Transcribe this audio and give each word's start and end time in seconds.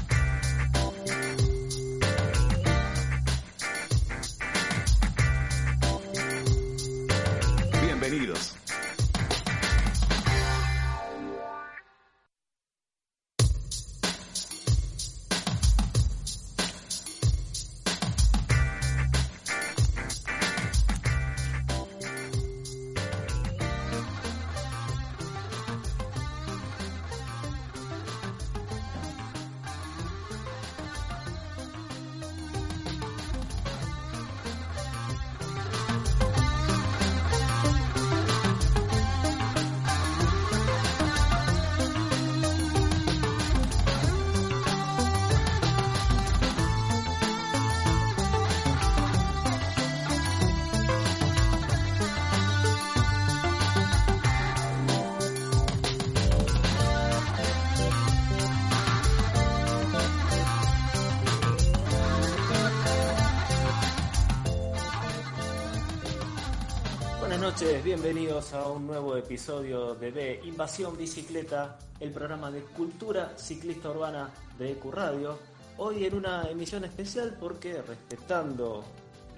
Episodio 69.37 69.93
de 69.93 70.41
Invasión 70.45 70.97
Bicicleta, 70.97 71.77
el 71.99 72.09
programa 72.09 72.49
de 72.49 72.61
cultura 72.61 73.37
ciclista 73.37 73.91
urbana 73.91 74.31
de 74.57 74.71
EQ 74.71 74.91
Radio. 74.91 75.37
Hoy 75.77 76.05
en 76.05 76.15
una 76.15 76.49
emisión 76.49 76.83
especial 76.85 77.37
porque 77.39 77.83
respetando 77.83 78.83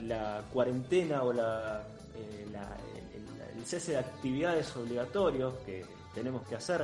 la 0.04 0.42
cuarentena 0.54 1.24
o 1.24 1.34
la, 1.34 1.84
eh, 2.16 2.48
el 3.58 3.66
cese 3.66 3.92
de 3.92 3.98
actividades 3.98 4.74
obligatorios 4.78 5.56
que 5.66 5.86
tenemos 6.16 6.48
que 6.48 6.56
hacer 6.56 6.84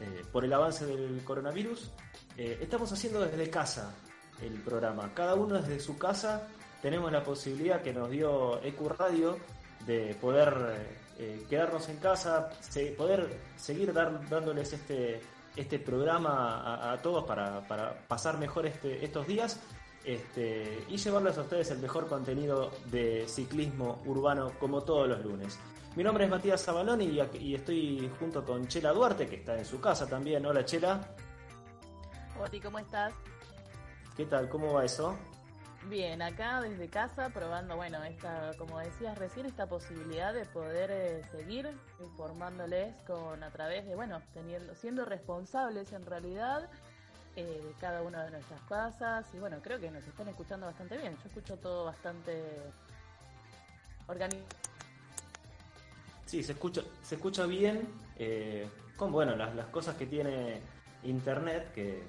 eh, 0.00 0.24
por 0.32 0.42
el 0.42 0.52
avance 0.54 0.86
del 0.86 1.22
coronavirus, 1.24 1.90
eh, 2.38 2.60
estamos 2.62 2.90
haciendo 2.90 3.20
desde 3.20 3.50
casa 3.50 3.92
el 4.40 4.54
programa. 4.62 5.12
Cada 5.12 5.34
uno 5.34 5.60
desde 5.60 5.80
su 5.80 5.98
casa 5.98 6.48
tenemos 6.80 7.12
la 7.12 7.22
posibilidad 7.22 7.82
que 7.82 7.92
nos 7.92 8.08
dio 8.08 8.58
EQ 8.62 8.88
Radio 8.96 9.36
de 9.86 10.16
poder 10.18 11.07
eh, 11.18 11.44
quedarnos 11.50 11.88
en 11.88 11.96
casa, 11.98 12.50
se- 12.60 12.92
poder 12.92 13.38
seguir 13.56 13.92
dar- 13.92 14.28
dándoles 14.28 14.72
este, 14.72 15.20
este 15.56 15.78
programa 15.78 16.60
a, 16.62 16.92
a 16.92 17.02
todos 17.02 17.24
para, 17.24 17.66
para 17.66 17.98
pasar 18.06 18.38
mejor 18.38 18.66
este, 18.66 19.04
estos 19.04 19.26
días 19.26 19.60
este, 20.04 20.84
y 20.88 20.96
llevarles 20.96 21.36
a 21.36 21.42
ustedes 21.42 21.70
el 21.72 21.78
mejor 21.80 22.08
contenido 22.08 22.70
de 22.86 23.26
ciclismo 23.28 24.00
urbano 24.06 24.52
como 24.60 24.82
todos 24.82 25.08
los 25.08 25.22
lunes. 25.24 25.58
Mi 25.96 26.04
nombre 26.04 26.24
es 26.24 26.30
Matías 26.30 26.62
Zabalón 26.62 27.02
y, 27.02 27.18
y 27.40 27.54
estoy 27.56 28.08
junto 28.20 28.44
con 28.44 28.68
Chela 28.68 28.92
Duarte, 28.92 29.26
que 29.26 29.36
está 29.36 29.58
en 29.58 29.64
su 29.64 29.80
casa 29.80 30.06
también. 30.06 30.46
Hola 30.46 30.64
Chela, 30.64 31.00
Oti, 32.40 32.60
¿cómo 32.60 32.78
estás? 32.78 33.12
¿qué 34.16 34.24
tal? 34.26 34.48
¿Cómo 34.48 34.72
va 34.74 34.84
eso? 34.84 35.16
Bien, 35.86 36.20
acá 36.20 36.60
desde 36.60 36.88
casa 36.88 37.30
probando, 37.30 37.76
bueno, 37.76 38.02
esta, 38.04 38.52
como 38.58 38.78
decías 38.78 39.16
recién, 39.16 39.46
esta 39.46 39.66
posibilidad 39.66 40.34
de 40.34 40.44
poder 40.44 40.90
eh, 40.90 41.22
seguir 41.30 41.70
informándoles 42.00 42.94
con 43.06 43.42
a 43.42 43.50
través 43.50 43.86
de, 43.86 43.94
bueno, 43.94 44.20
teniendo, 44.34 44.74
siendo 44.74 45.04
responsables 45.04 45.92
en 45.92 46.04
realidad 46.04 46.68
eh, 47.36 47.62
de 47.64 47.72
cada 47.80 48.02
una 48.02 48.24
de 48.24 48.32
nuestras 48.32 48.60
casas 48.62 49.26
y 49.32 49.38
bueno, 49.38 49.58
creo 49.62 49.78
que 49.78 49.90
nos 49.90 50.04
están 50.04 50.28
escuchando 50.28 50.66
bastante 50.66 50.98
bien. 50.98 51.16
Yo 51.16 51.28
escucho 51.28 51.56
todo 51.56 51.84
bastante 51.84 52.42
organizado. 54.08 54.48
Sí, 56.26 56.42
se 56.42 56.52
escucha, 56.52 56.82
se 57.02 57.14
escucha 57.14 57.46
bien, 57.46 57.88
eh, 58.18 58.68
con 58.96 59.10
bueno, 59.12 59.36
las, 59.36 59.54
las 59.54 59.66
cosas 59.68 59.96
que 59.96 60.06
tiene 60.06 60.60
internet, 61.04 61.72
que 61.72 62.02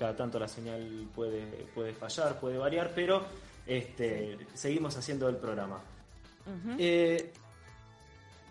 cada 0.00 0.16
tanto 0.16 0.38
la 0.38 0.48
señal 0.48 1.06
puede, 1.14 1.68
puede 1.74 1.92
fallar, 1.92 2.40
puede 2.40 2.56
variar, 2.56 2.92
pero 2.94 3.22
este, 3.66 4.38
seguimos 4.54 4.96
haciendo 4.96 5.28
el 5.28 5.36
programa. 5.36 5.78
Eh, 6.78 7.30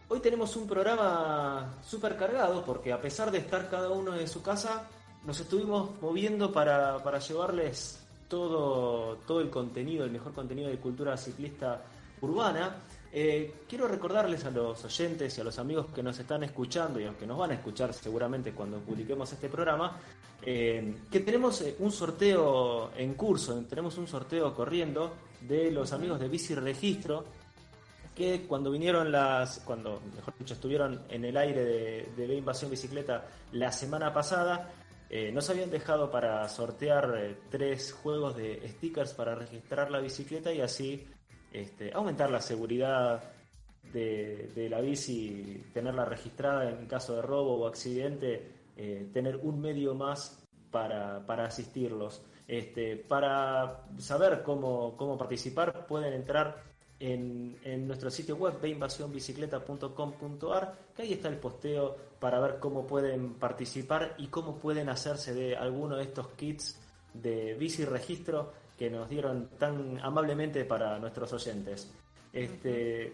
hoy 0.10 0.20
tenemos 0.20 0.56
un 0.56 0.68
programa 0.68 1.74
súper 1.84 2.16
cargado 2.16 2.64
porque 2.64 2.94
a 2.94 3.02
pesar 3.02 3.32
de 3.32 3.40
estar 3.40 3.68
cada 3.68 3.90
uno 3.90 4.16
en 4.16 4.28
su 4.28 4.44
casa, 4.44 4.88
nos 5.26 5.40
estuvimos 5.40 6.00
moviendo 6.00 6.54
para, 6.54 7.02
para 7.04 7.18
llevarles 7.18 8.00
todo, 8.28 9.16
todo 9.26 9.42
el 9.42 9.50
contenido, 9.50 10.06
el 10.06 10.12
mejor 10.12 10.34
contenido 10.34 10.70
de 10.70 10.78
cultura 10.78 11.18
ciclista 11.18 11.82
urbana. 12.22 12.76
Eh, 13.12 13.62
quiero 13.68 13.88
recordarles 13.88 14.46
a 14.46 14.52
los 14.52 14.86
oyentes 14.86 15.38
y 15.38 15.42
a 15.42 15.44
los 15.44 15.58
amigos 15.58 15.88
que 15.94 16.04
nos 16.04 16.20
están 16.20 16.44
escuchando 16.44 17.00
y 17.00 17.04
a 17.04 17.08
los 17.08 17.16
que 17.16 17.26
nos 17.26 17.38
van 17.38 17.52
a 17.52 17.56
escuchar 17.56 17.94
seguramente 17.94 18.52
cuando 18.54 18.80
publiquemos 18.80 19.32
este 19.34 19.50
programa, 19.50 19.98
eh, 20.42 20.96
que 21.12 21.20
tenemos 21.22 21.62
eh, 21.62 21.76
un 21.80 21.92
sorteo 21.92 22.92
en 22.96 23.16
curso, 23.16 23.64
tenemos 23.68 23.98
un 23.98 24.08
sorteo 24.08 24.54
corriendo 24.54 25.16
de 25.42 25.72
los 25.72 25.92
amigos 25.92 26.20
de 26.20 26.28
Bici 26.28 26.54
Registro, 26.54 27.26
que 28.16 28.46
cuando 28.48 28.70
vinieron 28.70 29.12
las, 29.12 29.60
cuando 29.60 30.02
mejor 30.16 30.34
dicho 30.38 30.54
estuvieron 30.54 31.04
en 31.10 31.26
el 31.26 31.38
aire 31.38 31.64
de, 31.64 32.28
de 32.28 32.36
Invasión 32.36 32.70
Bicicleta 32.70 33.26
la 33.54 33.72
semana 33.72 34.14
pasada, 34.14 34.72
eh, 35.12 35.32
nos 35.32 35.50
habían 35.50 35.72
dejado 35.72 36.12
para 36.12 36.48
sortear 36.50 37.16
eh, 37.18 37.38
tres 37.50 37.94
juegos 37.94 38.38
de 38.38 38.62
stickers 38.70 39.14
para 39.16 39.34
registrar 39.34 39.90
la 39.90 40.00
bicicleta 40.00 40.54
y 40.54 40.62
así 40.62 41.08
este, 41.52 41.92
aumentar 41.94 42.30
la 42.30 42.42
seguridad 42.42 43.24
de, 43.94 44.68
la 44.70 44.82
bici, 44.82 45.64
tenerla 45.74 46.06
registrada 46.06 46.70
en 46.70 46.86
caso 46.86 47.16
de 47.16 47.22
robo 47.22 47.56
o 47.56 47.68
accidente, 47.68 48.52
eh, 48.78 49.10
tener 49.14 49.38
un 49.38 49.60
medio 49.60 49.96
más 49.96 50.44
para, 50.72 51.26
para 51.26 51.46
asistirlos. 51.46 52.22
Este, 52.48 52.98
para 52.98 53.86
saber 54.00 54.42
cómo, 54.44 54.96
cómo 54.98 55.18
participar 55.18 55.86
pueden 55.86 56.14
entrar 56.14 56.70
en, 57.00 57.88
nuestro 57.88 58.12
sitio 58.12 58.36
web 58.36 58.60
beinvasionbicicleta.com.ar 58.62 60.76
que 60.96 61.02
ahí 61.04 61.14
está 61.14 61.30
el 61.30 61.38
posteo 61.38 61.96
para 62.20 62.40
ver 62.40 62.60
cómo 62.60 62.86
pueden 62.86 63.36
participar 63.36 64.16
y 64.18 64.28
cómo 64.28 64.58
pueden 64.58 64.90
hacerse 64.90 65.34
de 65.34 65.56
alguno 65.56 65.96
de 65.96 66.04
estos 66.04 66.28
kits 66.30 66.82
de 67.14 67.54
bici 67.56 67.86
registro 67.86 68.52
que 68.80 68.90
nos 68.90 69.10
dieron 69.10 69.50
tan 69.60 70.00
amablemente 70.02 70.64
para 70.64 70.98
nuestros 71.00 71.34
oyentes. 71.34 71.92
Este, 72.32 73.14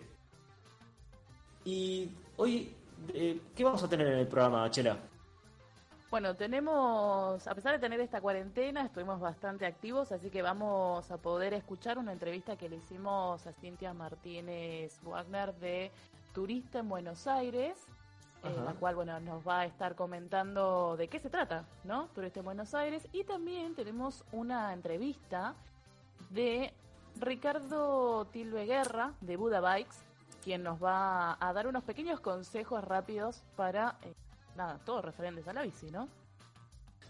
y 1.63 2.11
hoy, 2.37 2.71
eh, 3.11 3.41
¿qué 3.55 3.63
vamos 3.63 3.81
a 3.81 3.89
tener 3.89 4.05
en 4.05 4.19
el 4.19 4.27
programa, 4.27 4.69
Chela? 4.69 4.99
Bueno, 6.11 6.35
tenemos, 6.35 7.47
a 7.47 7.55
pesar 7.55 7.73
de 7.73 7.79
tener 7.79 7.99
esta 7.99 8.21
cuarentena, 8.21 8.85
estuvimos 8.85 9.19
bastante 9.19 9.65
activos, 9.65 10.11
así 10.11 10.29
que 10.29 10.43
vamos 10.43 11.09
a 11.09 11.17
poder 11.17 11.55
escuchar 11.55 11.97
una 11.97 12.11
entrevista 12.11 12.55
que 12.55 12.69
le 12.69 12.75
hicimos 12.75 13.47
a 13.47 13.51
Cintia 13.51 13.91
Martínez 13.95 15.01
Wagner 15.01 15.55
de 15.55 15.91
Turista 16.31 16.79
en 16.79 16.89
Buenos 16.89 17.25
Aires. 17.25 17.75
En 18.45 18.65
la 18.65 18.73
cual 18.73 18.95
bueno 18.95 19.19
nos 19.19 19.47
va 19.47 19.61
a 19.61 19.65
estar 19.65 19.95
comentando 19.95 20.95
de 20.97 21.07
qué 21.07 21.19
se 21.19 21.29
trata, 21.29 21.65
¿no? 21.83 22.07
Turista 22.15 22.39
en 22.39 22.45
Buenos 22.45 22.73
Aires 22.73 23.07
y 23.11 23.23
también 23.23 23.75
tenemos 23.75 24.23
una 24.31 24.73
entrevista 24.73 25.55
de 26.29 26.73
Ricardo 27.19 28.25
Tilbe 28.31 28.65
Guerra 28.65 29.13
de 29.21 29.37
Buda 29.37 29.61
Bikes, 29.61 29.95
quien 30.43 30.63
nos 30.63 30.83
va 30.83 31.37
a 31.39 31.53
dar 31.53 31.67
unos 31.67 31.83
pequeños 31.83 32.19
consejos 32.19 32.83
rápidos 32.83 33.41
para 33.55 33.97
eh, 34.03 34.13
nada, 34.55 34.79
todos 34.85 35.03
referentes 35.03 35.47
a 35.47 35.53
la 35.53 35.63
bici, 35.63 35.89
¿no? 35.91 36.07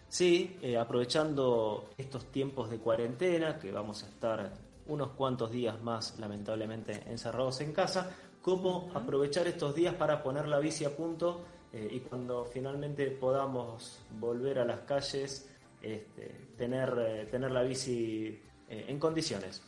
Sí, 0.08 0.58
eh, 0.62 0.78
aprovechando 0.78 1.90
estos 1.98 2.32
tiempos 2.32 2.70
de 2.70 2.78
cuarentena, 2.78 3.60
que 3.60 3.72
vamos 3.72 4.04
a 4.04 4.08
estar 4.08 4.52
unos 4.88 5.10
cuantos 5.12 5.52
días 5.52 5.82
más 5.82 6.20
lamentablemente 6.20 7.04
encerrados 7.08 7.60
en 7.62 7.74
casa, 7.74 8.16
cómo 8.46 8.92
aprovechar 8.94 9.48
estos 9.48 9.74
días 9.74 9.96
para 9.96 10.22
poner 10.22 10.48
la 10.48 10.60
bici 10.60 10.86
a 10.86 10.96
punto 10.96 11.44
eh, 11.74 11.88
y 11.90 12.02
cuando 12.02 12.46
finalmente 12.46 13.10
podamos 13.10 14.06
volver 14.20 14.60
a 14.60 14.66
las 14.66 14.82
calles, 14.82 15.50
este, 15.82 16.52
tener, 16.56 16.94
eh, 16.96 17.26
tener 17.26 17.50
la 17.50 17.64
bici 17.64 18.40
eh, 18.70 18.86
en 18.88 19.00
condiciones. 19.00 19.64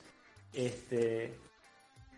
Este, 0.54 1.40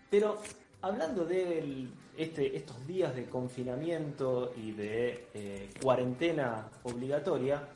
pero 0.09 0.41
hablando 0.81 1.23
de 1.23 1.87
este, 2.17 2.57
estos 2.57 2.85
días 2.85 3.15
de 3.15 3.29
confinamiento 3.29 4.51
y 4.57 4.73
de 4.73 5.69
cuarentena 5.81 6.69
obligatoria, 6.83 7.69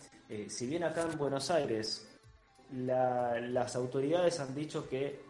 si 0.50 0.68
bien 0.68 0.84
acá 0.84 1.08
en 1.10 1.18
Buenos 1.18 1.50
Aires 1.52 2.06
las 2.74 3.76
autoridades 3.78 4.42
han 4.42 4.54
dicho 4.54 4.90
que 4.90 5.22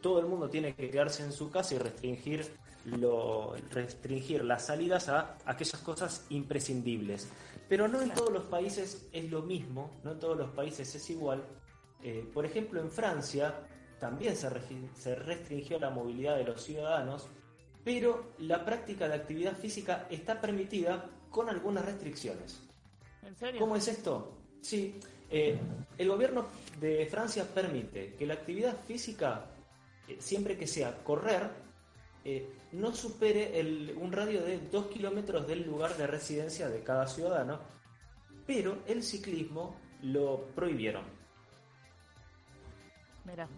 todo 0.00 0.18
el 0.20 0.26
mundo 0.26 0.48
tiene 0.48 0.74
que 0.74 0.88
quedarse 0.90 1.22
en 1.22 1.32
su 1.32 1.50
casa 1.50 1.74
y 1.74 1.78
restringir 1.78 2.59
lo, 2.84 3.54
restringir 3.70 4.44
las 4.44 4.66
salidas 4.66 5.08
a 5.08 5.38
aquellas 5.44 5.80
cosas 5.80 6.26
imprescindibles. 6.30 7.28
Pero 7.68 7.86
no 7.86 8.02
en 8.02 8.12
todos 8.12 8.32
los 8.32 8.44
países 8.44 9.08
es 9.12 9.30
lo 9.30 9.42
mismo, 9.42 10.00
no 10.02 10.12
en 10.12 10.18
todos 10.18 10.36
los 10.36 10.50
países 10.50 10.92
es 10.94 11.10
igual. 11.10 11.44
Eh, 12.02 12.28
por 12.32 12.44
ejemplo, 12.44 12.80
en 12.80 12.90
Francia 12.90 13.54
también 13.98 14.36
se, 14.36 14.48
se 14.94 15.14
restringió 15.14 15.78
la 15.78 15.90
movilidad 15.90 16.36
de 16.36 16.44
los 16.44 16.62
ciudadanos, 16.62 17.28
pero 17.84 18.32
la 18.38 18.64
práctica 18.64 19.08
de 19.08 19.14
actividad 19.14 19.56
física 19.56 20.06
está 20.10 20.40
permitida 20.40 21.08
con 21.30 21.48
algunas 21.48 21.84
restricciones. 21.84 22.62
¿En 23.22 23.36
serio? 23.36 23.60
¿Cómo 23.60 23.76
es 23.76 23.86
esto? 23.86 24.36
Sí, 24.60 24.98
eh, 25.30 25.58
el 25.96 26.08
gobierno 26.08 26.46
de 26.80 27.06
Francia 27.06 27.46
permite 27.54 28.14
que 28.14 28.26
la 28.26 28.34
actividad 28.34 28.76
física, 28.86 29.46
eh, 30.08 30.16
siempre 30.18 30.56
que 30.56 30.66
sea 30.66 31.04
correr, 31.04 31.50
eh, 32.24 32.48
no 32.72 32.92
supere 32.92 33.60
un 33.96 34.12
radio 34.12 34.42
de 34.42 34.58
2 34.58 34.86
kilómetros 34.86 35.46
del 35.46 35.66
lugar 35.66 35.96
de 35.96 36.06
residencia 36.06 36.68
de 36.68 36.82
cada 36.82 37.06
ciudadano, 37.06 37.60
pero 38.46 38.78
el 38.86 39.02
ciclismo 39.02 39.76
lo 40.02 40.46
prohibieron. 40.54 41.20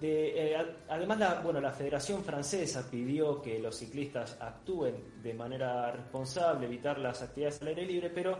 Eh, 0.00 0.55
además, 0.88 1.19
la, 1.19 1.41
bueno, 1.41 1.61
la 1.61 1.73
Federación 1.73 2.23
Francesa 2.23 2.91
pidió 2.91 3.41
que 3.41 3.59
los 3.59 3.76
ciclistas 3.76 4.37
actúen 4.41 5.23
de 5.23 5.32
manera 5.35 5.91
responsable, 5.93 6.67
evitar 6.67 6.99
las 6.99 7.23
actividades 7.23 7.62
al 7.62 7.69
aire 7.69 7.87
libre, 7.87 8.11
pero 8.11 8.37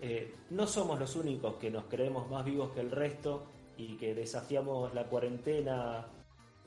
eh, 0.00 0.34
no 0.50 0.66
somos 0.66 0.98
los 0.98 1.16
únicos 1.16 1.56
que 1.56 1.70
nos 1.70 1.84
creemos 1.84 2.28
más 2.30 2.44
vivos 2.44 2.72
que 2.72 2.80
el 2.80 2.90
resto 2.90 3.46
y 3.76 3.96
que 3.96 4.14
desafiamos 4.14 4.92
la 4.94 5.06
cuarentena 5.06 6.06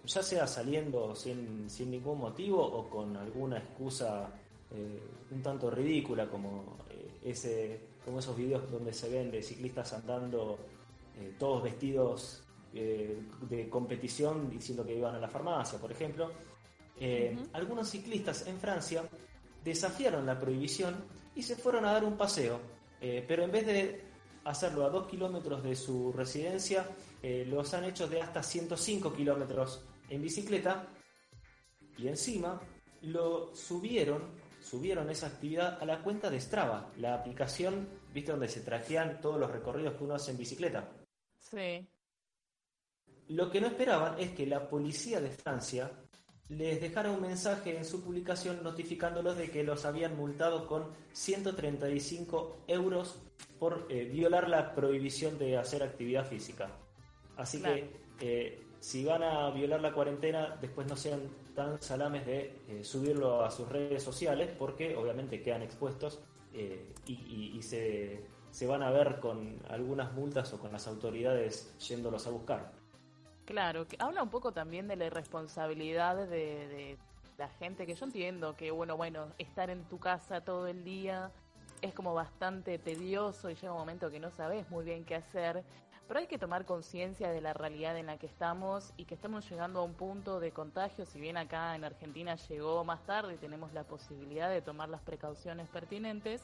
ya 0.06 0.24
sea 0.24 0.48
saliendo 0.48 1.16
sin, 1.16 1.70
sin 1.70 1.92
ningún 1.92 2.20
motivo 2.20 2.64
o 2.64 2.90
con 2.90 3.16
alguna 3.18 3.58
excusa 3.58 4.32
eh, 4.72 5.00
un 5.32 5.42
tanto 5.42 5.70
ridícula 5.70 6.28
como 6.28 6.80
eh, 6.90 7.20
ese 7.24 7.80
como 8.04 8.20
esos 8.20 8.36
vídeos 8.36 8.70
donde 8.70 8.94
se 8.94 9.10
ven 9.10 9.32
de 9.32 9.42
ciclistas 9.42 9.94
andando 9.94 10.58
eh, 11.18 11.36
todos 11.40 11.64
vestidos 11.64 12.42
de 12.74 13.70
competición 13.70 14.50
diciendo 14.50 14.86
que 14.86 14.98
iban 14.98 15.16
a 15.16 15.20
la 15.20 15.30
farmacia, 15.30 15.80
por 15.80 15.94
ejemplo. 15.94 16.30
Algunos 17.54 17.90
ciclistas 17.90 18.46
en 18.48 18.60
Francia 18.60 19.08
desafiaron 19.64 20.26
la 20.26 20.38
prohibición 20.38 21.06
y 21.36 21.42
se 21.42 21.56
fueron 21.56 21.86
a 21.86 21.94
dar 21.94 22.04
un 22.04 22.18
paseo, 22.18 22.60
pero 23.00 23.44
en 23.46 23.52
vez 23.54 23.66
de 23.66 24.04
hacerlo 24.44 24.86
a 24.86 24.90
dos 24.90 25.08
kilómetros 25.08 25.64
de 25.64 25.74
su 25.74 26.12
residencia, 26.12 26.86
los 27.24 27.74
han 27.74 27.86
hecho 27.86 28.10
de 28.10 28.22
hasta 28.22 28.44
105 28.44 29.14
kilómetros 29.14 29.82
en 30.10 30.22
bicicleta 30.22 30.88
y 31.98 32.08
encima 32.08 32.62
lo 33.02 33.56
subieron, 33.56 34.24
subieron 34.62 35.10
esa 35.10 35.28
actividad 35.28 35.82
a 35.82 35.86
la 35.86 36.02
cuenta 36.02 36.30
de 36.30 36.40
Strava, 36.40 36.92
la 36.98 37.16
aplicación, 37.16 37.88
¿viste? 38.14 38.32
Donde 38.32 38.48
se 38.48 38.62
trajean 38.62 39.22
todos 39.22 39.40
los 39.40 39.52
recorridos 39.52 39.96
que 39.96 40.04
uno 40.04 40.16
hace 40.16 40.32
en 40.32 40.38
bicicleta. 40.38 40.90
Sí. 41.40 41.88
Lo 43.28 43.50
que 43.50 43.62
no 43.62 43.68
esperaban 43.68 44.20
es 44.20 44.32
que 44.32 44.46
la 44.46 44.68
policía 44.68 45.20
de 45.20 45.32
Francia 45.32 45.92
les 46.50 46.80
dejara 46.80 47.12
un 47.12 47.22
mensaje 47.22 47.76
en 47.76 47.86
su 47.86 48.04
publicación 48.04 48.62
notificándolos 48.62 49.36
de 49.36 49.50
que 49.50 49.64
los 49.64 49.86
habían 49.86 50.16
multado 50.16 50.68
con 50.68 50.92
135 51.12 52.66
euros 52.68 53.20
por 53.58 53.88
eh, 53.90 54.06
violar 54.06 54.48
la 54.48 54.76
prohibición 54.76 55.40
de 55.40 55.58
hacer 55.58 55.82
actividad 55.82 56.28
física. 56.28 56.70
Así 57.36 57.62
que 57.62 57.90
eh, 58.20 58.65
si 58.86 59.04
van 59.04 59.24
a 59.24 59.50
violar 59.50 59.82
la 59.82 59.92
cuarentena, 59.92 60.60
después 60.62 60.86
no 60.86 60.96
sean 60.96 61.22
tan 61.56 61.82
salames 61.82 62.24
de 62.28 62.62
eh, 62.68 62.84
subirlo 62.84 63.44
a 63.44 63.50
sus 63.50 63.68
redes 63.68 64.04
sociales, 64.04 64.52
porque 64.60 64.96
obviamente 64.96 65.42
quedan 65.42 65.64
expuestos 65.64 66.22
eh, 66.54 66.94
y, 67.08 67.60
se, 67.64 68.28
van 68.68 68.84
a 68.84 68.92
ver 68.92 69.20
con 69.20 69.60
algunas 69.70 70.14
multas 70.14 70.54
o 70.54 70.60
con 70.60 70.72
las 70.72 70.86
autoridades 70.86 71.76
yéndolos 71.80 72.28
a 72.28 72.30
buscar. 72.30 72.74
Claro, 73.46 73.88
que 73.88 73.98
habla 73.98 74.22
un 74.22 74.30
poco 74.30 74.52
también 74.52 74.88
de 74.88 74.98
la 74.98 75.08
irresponsabilidad 75.08 76.18
de, 76.18 76.28
de 76.28 76.98
la 77.40 77.50
gente, 77.50 77.88
que 77.88 77.96
yo 77.96 78.06
entiendo 78.06 78.56
que, 78.56 78.70
bueno, 78.70 78.96
bueno, 78.98 79.30
estar 79.40 79.72
en 79.72 79.84
tu 79.86 79.98
casa 79.98 80.42
todo 80.42 80.68
el 80.68 80.84
día 80.84 81.32
es 81.82 81.92
como 81.96 82.14
bastante 82.14 82.78
tedioso 82.78 83.50
y 83.50 83.56
llega 83.56 83.74
un 83.74 83.80
momento 83.80 84.12
que 84.12 84.20
no 84.20 84.30
sabes 84.30 84.70
muy 84.70 84.86
bien 84.86 85.06
qué 85.06 85.16
hacer 85.16 85.64
pero 86.08 86.20
hay 86.20 86.28
que 86.28 86.38
tomar 86.38 86.66
conciencia 86.66 87.30
de 87.32 87.42
la 87.42 87.54
realidad 87.54 87.98
en 87.98 88.08
la 88.08 88.18
que 88.18 88.28
estamos 88.28 88.94
y 88.98 89.06
que 89.06 89.16
estamos 89.16 89.50
llegando 89.50 89.80
a 89.80 89.84
un 89.84 89.94
punto 89.94 90.40
de 90.40 90.52
contagio, 90.52 91.06
si 91.06 91.20
bien 91.20 91.38
acá 91.38 91.76
en 91.76 91.84
Argentina 91.84 92.36
llegó 92.36 92.84
más 92.84 93.04
tarde 93.06 93.36
y 93.36 93.38
tenemos 93.38 93.74
la 93.74 93.84
posibilidad 93.84 94.50
de 94.50 94.62
tomar 94.62 94.90
las 94.90 95.02
precauciones 95.02 95.68
pertinentes, 95.70 96.44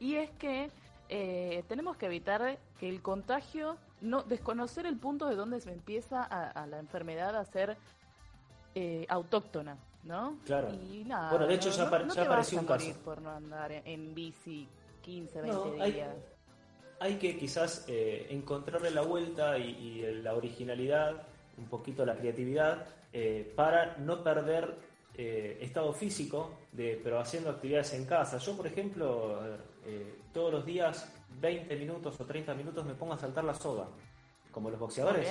y 0.00 0.16
es 0.16 0.30
que 0.32 0.70
eh, 1.08 1.64
tenemos 1.68 1.96
que 1.96 2.06
evitar 2.06 2.58
que 2.78 2.88
el 2.88 3.00
contagio, 3.00 3.76
no 4.00 4.22
desconocer 4.22 4.86
el 4.86 4.98
punto 4.98 5.26
de 5.26 5.36
donde 5.36 5.60
se 5.60 5.72
empieza 5.72 6.22
a, 6.22 6.66
la 6.66 6.78
enfermedad 6.78 7.36
a 7.36 7.44
ser 7.44 7.76
eh, 8.74 9.06
autóctona, 9.08 9.76
¿no? 10.02 10.36
Claro. 10.44 10.68
Y 10.72 11.04
nada, 11.04 11.30
bueno, 11.30 11.46
de 11.46 11.54
hecho 11.54 11.70
ya, 11.70 11.84
apareció 11.84 12.60
un 12.60 12.66
caso. 12.66 12.92
por 13.04 13.22
no 13.22 13.30
andar 13.30 13.70
en 13.72 14.14
bici 14.14 14.68
15, 15.02 15.40
20 15.42 15.70
días 15.72 15.80
hay 15.80 16.35
que 17.18 17.36
quizás 17.38 17.84
eh, 17.88 18.26
encontrarle 18.30 18.90
la 18.90 19.02
vuelta 19.02 19.58
y, 19.58 20.02
la 20.22 20.34
originalidad, 20.34 21.22
un 21.58 21.66
poquito 21.66 22.04
la 22.04 22.16
creatividad, 22.16 22.86
eh, 23.12 23.52
para 23.54 23.96
no 23.98 24.22
perder 24.22 24.74
eh, 25.14 25.58
estado 25.60 25.92
físico, 25.92 26.58
de, 26.72 27.00
pero 27.02 27.18
haciendo 27.18 27.50
actividades 27.50 27.94
en 27.94 28.04
casa. 28.04 28.38
Yo, 28.38 28.56
por 28.56 28.66
ejemplo, 28.66 29.40
todos 30.32 30.52
los 30.52 30.66
días, 30.66 31.12
20 31.40 31.76
minutos 31.76 32.20
o 32.20 32.24
30 32.24 32.54
minutos, 32.54 32.84
me 32.84 32.94
pongo 32.94 33.14
a 33.14 33.18
saltar 33.18 33.44
la 33.44 33.54
soga, 33.54 33.86
como 34.50 34.70
los 34.70 34.80
boxeadores. 34.80 35.28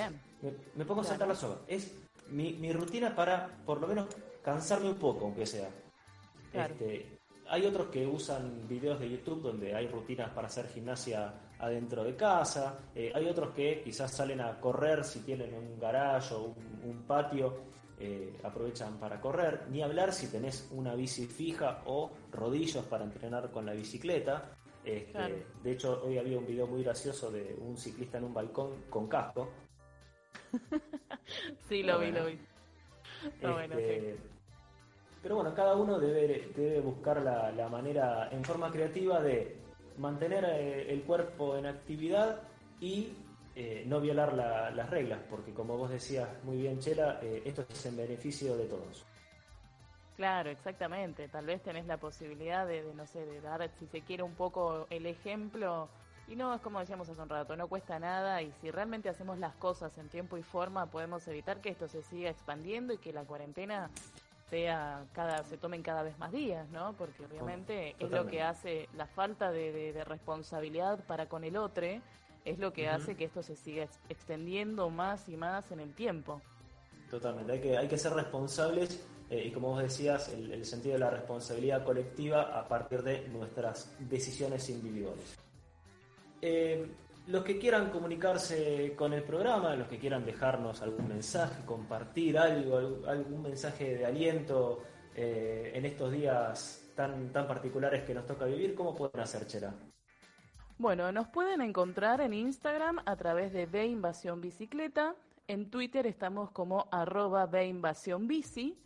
Me, 0.74 0.84
pongo 0.84 1.02
a 1.02 1.04
saltar 1.04 1.28
la 1.28 1.34
soga. 1.34 1.58
Es 1.68 1.94
mi, 2.28 2.72
rutina 2.72 3.14
para, 3.14 3.48
por 3.64 3.80
lo 3.80 3.86
menos, 3.86 4.06
cansarme 4.42 4.88
un 4.88 4.96
poco, 4.96 5.26
aunque 5.26 5.46
sea. 5.46 5.68
Este, 6.52 7.18
hay 7.48 7.66
otros 7.66 7.88
que 7.88 8.06
usan 8.06 8.66
videos 8.66 8.98
de 8.98 9.10
YouTube 9.10 9.42
donde 9.42 9.74
hay 9.74 9.88
rutinas 9.88 10.30
para 10.30 10.48
hacer 10.48 10.68
gimnasia 10.68 11.34
adentro 11.58 12.04
de 12.04 12.16
casa. 12.16 12.78
Eh, 12.94 13.12
hay 13.14 13.26
otros 13.26 13.54
que 13.54 13.80
quizás 13.82 14.12
salen 14.12 14.40
a 14.40 14.60
correr 14.60 15.04
si 15.04 15.20
tienen 15.20 15.54
un 15.54 15.78
garaje 15.78 16.34
o 16.34 16.54
un, 16.84 17.04
patio, 17.06 17.54
eh, 17.98 18.36
aprovechan 18.42 18.98
para 18.98 19.20
correr. 19.20 19.66
Ni 19.70 19.82
hablar 19.82 20.12
si 20.12 20.28
tenés 20.28 20.68
una 20.72 20.94
bici 20.94 21.26
fija 21.26 21.82
o 21.86 22.10
rodillos 22.32 22.84
para 22.86 23.04
entrenar 23.04 23.50
con 23.50 23.66
la 23.66 23.72
bicicleta. 23.72 24.52
Este, 24.84 25.46
de 25.62 25.72
hecho, 25.72 26.02
hoy 26.04 26.16
había 26.16 26.38
un 26.38 26.46
video 26.46 26.66
muy 26.66 26.84
gracioso 26.84 27.30
de 27.30 27.56
un 27.60 27.76
ciclista 27.76 28.18
en 28.18 28.24
un 28.24 28.34
balcón 28.34 28.84
con 28.88 29.08
casco. 29.08 29.50
sí, 31.68 31.82
lo 31.82 31.98
vi, 31.98 32.12
lo 32.12 32.26
vi. 32.26 32.38
Este, 33.40 34.16
pero 35.20 35.36
bueno, 35.36 35.52
cada 35.54 35.74
uno 35.74 35.98
debe, 35.98 36.52
debe 36.54 36.80
buscar 36.80 37.20
la, 37.20 37.50
la 37.50 37.68
manera 37.68 38.28
en 38.30 38.44
forma 38.44 38.70
creativa 38.70 39.20
de 39.20 39.65
mantener 39.98 40.44
eh, 40.44 40.92
el 40.92 41.02
cuerpo 41.02 41.56
en 41.56 41.66
actividad 41.66 42.42
y 42.80 43.12
eh, 43.54 43.84
no 43.86 44.00
violar 44.00 44.34
las 44.34 44.90
reglas, 44.90 45.20
porque 45.30 45.54
como 45.54 45.76
vos 45.78 45.90
decías 45.90 46.28
muy 46.44 46.58
bien, 46.58 46.78
Chela, 46.78 47.18
eh, 47.22 47.42
esto 47.44 47.64
es 47.68 47.86
en 47.86 47.96
beneficio 47.96 48.56
de 48.56 48.66
todos. 48.66 49.04
Claro, 50.16 50.50
exactamente. 50.50 51.28
Tal 51.28 51.46
vez 51.46 51.62
tenés 51.62 51.86
la 51.86 51.98
posibilidad 51.98 52.66
de, 52.66 52.82
de, 52.82 52.94
no 52.94 53.06
sé, 53.06 53.24
de 53.24 53.40
dar, 53.40 53.70
si 53.78 53.86
se 53.86 54.02
quiere, 54.02 54.22
un 54.22 54.34
poco 54.34 54.86
el 54.90 55.06
ejemplo. 55.06 55.88
Y 56.28 56.36
no, 56.36 56.54
es 56.54 56.60
como 56.60 56.80
decíamos 56.80 57.08
hace 57.08 57.20
un 57.20 57.28
rato, 57.28 57.56
no 57.56 57.68
cuesta 57.68 57.98
nada 57.98 58.42
y 58.42 58.52
si 58.60 58.70
realmente 58.70 59.08
hacemos 59.08 59.38
las 59.38 59.54
cosas 59.54 59.96
en 59.96 60.08
tiempo 60.08 60.36
y 60.36 60.42
forma, 60.42 60.90
podemos 60.90 61.26
evitar 61.28 61.60
que 61.60 61.68
esto 61.68 61.86
se 61.86 62.02
siga 62.02 62.30
expandiendo 62.30 62.92
y 62.92 62.98
que 62.98 63.12
la 63.12 63.22
cuarentena 63.22 63.90
sea 64.50 65.04
cada 65.12 65.42
se 65.44 65.56
tomen 65.56 65.82
cada 65.82 66.02
vez 66.02 66.18
más 66.18 66.32
días, 66.32 66.68
¿no? 66.70 66.94
Porque 66.96 67.24
obviamente 67.24 67.96
es 67.98 68.10
lo 68.10 68.26
que 68.26 68.42
hace 68.42 68.88
la 68.94 69.06
falta 69.06 69.50
de, 69.50 69.92
de, 69.92 70.04
responsabilidad 70.04 71.04
para 71.04 71.28
con 71.28 71.44
el 71.44 71.56
otro, 71.56 71.86
es 72.44 72.58
lo 72.58 72.72
que 72.72 72.88
hace 72.88 73.16
que 73.16 73.24
esto 73.24 73.42
se 73.42 73.56
siga 73.56 73.88
extendiendo 74.08 74.88
más 74.88 75.28
y 75.28 75.36
más 75.36 75.70
en 75.72 75.80
el 75.80 75.94
tiempo. 75.94 76.40
Totalmente, 77.10 77.52
hay 77.52 77.60
que, 77.60 77.76
hay 77.76 77.88
que 77.88 77.98
ser 77.98 78.12
responsables 78.12 79.04
eh, 79.28 79.46
y 79.46 79.50
como 79.50 79.70
vos 79.70 79.82
decías, 79.82 80.28
el, 80.28 80.64
sentido 80.64 80.94
de 80.94 81.00
la 81.00 81.10
responsabilidad 81.10 81.84
colectiva 81.84 82.58
a 82.58 82.68
partir 82.68 83.02
de 83.02 83.28
nuestras 83.28 83.92
decisiones 83.98 84.68
individuales. 84.70 85.36
Eh, 86.40 86.86
los 87.26 87.42
que 87.42 87.58
quieran 87.58 87.90
comunicarse 87.90 88.94
con 88.96 89.12
el 89.12 89.22
programa, 89.22 89.74
los 89.74 89.88
que 89.88 89.98
quieran 89.98 90.24
dejarnos 90.24 90.82
algún 90.82 91.08
mensaje, 91.08 91.64
compartir 91.64 92.38
algo, 92.38 93.06
algún 93.06 93.42
mensaje 93.42 93.96
de 93.96 94.06
aliento 94.06 94.82
eh, 95.14 95.72
en 95.74 95.84
estos 95.86 96.12
días 96.12 96.92
tan, 96.94 97.32
tan 97.32 97.48
particulares 97.48 98.04
que 98.04 98.14
nos 98.14 98.26
toca 98.26 98.44
vivir, 98.44 98.74
¿cómo 98.74 98.94
pueden 98.94 99.20
hacer, 99.20 99.46
Chera? 99.46 99.74
Bueno, 100.78 101.10
nos 101.10 101.28
pueden 101.28 101.62
encontrar 101.62 102.20
en 102.20 102.34
Instagram 102.34 103.00
a 103.06 103.16
través 103.16 103.52
de 103.52 103.66
B 103.66 103.98
Bicicleta. 104.36 105.16
En 105.48 105.70
Twitter 105.70 106.06
estamos 106.06 106.50
como 106.50 106.86
arroba 106.90 107.46
Bici 107.46 108.78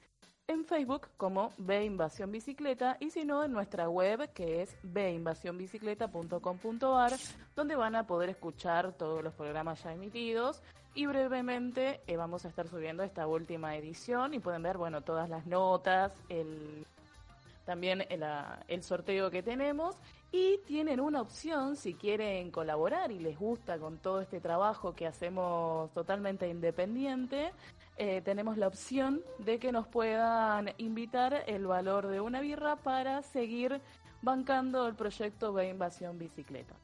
en 0.51 0.65
Facebook 0.65 1.07
como 1.17 1.53
B 1.59 1.85
Invasión 1.85 2.33
Bicicleta 2.33 2.97
y 2.99 3.11
si 3.11 3.25
no 3.25 3.45
en 3.45 3.53
nuestra 3.53 3.89
web 3.89 4.33
que 4.33 4.63
es 4.63 4.75
binvasionbicicleta.com.ar 4.83 7.13
donde 7.55 7.77
van 7.77 7.95
a 7.95 8.09
poder 8.09 8.31
escuchar 8.31 8.93
todos 8.95 9.23
los 9.23 9.33
programas 9.35 9.81
ya 9.85 9.93
emitidos. 9.93 10.61
Y 10.93 11.07
brevemente 11.07 12.01
eh, 12.09 12.17
vamos 12.17 12.45
a 12.45 12.49
estar 12.49 12.67
subiendo 12.67 13.05
esta 13.05 13.29
última 13.29 13.77
edición 13.77 14.35
y 14.35 14.41
pueden 14.41 14.65
ver 14.65 14.77
bueno 14.77 15.03
todas 15.03 15.29
las 15.29 15.47
notas, 15.47 16.11
el 16.29 16.85
también 17.65 18.05
el, 18.09 18.25
el 18.67 18.83
sorteo 18.83 19.31
que 19.31 19.45
tenemos 19.45 19.95
y 20.33 20.59
tienen 20.67 21.01
una 21.01 21.21
opción 21.21 21.77
si 21.77 21.95
quieren 21.95 22.51
colaborar 22.51 23.11
y 23.11 23.19
les 23.19 23.39
gusta 23.39 23.79
con 23.79 23.99
todo 23.99 24.21
este 24.21 24.41
trabajo 24.41 24.95
que 24.95 25.07
hacemos 25.07 25.93
totalmente 25.93 26.49
independiente 26.49 27.53
eh, 27.97 28.23
tenemos 28.25 28.57
la 28.57 28.67
opción 28.67 29.21
de 29.39 29.59
que 29.59 29.73
nos 29.73 29.87
puedan 29.87 30.73
invitar 30.79 31.45
el 31.47 31.67
valor 31.67 32.07
de 32.07 32.21
una 32.21 32.41
birra 32.41 32.77
para 32.77 33.23
seguir 33.23 33.81
bancando 34.23 34.87
el 34.87 34.95
proyecto 34.95 35.53
de 35.53 35.69
Invasión 35.69 36.19
Bicicleta. 36.19 36.75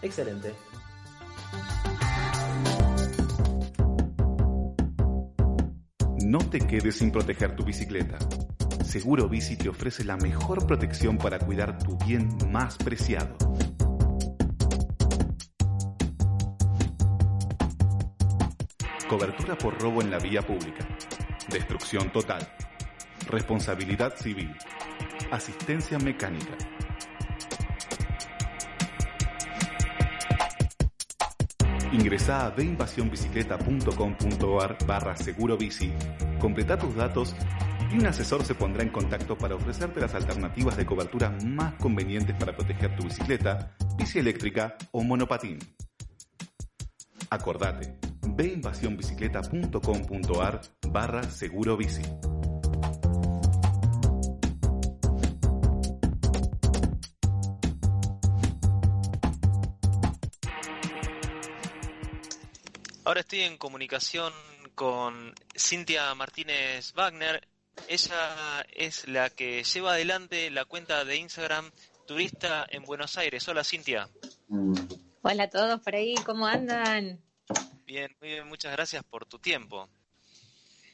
Excelente. 0.00 0.54
No 6.24 6.38
te 6.50 6.60
quedes 6.60 6.96
sin 6.96 7.10
proteger 7.10 7.56
tu 7.56 7.64
bicicleta. 7.64 8.18
Seguro 8.88 9.28
Bici 9.28 9.54
te 9.54 9.68
ofrece 9.68 10.02
la 10.02 10.16
mejor 10.16 10.66
protección 10.66 11.18
para 11.18 11.38
cuidar 11.38 11.76
tu 11.76 11.98
bien 12.06 12.26
más 12.50 12.78
preciado 12.78 13.36
Cobertura 19.06 19.58
por 19.58 19.78
robo 19.78 20.00
en 20.00 20.10
la 20.10 20.18
vía 20.18 20.40
pública. 20.40 20.88
Destrucción 21.50 22.10
total. 22.10 22.48
Responsabilidad 23.28 24.16
civil. 24.16 24.56
Asistencia 25.30 25.98
mecánica. 25.98 26.56
Ingresa 31.92 32.46
a 32.46 32.52
deinvasionbicicleta.com.ar 32.52 34.78
barra 34.86 35.14
seguro 35.14 35.58
bici, 35.58 35.92
completa 36.40 36.78
tus 36.78 36.94
datos 36.94 37.36
y 37.90 37.98
un 37.98 38.06
asesor 38.06 38.44
se 38.44 38.54
pondrá 38.54 38.82
en 38.82 38.90
contacto 38.90 39.36
para 39.36 39.54
ofrecerte 39.54 40.00
las 40.00 40.14
alternativas 40.14 40.76
de 40.76 40.84
cobertura 40.86 41.30
más 41.44 41.74
convenientes 41.74 42.34
para 42.36 42.56
proteger 42.56 42.96
tu 42.96 43.04
bicicleta, 43.04 43.76
bici 43.96 44.18
eléctrica 44.18 44.76
o 44.92 45.02
monopatín. 45.02 45.58
Acordate, 47.30 47.98
beinvasionbicicleta.com.ar 48.22 50.60
barra 50.90 51.22
seguro 51.24 51.76
bici. 51.76 52.02
Ahora 63.04 63.20
estoy 63.20 63.40
en 63.40 63.56
comunicación 63.56 64.32
con 64.74 65.34
Cintia 65.56 66.14
Martínez 66.14 66.92
Wagner. 66.92 67.48
Ella 67.86 68.66
es 68.72 69.06
la 69.08 69.30
que 69.30 69.62
lleva 69.62 69.92
adelante 69.92 70.50
la 70.50 70.64
cuenta 70.64 71.04
de 71.04 71.16
Instagram 71.16 71.70
Turista 72.06 72.66
en 72.70 72.82
Buenos 72.84 73.16
Aires. 73.18 73.46
Hola 73.48 73.64
Cintia. 73.64 74.08
Hola 75.22 75.44
a 75.44 75.50
todos 75.50 75.80
por 75.80 75.94
ahí, 75.94 76.14
¿cómo 76.24 76.46
andan? 76.46 77.20
Bien, 77.86 78.14
muy 78.20 78.30
bien, 78.30 78.48
muchas 78.48 78.72
gracias 78.72 79.04
por 79.04 79.26
tu 79.26 79.38
tiempo. 79.38 79.88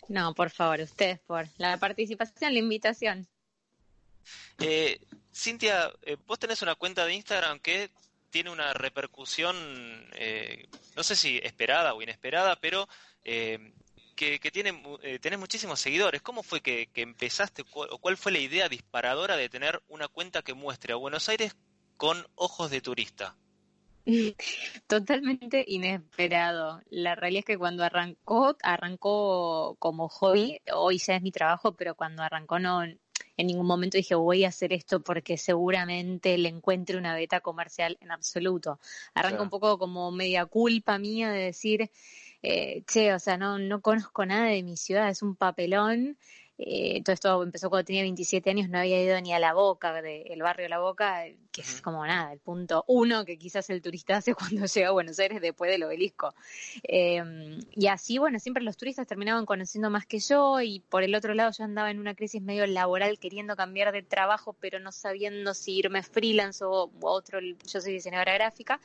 No, 0.09 0.35
por 0.35 0.51
favor, 0.51 0.81
ustedes 0.81 1.19
por 1.21 1.49
la 1.57 1.79
participación, 1.79 2.53
la 2.53 2.59
invitación. 2.59 3.27
Eh, 4.59 5.01
Cintia, 5.35 5.93
eh, 6.03 6.17
vos 6.27 6.39
tenés 6.39 6.63
una 6.63 6.75
cuenta 6.75 7.05
de 7.07 7.15
Instagram 7.15 7.59
que 7.61 7.91
tiene 8.31 8.51
una 8.51 8.73
repercusión, 8.73 9.57
eh, 10.15 10.69
no 10.97 11.03
sé 11.03 11.17
si 11.17 11.39
esperada 11.39 11.95
o 11.95 12.03
inesperada, 12.03 12.57
pero 12.57 12.89
eh, 14.19 14.39
que, 14.39 14.51
tiene, 14.51 14.83
tenés 15.21 15.39
muchísimos 15.39 15.81
seguidores. 15.81 16.23
¿Cómo 16.23 16.43
fue 16.43 16.61
que, 16.61 16.89
que 16.93 17.03
empezaste 17.03 17.65
o 17.73 17.99
cuál 17.99 18.17
fue 18.17 18.33
la 18.33 18.39
idea 18.39 18.69
disparadora 18.69 19.37
de 19.37 19.49
tener 19.49 19.83
una 19.89 20.09
cuenta 20.09 20.43
que 20.43 20.55
muestre 20.55 20.93
a 20.93 20.97
Buenos 20.97 21.29
Aires 21.29 21.57
con 21.97 22.27
ojos 22.35 22.71
de 22.71 22.81
turista? 22.81 23.37
Totalmente 24.87 25.65
inesperado. 25.67 26.83
La 26.91 27.15
realidad 27.15 27.41
es 27.41 27.45
que 27.47 27.59
cuando 27.59 27.85
arrancó, 27.85 28.57
arrancó 28.63 29.77
como 29.79 30.09
hobby, 30.09 30.61
hoy 30.73 30.99
ya 30.99 31.17
es 31.17 31.23
mi 31.23 31.33
trabajo, 31.33 31.73
pero 31.73 31.95
cuando 31.95 32.23
arrancó 32.23 32.59
no, 32.59 32.83
en 32.83 32.99
ningún 33.47 33.67
momento 33.67 33.97
dije 33.97 34.15
voy 34.15 34.45
a 34.45 34.49
hacer 34.49 34.73
esto 34.73 35.01
porque 35.01 35.37
seguramente 35.37 36.37
le 36.39 36.49
encuentre 36.49 36.99
una 36.99 37.15
beta 37.15 37.41
comercial 37.41 37.97
en 38.01 38.11
absoluto. 38.11 38.79
Arranca 39.15 39.43
un 39.43 39.51
poco 39.51 39.79
como 39.79 40.11
media 40.13 40.47
culpa 40.47 40.99
mía 40.99 41.31
de 41.31 41.41
decir, 41.41 41.91
eh, 42.45 42.85
che, 42.87 43.13
o 43.15 43.19
sea, 43.19 43.37
no, 43.37 43.59
no 43.59 43.81
conozco 43.81 44.27
nada 44.27 44.47
de 44.47 44.63
mi 44.63 44.77
ciudad, 44.77 45.09
es 45.09 45.23
un 45.23 45.37
papelón 45.37 46.17
eh, 46.57 47.03
todo 47.03 47.15
esto 47.15 47.43
empezó 47.43 47.69
cuando 47.69 47.85
tenía 47.85 48.03
27 48.03 48.49
años, 48.49 48.69
no 48.69 48.79
había 48.79 49.03
ido 49.03 49.21
ni 49.21 49.33
a 49.33 49.41
la 49.41 49.55
boca, 49.55 49.93
del 50.03 50.41
barrio 50.41 50.69
La 50.69 50.79
Boca, 50.79 51.25
que 51.51 51.63
es 51.63 51.83
como 51.83 52.07
nada, 52.07 52.33
el 52.33 52.39
punto 52.39 52.85
uno 52.87 53.25
que 53.25 53.37
quizás 53.39 53.69
el 53.71 53.83
turista 53.83 54.17
hace 54.17 54.35
cuando 54.35 54.67
llega 54.67 54.89
a 54.89 54.93
Buenos 54.93 55.19
Aires 55.19 55.41
después 55.41 55.71
del 55.71 55.83
obelisco. 55.83 56.33
Em, 56.85 57.59
y 57.73 57.89
así, 57.89 58.19
bueno, 58.19 58.39
siempre 58.39 58.63
los 58.63 58.77
turistas 58.77 59.07
terminaban 59.07 59.47
conociendo 59.47 59.91
más 59.91 60.07
que 60.07 60.21
yo 60.21 60.61
y 60.61 60.79
por 60.79 61.03
el 61.03 61.17
otro 61.17 61.35
lado 61.35 61.51
yo 61.51 61.65
andaba 61.65 61.91
en 61.91 61.99
una 61.99 62.15
crisis 62.15 62.41
medio 62.41 62.67
laboral 62.69 63.19
queriendo 63.19 63.57
cambiar 63.57 63.93
de 63.93 64.03
trabajo, 64.03 64.53
pero 64.61 64.79
no 64.79 64.93
sabiendo 64.93 65.55
si 65.55 65.79
irme 65.79 66.05
freelance 66.05 66.65
o, 66.65 66.89
otro, 67.01 67.41
yo 67.41 67.81
soy 67.81 67.95
diseñadora 67.95 68.35
gráfica, 68.35 68.81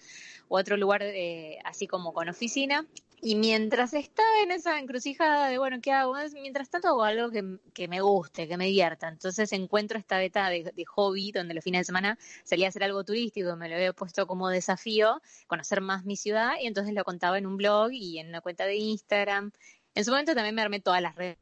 o 0.47 0.57
otro 0.57 0.75
lugar 0.75 1.03
eh, 1.03 1.59
así 1.65 1.85
como 1.85 2.13
con 2.13 2.29
oficina. 2.29 2.87
Y 3.21 3.35
mientras 3.35 3.93
estaba 3.93 4.29
en 4.43 4.51
esa 4.51 4.79
encrucijada 4.79 5.49
de, 5.49 5.57
bueno, 5.57 5.79
¿qué 5.81 5.91
hago? 5.91 6.15
Mientras 6.33 6.69
tanto 6.69 6.87
hago 6.87 7.03
algo 7.03 7.29
que, 7.29 7.87
me 7.87 8.01
guste, 8.01 8.47
que 8.47 8.55
me 8.55 8.67
divierta. 8.67 9.09
Entonces 9.09 9.51
encuentro 9.51 9.99
esta 9.99 10.17
beta 10.17 10.49
de, 10.49 10.85
hobby 10.87 11.31
donde 11.31 11.53
los 11.53 11.63
fines 11.63 11.81
de 11.81 11.85
semana 11.85 12.17
salía 12.43 12.67
a 12.67 12.69
hacer 12.69 12.83
algo 12.83 13.03
turístico, 13.03 13.55
me 13.57 13.67
lo 13.67 13.75
había 13.75 13.93
puesto 13.93 14.25
como 14.25 14.47
desafío, 14.49 15.21
conocer 15.47 15.81
más 15.81 16.05
mi 16.05 16.15
ciudad 16.15 16.53
y 16.61 16.67
entonces 16.67 16.93
lo 16.93 17.03
contaba 17.03 17.37
en 17.37 17.45
un 17.45 17.57
blog 17.57 17.91
y 17.91 18.19
en 18.19 18.29
una 18.29 18.41
cuenta 18.41 18.65
de 18.65 18.75
Instagram. 18.77 19.51
En 19.95 20.05
su 20.05 20.11
momento 20.11 20.33
también 20.33 20.55
me 20.55 20.61
armé 20.61 20.79
todas 20.79 21.01
las 21.01 21.15
redes 21.15 21.37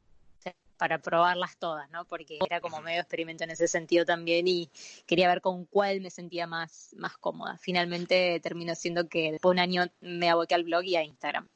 para 0.78 0.98
probarlas 0.98 1.56
todas, 1.58 1.90
¿no? 1.90 2.04
Porque 2.04 2.38
era 2.44 2.60
como 2.60 2.80
medio 2.80 3.00
experimento 3.00 3.44
en 3.44 3.50
ese 3.50 3.68
sentido 3.68 4.04
también 4.04 4.46
y 4.46 4.70
quería 5.06 5.28
ver 5.28 5.40
con 5.40 5.64
cuál 5.66 6.00
me 6.00 6.10
sentía 6.10 6.46
más, 6.46 6.94
más 6.96 7.18
cómoda. 7.18 7.58
Finalmente 7.58 8.40
terminó 8.40 8.74
siendo 8.74 9.08
que 9.08 9.32
después 9.32 9.50
de 9.50 9.54
un 9.54 9.58
año 9.58 9.86
me 10.00 10.30
aboqué 10.30 10.54
al 10.54 10.64
blog 10.64 10.84
y 10.84 10.96
a 10.96 11.02
Instagram. 11.02 11.48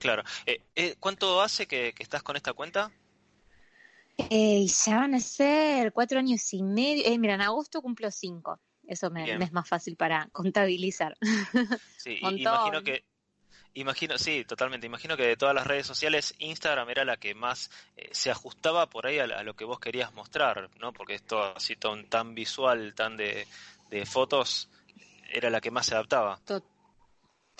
Claro. 0.00 0.24
Eh, 0.46 0.60
eh, 0.74 0.96
¿Cuánto 0.98 1.40
hace 1.40 1.66
que, 1.66 1.94
estás 1.98 2.22
con 2.22 2.36
esta 2.36 2.52
cuenta? 2.52 2.90
Eh, 4.16 4.66
ya 4.66 4.96
van 4.96 5.14
a 5.14 5.20
ser 5.20 5.92
cuatro 5.92 6.18
años 6.18 6.52
y 6.52 6.62
medio. 6.62 7.04
Eh, 7.06 7.18
mira, 7.18 7.34
en 7.34 7.42
agosto 7.42 7.80
cumplo 7.80 8.10
cinco. 8.10 8.58
Eso 8.86 9.08
me, 9.10 9.30
es 9.32 9.52
más 9.52 9.68
fácil 9.68 9.94
para 9.94 10.28
contabilizar. 10.32 11.16
Sí, 11.96 12.18
imagino 12.20 12.82
que 12.82 13.04
Imagino, 13.74 14.18
sí, 14.18 14.44
totalmente. 14.44 14.86
Imagino 14.86 15.16
que 15.16 15.26
de 15.26 15.36
todas 15.36 15.54
las 15.54 15.66
redes 15.66 15.86
sociales, 15.86 16.34
Instagram 16.38 16.90
era 16.90 17.04
la 17.04 17.18
que 17.18 17.34
más 17.34 17.70
eh, 17.96 18.08
se 18.12 18.30
ajustaba 18.30 18.86
por 18.86 19.06
ahí 19.06 19.20
a, 19.20 19.42
lo 19.44 19.54
que 19.54 19.64
vos 19.64 19.78
querías 19.78 20.12
mostrar, 20.12 20.70
¿no? 20.80 20.92
Porque 20.92 21.14
esto 21.14 21.56
así 21.56 21.76
tan, 21.76 22.06
tan 22.06 22.34
visual, 22.34 22.94
tan 22.94 23.16
de, 23.16 23.46
de 23.90 24.06
fotos, 24.06 24.68
era 25.32 25.50
la 25.50 25.60
que 25.60 25.70
más 25.70 25.86
se 25.86 25.94
adaptaba. 25.94 26.40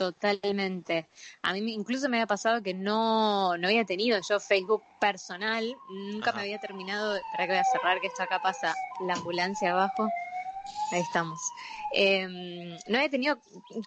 Totalmente. 0.00 1.06
A 1.42 1.52
mí 1.52 1.74
incluso 1.74 2.08
me 2.08 2.16
había 2.16 2.26
pasado 2.26 2.62
que 2.62 2.72
no, 2.72 3.54
no 3.58 3.68
había 3.68 3.84
tenido 3.84 4.18
yo 4.26 4.40
Facebook 4.40 4.82
personal, 4.98 5.76
nunca 5.90 6.32
me 6.32 6.40
había 6.40 6.58
terminado, 6.58 7.20
para 7.32 7.44
que 7.44 7.52
voy 7.52 7.58
a 7.58 7.64
cerrar 7.64 8.00
que 8.00 8.06
esto 8.06 8.22
acá 8.22 8.40
pasa 8.40 8.74
la 9.06 9.12
ambulancia 9.12 9.72
abajo. 9.72 10.08
Ahí 10.92 11.02
estamos. 11.02 11.38
Eh, 11.92 12.78
no 12.86 12.98
he 12.98 13.08
tenido 13.08 13.40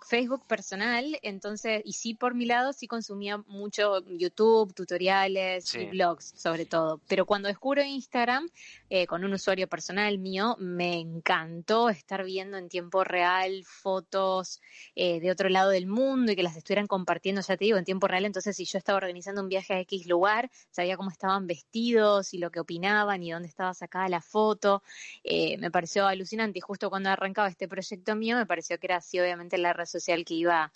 Facebook 0.08 0.46
personal, 0.48 1.18
entonces, 1.22 1.82
y 1.86 1.94
sí 1.94 2.14
por 2.14 2.36
mi 2.36 2.46
lado, 2.46 2.74
sí 2.74 2.88
consumía 2.88 3.38
mucho 3.48 4.04
YouTube, 4.08 4.74
tutoriales 4.74 5.74
y 5.76 5.86
blogs 5.86 6.34
sobre 6.36 6.66
todo. 6.66 7.00
Pero 7.08 7.26
cuando 7.26 7.48
descubro 7.48 7.84
Instagram, 7.84 8.50
eh, 8.90 9.08
con 9.08 9.24
un 9.24 9.34
usuario 9.34 9.68
personal 9.68 10.18
mío, 10.20 10.56
me 10.60 11.00
encantó 11.00 11.90
estar 11.90 12.24
viendo 12.24 12.58
en 12.58 12.70
tiempo 12.70 13.04
real 13.04 13.64
fotos 13.66 14.62
eh, 14.96 15.20
de 15.20 15.32
otro 15.32 15.50
lado 15.50 15.70
del 15.70 15.88
mundo 15.88 16.32
y 16.32 16.36
que 16.36 16.44
las 16.44 16.58
estuvieran 16.58 16.88
compartiendo, 16.88 17.42
ya 17.42 17.58
te 17.58 17.66
digo, 17.66 17.78
en 17.78 17.86
tiempo 17.86 18.08
real. 18.08 18.26
Entonces, 18.26 18.56
si 18.56 18.66
yo 18.66 18.78
estaba 18.78 18.98
organizando 18.98 19.42
un 19.42 19.50
viaje 19.50 19.74
a 19.74 19.80
X 19.80 20.08
lugar, 20.08 20.52
sabía 20.70 20.98
cómo 20.98 21.10
estaban 21.10 21.48
vestidos 21.48 22.34
y 22.34 22.38
lo 22.38 22.52
que 22.52 22.60
opinaban 22.60 23.24
y 23.24 23.32
dónde 23.32 23.48
estaba 23.48 23.74
sacada 23.74 24.08
la 24.10 24.22
foto. 24.22 24.84
Eh, 25.24 25.58
me 25.58 25.72
pareció 25.72 26.06
alucinante 26.06 26.60
y 26.60 26.62
justo 26.62 26.90
cuando 26.90 27.10
arrancaba 27.10 27.48
este 27.48 27.68
proyecto, 27.68 27.93
mío, 28.16 28.38
me 28.38 28.46
pareció 28.46 28.80
que 28.80 28.88
era 28.88 28.98
así, 28.98 29.20
obviamente, 29.20 29.58
la 29.58 29.74
red 29.74 29.86
social 29.86 30.26
que 30.26 30.34
iba 30.36 30.72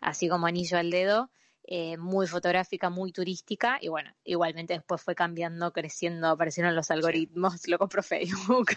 así 0.00 0.28
como 0.28 0.46
anillo 0.46 0.78
al 0.78 0.90
dedo, 0.90 1.30
eh, 1.64 1.96
muy 1.96 2.26
fotográfica, 2.26 2.90
muy 2.90 3.12
turística, 3.12 3.78
y 3.80 3.88
bueno, 3.88 4.12
igualmente 4.24 4.74
después 4.74 5.00
fue 5.00 5.14
cambiando, 5.14 5.72
creciendo, 5.72 6.28
aparecieron 6.28 6.74
los 6.74 6.90
algoritmos, 6.90 7.54
lo 7.68 7.78
compró 7.78 8.02
Facebook 8.02 8.72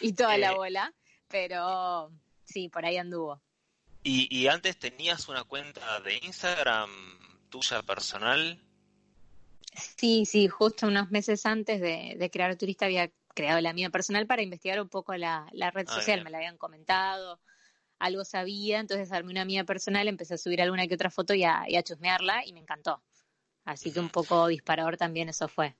y 0.00 0.12
toda 0.12 0.38
la 0.38 0.52
eh, 0.52 0.54
bola, 0.54 0.94
pero 1.28 2.12
sí, 2.44 2.68
por 2.68 2.84
ahí 2.84 2.96
anduvo. 2.96 3.42
¿Y, 4.02 4.46
antes 4.46 4.78
tenías 4.78 5.28
una 5.28 5.44
cuenta 5.44 6.00
de 6.00 6.18
Instagram 6.22 6.88
tuya 7.50 7.82
personal? 7.82 8.58
Sí, 9.74 10.24
sí, 10.24 10.48
justo 10.48 10.86
unos 10.86 11.10
meses 11.10 11.44
antes 11.44 11.82
de, 11.82 12.14
de 12.16 12.30
crear 12.30 12.56
Turista 12.56 12.86
había 12.86 13.10
creado 13.34 13.60
la 13.60 13.72
mía 13.72 13.90
personal 13.90 14.26
para 14.26 14.42
investigar 14.42 14.80
un 14.80 14.88
poco 14.88 15.14
la, 15.16 15.48
red 15.72 15.86
ah, 15.88 15.94
social, 15.94 16.22
me 16.24 16.30
la 16.30 16.38
habían 16.38 16.58
comentado, 16.58 17.40
algo 17.98 18.24
sabía, 18.24 18.80
entonces 18.80 19.12
armé 19.12 19.30
una 19.30 19.44
mía 19.44 19.64
personal, 19.64 20.08
empecé 20.08 20.34
a 20.34 20.38
subir 20.38 20.62
alguna 20.62 20.86
que 20.86 20.94
otra 20.94 21.10
foto 21.10 21.34
y 21.34 21.44
a, 21.44 21.66
chusmearla 21.82 22.44
y 22.46 22.52
me 22.52 22.60
encantó. 22.60 23.02
Así 23.64 23.92
que 23.92 24.00
un 24.00 24.08
poco 24.08 24.48
disparador 24.48 24.96
también 24.96 25.28
eso 25.28 25.48
fue. 25.48 25.76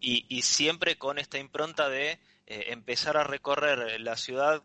Y, 0.00 0.42
siempre 0.42 0.98
con 0.98 1.18
esta 1.18 1.38
impronta 1.38 1.88
de 1.88 2.12
eh, 2.46 2.66
empezar 2.68 3.16
a 3.16 3.24
recorrer 3.24 4.00
la 4.00 4.16
ciudad 4.16 4.62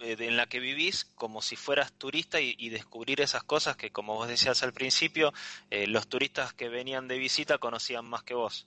eh, 0.00 0.16
en 0.18 0.36
la 0.36 0.46
que 0.46 0.60
vivís 0.60 1.04
como 1.14 1.40
si 1.40 1.56
fueras 1.56 1.92
turista 1.92 2.40
y, 2.40 2.68
descubrir 2.68 3.20
esas 3.20 3.44
cosas 3.44 3.76
que, 3.76 3.90
como 3.90 4.14
vos 4.14 4.28
decías 4.28 4.62
al 4.62 4.72
principio, 4.72 5.32
eh, 5.70 5.86
los 5.86 6.08
turistas 6.08 6.52
que 6.52 6.68
venían 6.68 7.08
de 7.08 7.18
visita 7.18 7.58
conocían 7.58 8.04
más 8.04 8.22
que 8.22 8.34
vos. 8.34 8.66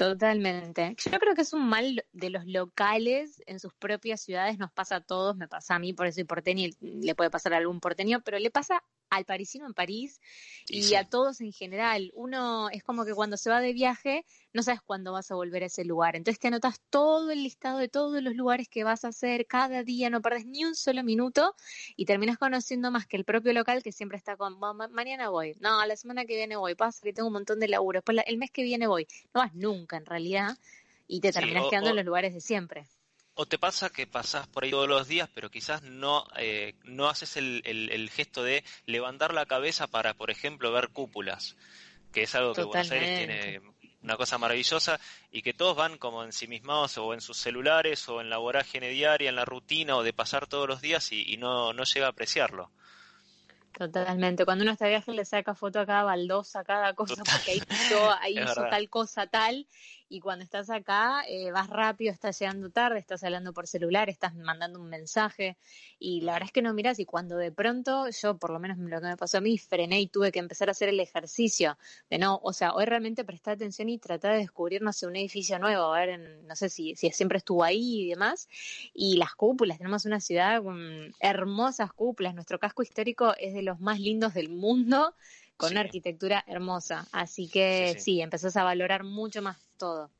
Totalmente. 0.00 0.96
Yo 1.12 1.18
creo 1.18 1.34
que 1.34 1.42
es 1.42 1.52
un 1.52 1.68
mal 1.68 2.06
de 2.12 2.30
los 2.30 2.46
locales 2.46 3.42
en 3.44 3.60
sus 3.60 3.74
propias 3.74 4.22
ciudades, 4.22 4.58
nos 4.58 4.72
pasa 4.72 4.96
a 4.96 5.00
todos, 5.02 5.36
me 5.36 5.46
pasa 5.46 5.74
a 5.74 5.78
mí, 5.78 5.92
por 5.92 6.06
eso 6.06 6.14
soy 6.14 6.24
porteño 6.24 6.68
y 6.68 6.74
le 6.80 7.14
puede 7.14 7.28
pasar 7.28 7.52
a 7.52 7.58
algún 7.58 7.80
porteño, 7.80 8.22
pero 8.24 8.38
le 8.38 8.50
pasa 8.50 8.82
al 9.10 9.24
parisino 9.24 9.66
en 9.66 9.74
París 9.74 10.20
y, 10.68 10.94
a 10.94 11.08
todos 11.08 11.40
en 11.40 11.52
general. 11.52 12.10
Uno 12.14 12.70
es 12.70 12.82
como 12.82 13.04
que 13.04 13.12
cuando 13.12 13.36
se 13.36 13.50
va 13.50 13.60
de 13.60 13.72
viaje 13.72 14.24
no 14.52 14.62
sabes 14.62 14.80
cuándo 14.80 15.12
vas 15.12 15.30
a 15.30 15.34
volver 15.34 15.64
a 15.64 15.66
ese 15.66 15.84
lugar. 15.84 16.16
Entonces 16.16 16.38
te 16.38 16.48
anotas 16.48 16.80
todo 16.90 17.30
el 17.30 17.42
listado 17.42 17.78
de 17.78 17.88
todos 17.88 18.22
los 18.22 18.34
lugares 18.34 18.68
que 18.68 18.84
vas 18.84 19.04
a 19.04 19.08
hacer 19.08 19.46
cada 19.46 19.82
día, 19.82 20.10
no 20.10 20.22
perdes 20.22 20.46
ni 20.46 20.64
un 20.64 20.74
solo 20.74 21.02
minuto 21.02 21.54
y 21.96 22.04
terminas 22.04 22.38
conociendo 22.38 22.90
más 22.90 23.06
que 23.06 23.16
el 23.16 23.24
propio 23.24 23.52
local 23.52 23.82
que 23.82 23.92
siempre 23.92 24.16
está 24.16 24.36
con, 24.36 24.58
mañana 24.92 25.28
voy, 25.28 25.56
no, 25.60 25.84
la 25.84 25.96
semana 25.96 26.24
que 26.24 26.36
viene 26.36 26.56
voy, 26.56 26.74
pasa 26.74 27.00
que 27.02 27.12
tengo 27.12 27.26
un 27.28 27.34
montón 27.34 27.60
de 27.60 27.68
laburo, 27.68 27.98
después 27.98 28.18
el 28.26 28.38
mes 28.38 28.50
que 28.50 28.62
viene 28.62 28.86
voy. 28.86 29.06
No 29.34 29.40
vas 29.40 29.54
nunca 29.54 29.96
en 29.96 30.06
realidad 30.06 30.56
y 31.06 31.20
te 31.20 31.32
terminas 31.32 31.64
quedando 31.68 31.90
en 31.90 31.96
los 31.96 32.04
lugares 32.04 32.32
de 32.32 32.40
siempre. 32.40 32.86
¿O 33.40 33.46
te 33.46 33.58
pasa 33.58 33.88
que 33.88 34.06
pasás 34.06 34.46
por 34.48 34.64
ahí 34.64 34.70
todos 34.70 34.86
los 34.86 35.08
días, 35.08 35.26
pero 35.32 35.50
quizás 35.50 35.82
no, 35.82 36.26
eh, 36.36 36.74
no 36.84 37.08
haces 37.08 37.38
el, 37.38 37.62
el, 37.64 38.10
gesto 38.10 38.42
de 38.42 38.62
levantar 38.84 39.32
la 39.32 39.46
cabeza 39.46 39.86
para, 39.86 40.12
por 40.12 40.30
ejemplo, 40.30 40.70
ver 40.72 40.90
cúpulas? 40.90 41.56
Que 42.12 42.24
es 42.24 42.34
algo 42.34 42.52
que 42.52 42.64
Buenos 42.64 42.90
Aires 42.90 43.16
tiene 43.16 43.62
una 44.02 44.18
cosa 44.18 44.36
maravillosa 44.36 45.00
y 45.32 45.40
que 45.40 45.54
todos 45.54 45.74
van 45.74 45.96
como 45.96 46.22
ensimismados 46.22 46.98
o 46.98 47.14
en 47.14 47.22
sus 47.22 47.38
celulares 47.38 48.06
o 48.10 48.20
en 48.20 48.28
la 48.28 48.36
vorágine 48.36 48.90
diaria, 48.90 49.30
en 49.30 49.36
la 49.36 49.46
rutina 49.46 49.96
o 49.96 50.02
de 50.02 50.12
pasar 50.12 50.46
todos 50.46 50.68
los 50.68 50.82
días 50.82 51.10
y, 51.10 51.38
no, 51.38 51.72
no 51.72 51.84
llega 51.84 52.08
a 52.08 52.10
apreciarlo. 52.10 52.70
Totalmente. 53.72 54.44
Cuando 54.44 54.64
uno 54.64 54.72
está 54.72 54.84
de 54.84 54.90
viaje 54.90 55.12
le 55.12 55.24
saca 55.24 55.54
foto 55.54 55.80
a 55.80 55.86
cada 55.86 56.02
baldosa, 56.02 56.60
a 56.60 56.64
cada 56.64 56.92
cosa, 56.92 57.22
porque 57.24 57.52
ahí 57.52 57.62
ahí 58.20 58.38
hizo 58.38 58.68
tal 58.68 58.90
cosa 58.90 59.26
tal, 59.28 59.66
y 60.10 60.18
cuando 60.18 60.44
estás 60.44 60.68
acá 60.70 61.22
eh, 61.28 61.52
vas 61.52 61.70
rápido, 61.70 62.12
estás 62.12 62.38
llegando 62.40 62.68
tarde, 62.68 62.98
estás 62.98 63.22
hablando 63.22 63.52
por 63.54 63.68
celular, 63.68 64.10
estás 64.10 64.34
mandando 64.34 64.80
un 64.80 64.88
mensaje 64.88 65.56
y 66.00 66.22
la 66.22 66.32
verdad 66.32 66.48
es 66.48 66.52
que 66.52 66.62
no 66.62 66.74
miras 66.74 66.98
y 66.98 67.04
cuando 67.04 67.36
de 67.36 67.52
pronto 67.52 68.08
yo, 68.10 68.36
por 68.36 68.50
lo 68.50 68.58
menos 68.58 68.76
lo 68.76 69.00
que 69.00 69.06
me 69.06 69.16
pasó 69.16 69.38
a 69.38 69.40
mí, 69.40 69.56
frené 69.56 70.00
y 70.00 70.08
tuve 70.08 70.32
que 70.32 70.40
empezar 70.40 70.68
a 70.68 70.72
hacer 70.72 70.88
el 70.88 70.98
ejercicio 70.98 71.78
de 72.10 72.18
no, 72.18 72.40
o 72.42 72.52
sea, 72.52 72.74
hoy 72.74 72.86
realmente 72.86 73.24
prestar 73.24 73.54
atención 73.54 73.88
y 73.88 73.98
tratar 73.98 74.32
de 74.32 74.38
descubrir, 74.38 74.82
no 74.82 74.92
sé, 74.92 75.06
un 75.06 75.14
edificio 75.14 75.60
nuevo, 75.60 75.94
a 75.94 76.00
ver, 76.00 76.42
no 76.42 76.56
sé 76.56 76.68
si, 76.68 76.96
si 76.96 77.08
siempre 77.10 77.38
estuvo 77.38 77.62
ahí 77.62 78.02
y 78.02 78.08
demás, 78.08 78.48
y 78.92 79.16
las 79.16 79.36
cúpulas, 79.36 79.78
tenemos 79.78 80.06
una 80.06 80.18
ciudad 80.18 80.60
con 80.60 81.14
hermosas 81.20 81.92
cúpulas, 81.92 82.34
nuestro 82.34 82.58
casco 82.58 82.82
histórico 82.82 83.32
es 83.38 83.54
de 83.54 83.62
los 83.62 83.78
más 83.78 84.00
lindos 84.00 84.34
del 84.34 84.48
mundo 84.48 85.14
con 85.56 85.72
una 85.72 85.80
arquitectura 85.80 86.42
hermosa. 86.46 87.06
Así 87.12 87.46
que 87.46 87.94
sí, 87.98 88.22
empezás 88.22 88.56
a 88.56 88.64
valorar 88.64 89.04
mucho 89.04 89.42
más 89.42 89.58
todo. 89.80 90.10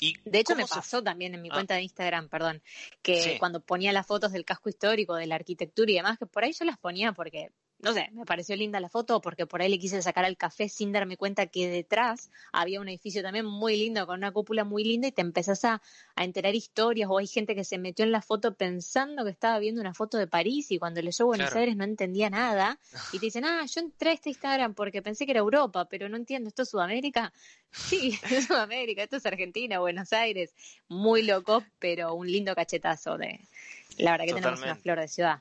Y 0.00 0.16
de 0.24 0.38
hecho 0.38 0.56
me 0.56 0.66
pasó 0.66 1.02
también 1.02 1.34
en 1.34 1.42
mi 1.42 1.50
ah. 1.50 1.54
cuenta 1.54 1.74
de 1.74 1.82
Instagram, 1.82 2.28
perdón, 2.28 2.62
que 3.02 3.36
cuando 3.38 3.60
ponía 3.60 3.92
las 3.92 4.06
fotos 4.06 4.32
del 4.32 4.44
casco 4.44 4.68
histórico, 4.68 5.16
de 5.16 5.26
la 5.26 5.34
arquitectura 5.34 5.90
y 5.90 5.94
demás, 5.94 6.18
que 6.18 6.26
por 6.26 6.44
ahí 6.44 6.52
yo 6.52 6.64
las 6.64 6.78
ponía 6.78 7.12
porque 7.12 7.50
no 7.80 7.92
sé, 7.92 8.08
me 8.12 8.24
pareció 8.24 8.56
linda 8.56 8.80
la 8.80 8.88
foto 8.88 9.20
porque 9.20 9.46
por 9.46 9.62
ahí 9.62 9.68
le 9.68 9.78
quise 9.78 10.02
sacar 10.02 10.24
al 10.24 10.36
café 10.36 10.68
sin 10.68 10.92
darme 10.92 11.16
cuenta 11.16 11.46
que 11.46 11.68
detrás 11.68 12.30
había 12.52 12.80
un 12.80 12.88
edificio 12.88 13.22
también 13.22 13.46
muy 13.46 13.76
lindo, 13.76 14.04
con 14.06 14.18
una 14.18 14.32
cúpula 14.32 14.64
muy 14.64 14.82
linda 14.82 15.06
y 15.06 15.12
te 15.12 15.22
empezás 15.22 15.64
a, 15.64 15.80
enterar 16.16 16.56
historias 16.56 17.08
o 17.08 17.18
hay 17.18 17.28
gente 17.28 17.54
que 17.54 17.62
se 17.62 17.78
metió 17.78 18.04
en 18.04 18.10
la 18.10 18.20
foto 18.20 18.54
pensando 18.54 19.24
que 19.24 19.30
estaba 19.30 19.58
viendo 19.60 19.80
una 19.80 19.94
foto 19.94 20.18
de 20.18 20.26
París 20.26 20.72
y 20.72 20.78
cuando 20.78 21.00
leyó 21.00 21.26
Buenos 21.26 21.54
Aires 21.54 21.76
no 21.76 21.84
entendía 21.84 22.28
nada 22.30 22.78
y 23.12 23.20
te 23.20 23.26
dicen, 23.26 23.44
ah, 23.44 23.64
yo 23.64 23.80
entré 23.80 24.10
a 24.10 24.12
este 24.14 24.30
Instagram 24.30 24.74
porque 24.74 25.00
pensé 25.00 25.24
que 25.24 25.30
era 25.30 25.40
Europa, 25.40 25.84
pero 25.84 26.08
no 26.08 26.16
entiendo, 26.16 26.48
¿esto 26.48 26.62
es 26.62 26.70
Sudamérica? 26.70 27.32
Sí, 27.70 28.18
es 28.30 28.46
Sudamérica, 28.46 29.04
esto 29.04 29.16
es 29.16 29.26
Argentina, 29.26 29.78
Buenos 29.78 30.12
Aires, 30.12 30.52
muy 30.88 31.22
loco, 31.22 31.62
pero 31.78 32.14
un 32.14 32.26
lindo 32.26 32.54
cachetazo 32.56 33.16
de... 33.16 33.40
La 33.98 34.12
verdad 34.12 34.26
que 34.26 34.34
tenemos 34.34 34.62
una 34.62 34.76
flor 34.76 35.00
de 35.00 35.08
ciudad. 35.08 35.40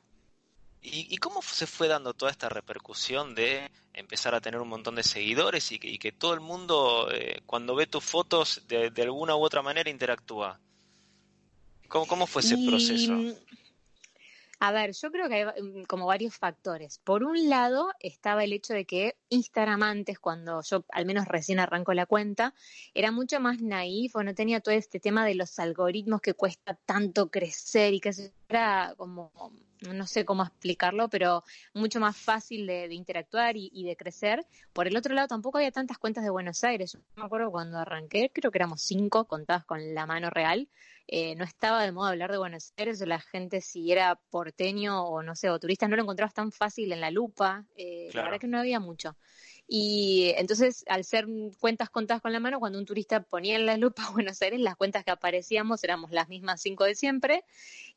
¿Y, 0.89 1.17
cómo 1.17 1.41
se 1.41 1.67
fue 1.67 1.87
dando 1.87 2.13
toda 2.13 2.31
esta 2.31 2.49
repercusión 2.49 3.35
de 3.35 3.69
empezar 3.93 4.33
a 4.33 4.41
tener 4.41 4.61
un 4.61 4.69
montón 4.69 4.95
de 4.95 5.03
seguidores 5.03 5.71
y 5.71 5.79
que, 5.79 6.11
todo 6.11 6.33
el 6.33 6.39
mundo, 6.39 7.09
eh, 7.11 7.41
cuando 7.45 7.75
ve 7.75 7.87
tus 7.87 8.03
fotos, 8.03 8.63
de, 8.67 8.91
alguna 9.01 9.35
u 9.35 9.43
otra 9.43 9.61
manera 9.61 9.89
interactúa? 9.89 10.59
¿Cómo, 11.87 12.07
cómo 12.07 12.27
fue 12.27 12.41
ese 12.41 12.57
proceso? 12.57 13.13
A 14.59 14.71
ver, 14.71 14.93
yo 14.93 15.11
creo 15.11 15.29
que 15.29 15.35
hay 15.35 15.61
mm, 15.61 15.83
como 15.83 16.07
varios 16.07 16.35
factores. 16.35 16.99
Por 17.03 17.23
un 17.23 17.47
lado 17.47 17.89
estaba 17.99 18.43
el 18.43 18.53
hecho 18.53 18.73
de 18.73 18.85
que 18.85 19.15
Instagram 19.29 19.83
antes, 19.83 20.17
cuando 20.19 20.63
yo 20.63 20.83
al 20.89 21.05
menos 21.05 21.27
recién 21.27 21.59
arranco 21.59 21.93
la 21.93 22.07
cuenta, 22.07 22.55
era 22.95 23.11
mucho 23.11 23.39
más 23.39 23.61
naif 23.61 24.15
o 24.15 24.23
no 24.23 24.33
tenía 24.33 24.59
todo 24.59 24.73
este 24.73 24.99
tema 24.99 25.25
de 25.25 25.35
los 25.35 25.59
algoritmos 25.59 26.21
que 26.21 26.33
cuesta 26.33 26.73
tanto 26.73 27.29
crecer 27.29 27.93
y 27.93 27.99
que 27.99 28.13
era 28.49 28.93
como, 28.97 29.31
no 29.81 30.07
sé 30.07 30.25
cómo 30.25 30.43
explicarlo, 30.43 31.09
pero 31.09 31.43
mucho 31.73 31.99
más 31.99 32.15
fácil 32.15 32.65
de, 32.65 32.93
interactuar 32.93 33.55
y, 33.57 33.83
de 33.83 33.95
crecer. 33.95 34.45
Por 34.73 34.87
el 34.87 34.95
otro 34.95 35.13
lado, 35.13 35.27
tampoco 35.27 35.57
había 35.57 35.71
tantas 35.71 35.97
cuentas 35.97 36.23
de 36.23 36.29
Buenos 36.29 36.63
Aires. 36.63 36.93
Yo 36.93 36.99
me 37.15 37.25
acuerdo 37.25 37.51
cuando 37.51 37.77
arranqué, 37.77 38.31
creo 38.33 38.51
que 38.51 38.57
éramos 38.57 38.81
cinco 38.81 39.25
contadas 39.25 39.65
con 39.65 39.93
la 39.93 40.05
mano 40.05 40.29
real. 40.29 40.69
Eh, 41.09 41.35
no 41.35 41.45
estaba 41.45 41.83
de 41.83 41.91
moda 41.91 42.09
hablar 42.09 42.31
de 42.31 42.37
Buenos 42.37 42.73
Aires, 42.77 42.99
la 43.01 43.19
gente 43.19 43.61
si 43.61 43.91
era 43.91 44.19
porteño 44.29 45.05
o 45.05 45.23
no 45.23 45.35
sé, 45.35 45.49
o 45.49 45.57
turista, 45.59 45.87
no 45.87 45.95
lo 45.95 46.01
encontrabas 46.01 46.33
tan 46.33 46.51
fácil 46.51 46.91
en 46.91 46.99
la 46.99 47.11
lupa, 47.11 47.65
eh, 47.77 48.09
la 48.13 48.23
verdad 48.23 48.39
que 48.39 48.47
no 48.47 48.59
había 48.59 48.81
mucho. 48.81 49.15
Y 49.69 50.33
entonces, 50.37 50.85
al 50.87 51.03
ser 51.03 51.27
cuentas 51.59 51.89
contadas 51.89 52.21
con 52.21 52.31
la 52.31 52.39
mano, 52.39 52.59
cuando 52.59 52.79
un 52.79 52.85
turista 52.85 53.19
ponía 53.19 53.57
en 53.57 53.65
la 53.65 53.75
lupa 53.75 54.09
Buenos 54.13 54.41
Aires, 54.41 54.61
las 54.61 54.77
cuentas 54.77 55.03
que 55.03 55.11
aparecíamos 55.11 55.83
éramos 55.83 56.11
las 56.11 56.29
mismas 56.29 56.61
cinco 56.61 56.85
de 56.85 56.95
siempre 56.95 57.43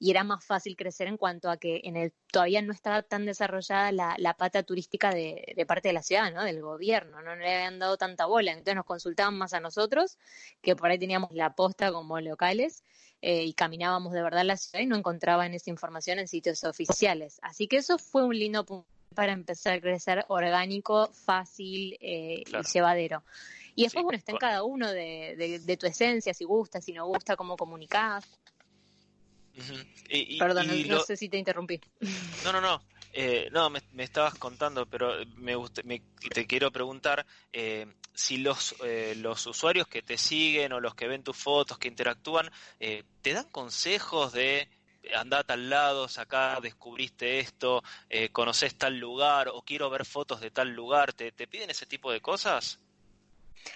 y 0.00 0.11
era 0.11 0.24
más 0.24 0.44
fácil 0.44 0.76
crecer 0.76 1.06
en 1.06 1.16
cuanto 1.16 1.48
a 1.48 1.59
que 1.59 1.80
en 1.85 1.96
el 1.96 2.12
todavía 2.33 2.61
no 2.62 2.72
estaba 2.72 3.02
tan 3.02 3.24
desarrollada 3.24 3.92
la, 3.92 4.16
la 4.18 4.35
pata 4.35 4.64
turística 4.64 5.14
de, 5.14 5.52
de, 5.56 5.66
parte 5.66 5.88
de 5.88 5.94
la 5.94 6.02
ciudad, 6.02 6.33
¿no? 6.33 6.42
Del 6.42 6.61
gobierno, 6.61 7.22
no 7.22 7.37
le 7.37 7.54
habían 7.54 7.78
dado 7.78 7.96
tanta 7.96 8.26
bola, 8.26 8.50
entonces 8.50 8.74
nos 8.74 8.85
consultaban 8.85 9.38
más 9.38 9.52
a 9.52 9.61
nosotros, 9.61 10.18
que 10.62 10.74
por 10.74 10.90
ahí 10.90 10.98
teníamos 10.98 11.30
la 11.33 11.54
posta 11.54 11.92
como 11.92 12.20
locales. 12.20 12.83
Eh, 13.22 13.44
y 13.44 13.52
caminábamos 13.52 14.14
de 14.14 14.22
verdad 14.22 14.44
la 14.44 14.56
ciudad 14.56 14.83
y 14.83 14.87
no 14.87 14.96
encontraban 14.96 15.52
esa 15.52 15.68
información 15.68 16.18
en 16.18 16.26
sitios 16.26 16.64
oficiales. 16.64 17.38
Así 17.42 17.68
que 17.68 17.76
eso 17.76 17.98
fue 17.98 18.24
un 18.24 18.38
lindo 18.38 18.64
punto 18.64 18.88
para 19.14 19.32
empezar 19.32 19.74
a 19.74 19.80
crecer 19.80 20.24
orgánico, 20.28 21.08
fácil 21.12 21.96
eh, 22.00 22.42
y 22.46 22.72
llevadero. 22.72 23.22
Y 23.74 23.84
después, 23.84 24.04
bueno, 24.04 24.18
está 24.18 24.32
en 24.32 24.38
cada 24.38 24.62
uno 24.62 24.90
de, 24.90 25.60
de, 25.64 25.76
tu 25.76 25.86
esencia, 25.86 26.34
si 26.34 26.44
gusta, 26.44 26.80
si 26.80 26.92
no 26.92 27.06
gusta, 27.06 27.36
cómo 27.36 27.56
comunicás. 27.56 28.26
Perdón, 30.38 30.68
no, 30.88 31.00
sé 31.00 31.16
si 31.16 31.28
te 31.28 31.38
interrumpí. 31.38 31.80
No, 32.44 32.52
no, 32.52 32.60
no. 32.60 32.82
Eh, 33.12 33.48
no, 33.52 33.70
me, 33.70 33.80
estabas 33.98 34.34
contando, 34.34 34.86
pero 34.86 35.12
me, 35.36 35.56
me 35.84 36.02
te 36.32 36.46
quiero 36.46 36.70
preguntar 36.70 37.26
eh, 37.52 37.86
si 38.14 38.38
los, 38.38 38.76
eh, 38.84 39.14
los 39.16 39.46
usuarios 39.46 39.88
que 39.88 40.02
te 40.02 40.16
siguen 40.16 40.72
o 40.72 40.80
los 40.80 40.94
que 40.94 41.08
ven 41.08 41.24
tus 41.24 41.36
fotos, 41.36 41.78
que 41.78 41.88
interactúan, 41.88 42.50
eh, 42.78 43.04
te 43.22 43.32
dan 43.32 43.48
consejos 43.50 44.32
de 44.32 44.68
andar 45.14 45.40
a 45.40 45.44
tal 45.44 45.70
lado, 45.70 46.06
acá 46.16 46.60
descubriste 46.60 47.38
esto, 47.40 47.82
eh, 48.08 48.30
conoces 48.30 48.76
tal 48.76 48.98
lugar 48.98 49.48
o 49.48 49.62
quiero 49.62 49.90
ver 49.90 50.04
fotos 50.04 50.40
de 50.40 50.50
tal 50.50 50.70
lugar, 50.70 51.12
¿te, 51.12 51.32
te 51.32 51.46
piden 51.46 51.70
ese 51.70 51.86
tipo 51.86 52.12
de 52.12 52.20
cosas? 52.20 52.80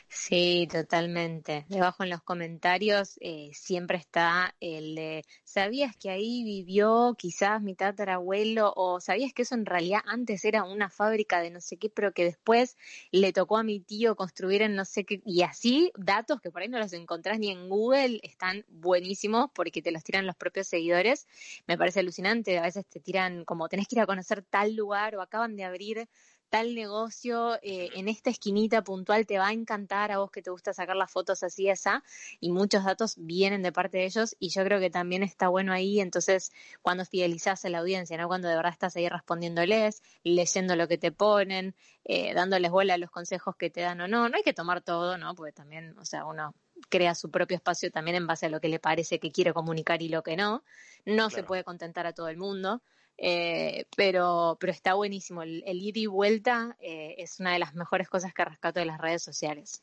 Sí, 0.08 0.68
totalmente. 0.70 1.66
Debajo 1.68 2.04
en 2.04 2.10
los 2.10 2.22
comentarios 2.22 3.18
eh, 3.20 3.50
siempre 3.52 3.98
está 3.98 4.54
el 4.60 4.94
de, 4.94 5.24
¿sabías 5.42 5.96
que 5.96 6.10
ahí 6.10 6.44
vivió 6.44 7.14
quizás 7.18 7.60
mi 7.60 7.74
tatarabuelo? 7.74 8.72
O 8.76 9.00
¿sabías 9.00 9.32
que 9.32 9.42
eso 9.42 9.54
en 9.54 9.66
realidad 9.66 10.00
antes 10.06 10.44
era 10.44 10.64
una 10.64 10.88
fábrica 10.88 11.40
de 11.40 11.50
no 11.50 11.60
sé 11.60 11.76
qué, 11.78 11.90
pero 11.90 12.12
que 12.12 12.24
después 12.24 12.76
le 13.10 13.32
tocó 13.32 13.58
a 13.58 13.62
mi 13.64 13.80
tío 13.80 14.14
construir 14.16 14.62
en 14.62 14.74
no 14.76 14.84
sé 14.84 15.04
qué? 15.04 15.20
Y 15.24 15.42
así, 15.42 15.90
datos 15.96 16.40
que 16.40 16.50
por 16.50 16.62
ahí 16.62 16.68
no 16.68 16.78
los 16.78 16.92
encontrás 16.92 17.38
ni 17.38 17.50
en 17.50 17.68
Google, 17.68 18.20
están 18.22 18.64
buenísimos 18.68 19.50
porque 19.54 19.82
te 19.82 19.90
los 19.90 20.04
tiran 20.04 20.26
los 20.26 20.36
propios 20.36 20.68
seguidores. 20.68 21.26
Me 21.66 21.76
parece 21.76 22.00
alucinante. 22.00 22.58
A 22.58 22.62
veces 22.62 22.86
te 22.86 23.00
tiran 23.00 23.44
como, 23.44 23.68
tenés 23.68 23.88
que 23.88 23.96
ir 23.96 24.00
a 24.02 24.06
conocer 24.06 24.42
tal 24.42 24.74
lugar 24.76 25.16
o 25.16 25.22
acaban 25.22 25.56
de 25.56 25.64
abrir 25.64 26.08
tal 26.54 26.76
negocio 26.76 27.56
eh, 27.62 27.90
en 27.96 28.06
esta 28.06 28.30
esquinita 28.30 28.84
puntual 28.84 29.26
te 29.26 29.38
va 29.38 29.48
a 29.48 29.52
encantar 29.52 30.12
a 30.12 30.18
vos 30.18 30.30
que 30.30 30.40
te 30.40 30.50
gusta 30.50 30.72
sacar 30.72 30.94
las 30.94 31.10
fotos 31.10 31.42
así 31.42 31.68
esa 31.68 32.04
y 32.38 32.52
muchos 32.52 32.84
datos 32.84 33.16
vienen 33.18 33.60
de 33.64 33.72
parte 33.72 33.98
de 33.98 34.04
ellos 34.04 34.36
y 34.38 34.50
yo 34.50 34.62
creo 34.62 34.78
que 34.78 34.88
también 34.88 35.24
está 35.24 35.48
bueno 35.48 35.72
ahí 35.72 35.98
entonces 35.98 36.52
cuando 36.80 37.04
fidelizás 37.06 37.64
a 37.64 37.70
la 37.70 37.78
audiencia 37.78 38.16
no 38.18 38.28
cuando 38.28 38.46
de 38.46 38.54
verdad 38.54 38.70
estás 38.70 38.94
ahí 38.94 39.08
respondiéndoles 39.08 40.00
leyendo 40.22 40.76
lo 40.76 40.86
que 40.86 40.96
te 40.96 41.10
ponen 41.10 41.74
eh, 42.04 42.34
dándoles 42.34 42.70
bola 42.70 42.94
a 42.94 42.98
los 42.98 43.10
consejos 43.10 43.56
que 43.56 43.68
te 43.68 43.80
dan 43.80 44.00
o 44.02 44.06
no 44.06 44.28
no 44.28 44.36
hay 44.36 44.44
que 44.44 44.54
tomar 44.54 44.80
todo 44.80 45.18
no 45.18 45.34
porque 45.34 45.50
también 45.50 45.98
o 45.98 46.04
sea 46.04 46.24
uno 46.24 46.54
crea 46.88 47.16
su 47.16 47.32
propio 47.32 47.56
espacio 47.56 47.90
también 47.90 48.16
en 48.16 48.28
base 48.28 48.46
a 48.46 48.48
lo 48.48 48.60
que 48.60 48.68
le 48.68 48.78
parece 48.78 49.18
que 49.18 49.32
quiere 49.32 49.52
comunicar 49.52 50.02
y 50.02 50.08
lo 50.08 50.22
que 50.22 50.36
no. 50.36 50.62
No 51.04 51.30
se 51.30 51.42
puede 51.42 51.64
contentar 51.64 52.06
a 52.06 52.12
todo 52.12 52.28
el 52.28 52.36
mundo 52.36 52.82
eh, 53.16 53.86
pero, 53.96 54.56
pero 54.60 54.72
está 54.72 54.94
buenísimo. 54.94 55.42
El, 55.42 55.62
ir 55.66 55.96
y 55.96 56.06
vuelta 56.06 56.76
eh, 56.80 57.14
es 57.18 57.40
una 57.40 57.52
de 57.52 57.58
las 57.58 57.74
mejores 57.74 58.08
cosas 58.08 58.34
que 58.34 58.44
rescato 58.44 58.80
de 58.80 58.86
las 58.86 59.00
redes 59.00 59.22
sociales. 59.22 59.82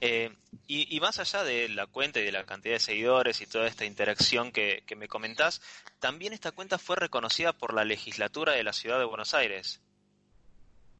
eh, 0.00 0.34
y, 0.66 0.96
y, 0.96 1.00
más 1.00 1.18
allá 1.18 1.44
de 1.44 1.68
la 1.68 1.86
cuenta 1.86 2.20
y 2.20 2.24
de 2.24 2.32
la 2.32 2.46
cantidad 2.46 2.74
de 2.74 2.80
seguidores 2.80 3.40
y 3.42 3.46
toda 3.46 3.68
esta 3.68 3.84
interacción 3.84 4.50
que, 4.50 4.82
que, 4.86 4.96
me 4.96 5.08
comentás, 5.08 5.60
también 5.98 6.32
esta 6.32 6.52
cuenta 6.52 6.78
fue 6.78 6.96
reconocida 6.96 7.52
por 7.52 7.74
la 7.74 7.84
legislatura 7.84 8.52
de 8.52 8.64
la 8.64 8.72
ciudad 8.72 8.98
de 8.98 9.04
Buenos 9.04 9.34
Aires. 9.34 9.82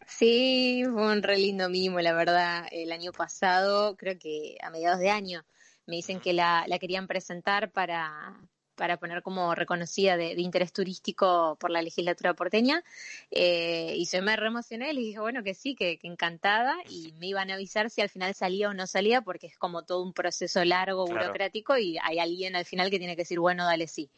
Sí, 0.06 0.84
fue 0.92 1.12
un 1.12 1.22
re 1.22 1.38
lindo 1.38 1.68
mimo, 1.68 2.00
la 2.00 2.12
verdad. 2.12 2.66
El 2.70 2.92
año 2.92 3.12
pasado, 3.12 3.96
creo 3.96 4.18
que 4.18 4.56
a 4.62 4.70
mediados 4.70 5.00
de 5.00 5.10
año, 5.10 5.44
me 5.86 5.96
dicen 5.96 6.20
que 6.20 6.32
la, 6.32 6.64
la 6.68 6.78
querían 6.78 7.06
presentar 7.06 7.72
para, 7.72 8.38
para 8.76 8.98
poner 8.98 9.22
como 9.22 9.54
reconocida 9.54 10.16
de, 10.16 10.34
de, 10.34 10.42
interés 10.42 10.72
turístico 10.72 11.56
por 11.58 11.70
la 11.70 11.82
legislatura 11.82 12.34
porteña. 12.34 12.84
Eh, 13.30 13.94
y 13.96 14.04
yo 14.06 14.22
me 14.22 14.36
reemocioné, 14.36 14.92
le 14.92 15.00
dije, 15.00 15.18
bueno, 15.18 15.42
que 15.42 15.54
sí, 15.54 15.74
que, 15.74 15.98
que, 15.98 16.06
encantada, 16.06 16.76
y 16.88 17.12
me 17.18 17.26
iban 17.26 17.50
a 17.50 17.54
avisar 17.54 17.90
si 17.90 18.02
al 18.02 18.08
final 18.08 18.34
salía 18.34 18.68
o 18.68 18.74
no 18.74 18.86
salía, 18.86 19.22
porque 19.22 19.48
es 19.48 19.56
como 19.58 19.82
todo 19.82 20.02
un 20.02 20.12
proceso 20.12 20.64
largo, 20.64 21.06
claro. 21.06 21.22
burocrático, 21.22 21.76
y 21.76 21.98
hay 22.02 22.18
alguien 22.18 22.54
al 22.54 22.64
final 22.64 22.90
que 22.90 22.98
tiene 22.98 23.16
que 23.16 23.22
decir, 23.22 23.40
bueno, 23.40 23.64
dale 23.64 23.88
sí. 23.88 24.08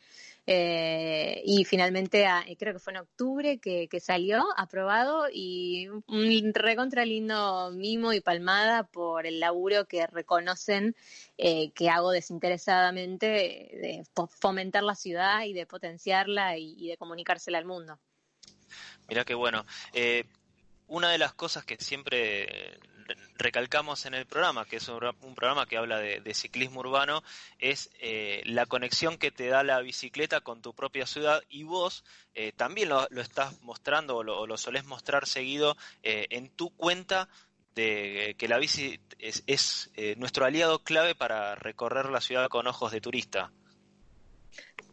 Eh, 0.51 1.43
y 1.45 1.67
finalmente, 1.67 2.25
a, 2.27 2.43
creo 2.59 2.73
que 2.73 2.79
fue 2.79 2.95
en 2.95 3.01
octubre 3.01 3.59
que, 3.59 3.87
que, 3.87 4.01
salió 4.01 4.47
aprobado 4.57 5.27
y 5.31 5.89
un 5.89 6.55
recontra 6.55 7.05
lindo 7.05 7.71
mimo 7.73 8.15
y 8.15 8.23
palmada 8.23 8.85
por 8.85 9.27
el 9.27 9.41
laburo 9.41 9.85
que 9.85 10.07
reconocen 10.07 10.97
eh, 11.37 11.71
que 11.73 11.91
hago 11.91 12.13
desinteresadamente 12.13 13.27
de 13.27 14.05
fomentar 14.41 14.85
la 14.85 14.95
ciudad 14.95 15.43
y 15.45 15.53
de 15.53 15.67
potenciarla 15.67 16.57
y, 16.57 16.89
de 16.89 16.97
comunicársela 16.97 17.59
al 17.59 17.67
mundo. 17.67 17.99
Mira 19.07 19.27
qué 19.27 19.35
bueno. 19.35 19.67
Eh, 19.93 20.25
una 20.87 21.11
de 21.11 21.19
las 21.19 21.35
cosas 21.35 21.67
que 21.67 21.77
siempre 21.77 22.79
recalcamos 23.37 24.07
en 24.07 24.15
el 24.15 24.27
programa, 24.27 24.65
que 24.65 24.77
es 24.77 24.89
un, 24.89 25.35
programa 25.35 25.67
que 25.67 25.77
habla 25.77 25.99
de, 25.99 26.35
ciclismo 26.35 26.81
urbano, 26.81 27.23
es 27.59 27.91
eh, 28.01 28.43
la 28.45 28.67
conexión 28.67 29.19
que 29.19 29.31
te 29.31 29.49
da 29.49 29.63
la 29.63 29.81
bicicleta 29.81 30.41
con 30.41 30.63
tu 30.63 30.75
propia 30.75 31.07
ciudad 31.07 31.43
y 31.49 31.65
vos 31.65 32.05
eh, 32.35 32.53
también 32.53 32.89
lo, 32.89 33.09
estás 33.21 33.61
mostrando 33.63 34.17
o 34.17 34.23
lo, 34.23 34.47
lo 34.47 34.57
solés 34.57 34.85
mostrar 34.85 35.27
seguido 35.27 35.77
eh, 36.03 36.27
en 36.31 36.51
tu 36.51 36.71
cuenta 36.71 37.29
de 37.75 38.35
que 38.39 38.49
la 38.49 38.59
bici 38.59 38.99
es, 39.19 39.45
es 39.47 39.91
nuestro 40.17 40.45
aliado 40.45 40.83
clave 40.83 41.15
para 41.15 41.55
recorrer 41.55 42.07
la 42.11 42.21
ciudad 42.21 42.49
con 42.49 42.67
ojos 42.67 42.91
de 42.91 43.01
turista. 43.01 43.53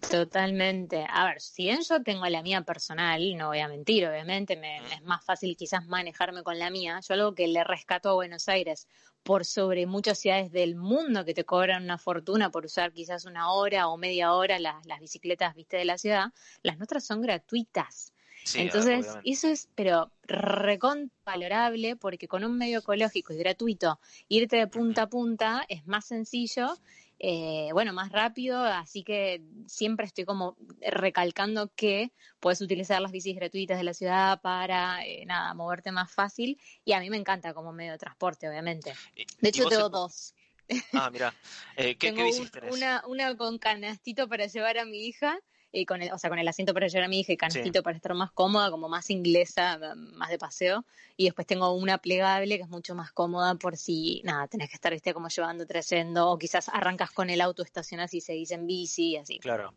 Totalmente. 0.09 1.05
A 1.09 1.25
ver, 1.25 1.41
si 1.41 1.63
bien 1.63 1.81
yo 1.81 2.01
tengo 2.03 2.25
la 2.27 2.43
mía 2.43 2.61
personal, 2.61 3.35
no 3.37 3.47
voy 3.47 3.59
a 3.59 3.67
mentir, 3.67 4.07
obviamente, 4.07 4.55
me, 4.55 4.77
es 4.93 5.01
más 5.01 5.23
fácil 5.23 5.57
quizás 5.57 5.85
manejarme 5.87 6.43
con 6.43 6.59
la 6.59 6.69
mía. 6.69 6.99
Yo 7.07 7.13
algo 7.15 7.33
que 7.33 7.47
le 7.47 7.63
rescato 7.63 8.09
a 8.09 8.13
Buenos 8.13 8.47
Aires 8.47 8.87
por 9.23 9.45
sobre 9.45 9.87
muchas 9.87 10.19
ciudades 10.19 10.51
del 10.51 10.75
mundo 10.75 11.25
que 11.25 11.33
te 11.33 11.43
cobran 11.43 11.83
una 11.83 11.97
fortuna 11.97 12.51
por 12.51 12.65
usar 12.65 12.93
quizás 12.93 13.25
una 13.25 13.51
hora 13.51 13.87
o 13.87 13.97
media 13.97 14.33
hora 14.33 14.59
las, 14.59 14.85
las 14.85 14.99
bicicletas, 14.99 15.55
viste, 15.55 15.77
de 15.77 15.85
la 15.85 15.97
ciudad, 15.97 16.27
las 16.61 16.77
nuestras 16.77 17.03
son 17.03 17.21
gratuitas. 17.21 18.13
Sí, 18.43 18.61
Entonces, 18.61 19.07
obviamente. 19.07 19.31
eso 19.31 19.47
es, 19.47 19.69
pero 19.73 20.11
valorable 21.25 21.95
porque 21.95 22.27
con 22.27 22.43
un 22.43 22.57
medio 22.59 22.79
ecológico 22.79 23.33
y 23.33 23.37
gratuito, 23.37 23.99
irte 24.27 24.57
de 24.57 24.67
punta 24.67 25.03
a 25.03 25.09
punta 25.09 25.65
es 25.67 25.87
más 25.87 26.05
sencillo 26.05 26.77
eh, 27.19 27.69
bueno, 27.71 27.93
más 27.93 28.11
rápido, 28.11 28.61
así 28.63 29.03
que 29.03 29.41
siempre 29.67 30.05
estoy 30.05 30.25
como 30.25 30.57
recalcando 30.81 31.71
que 31.75 32.11
puedes 32.39 32.59
utilizar 32.61 33.01
las 33.01 33.11
bicis 33.11 33.35
gratuitas 33.35 33.77
de 33.77 33.83
la 33.83 33.93
ciudad 33.93 34.41
para, 34.41 35.05
eh, 35.05 35.25
nada, 35.25 35.53
moverte 35.53 35.91
más 35.91 36.11
fácil 36.11 36.59
y 36.83 36.93
a 36.93 36.99
mí 36.99 37.09
me 37.09 37.17
encanta 37.17 37.53
como 37.53 37.71
medio 37.71 37.93
de 37.93 37.97
transporte, 37.97 38.49
obviamente. 38.49 38.93
De 39.39 39.49
hecho, 39.49 39.67
tengo 39.69 39.85
se... 39.85 39.89
dos. 39.89 40.35
Ah, 40.93 41.09
mira, 41.11 41.33
eh, 41.77 41.95
¿qué, 41.95 42.07
tengo 42.07 42.17
¿qué 42.17 42.23
bicis 42.23 42.51
tenés? 42.51 42.73
Una, 42.73 43.03
una 43.07 43.37
con 43.37 43.59
canastito 43.59 44.27
para 44.27 44.47
llevar 44.47 44.77
a 44.77 44.85
mi 44.85 45.05
hija 45.05 45.39
y 45.75 45.85
con 45.85 46.01
el, 46.01 46.11
o 46.11 46.17
sea, 46.17 46.29
con 46.29 46.39
el 46.39 46.47
asiento 46.47 46.73
para 46.73 46.87
llevar 46.87 47.05
a 47.05 47.07
mi 47.07 47.19
hija 47.19 47.33
y 47.33 47.37
canastito 47.37 47.79
sí. 47.79 47.83
para 47.83 47.97
estar 47.97 48.13
más 48.13 48.31
cómoda, 48.31 48.71
como 48.71 48.89
más 48.89 49.09
inglesa, 49.09 49.77
más 49.95 50.29
de 50.29 50.37
paseo. 50.37 50.85
Y 51.17 51.25
después 51.25 51.45
tengo 51.45 51.71
una 51.73 51.97
plegable 51.97 52.57
que 52.57 52.63
es 52.63 52.69
mucho 52.69 52.95
más 52.95 53.11
cómoda 53.11 53.55
por 53.55 53.77
si, 53.77 54.21
nada, 54.23 54.47
tenés 54.47 54.69
que 54.69 54.75
estar, 54.75 54.93
viste, 54.93 55.13
como 55.13 55.27
llevando, 55.27 55.65
trayendo, 55.65 56.29
o 56.29 56.37
quizás 56.37 56.69
arrancas 56.69 57.11
con 57.11 57.29
el 57.29 57.41
auto, 57.41 57.63
estacionas 57.63 58.13
y 58.13 58.21
seguís 58.21 58.51
en 58.51 58.67
bici 58.67 59.11
y 59.11 59.17
así. 59.17 59.39
Claro. 59.39 59.73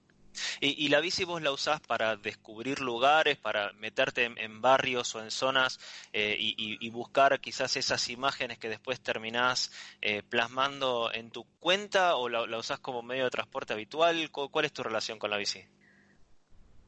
Y, 0.60 0.84
y, 0.84 0.88
la 0.88 1.00
bici 1.00 1.24
vos 1.24 1.42
la 1.42 1.50
usás 1.50 1.80
para 1.80 2.16
descubrir 2.16 2.80
lugares, 2.80 3.36
para 3.38 3.72
meterte 3.72 4.24
en, 4.24 4.38
en 4.38 4.60
barrios 4.60 5.14
o 5.14 5.22
en 5.22 5.30
zonas 5.30 5.80
eh, 6.12 6.36
y, 6.38 6.54
y, 6.56 6.90
buscar 6.90 7.40
quizás 7.40 7.76
esas 7.76 8.08
imágenes 8.08 8.58
que 8.58 8.68
después 8.68 9.00
terminás 9.00 9.72
eh, 10.00 10.22
plasmando 10.22 11.10
en 11.12 11.30
tu 11.30 11.44
cuenta 11.58 12.16
o 12.16 12.28
la, 12.28 12.46
la, 12.46 12.58
usás 12.58 12.78
como 12.78 13.02
medio 13.02 13.24
de 13.24 13.30
transporte 13.30 13.72
habitual. 13.72 14.30
¿Cuál 14.30 14.64
es 14.64 14.72
tu 14.72 14.82
relación 14.82 15.18
con 15.18 15.30
la 15.30 15.36
bici? 15.36 15.64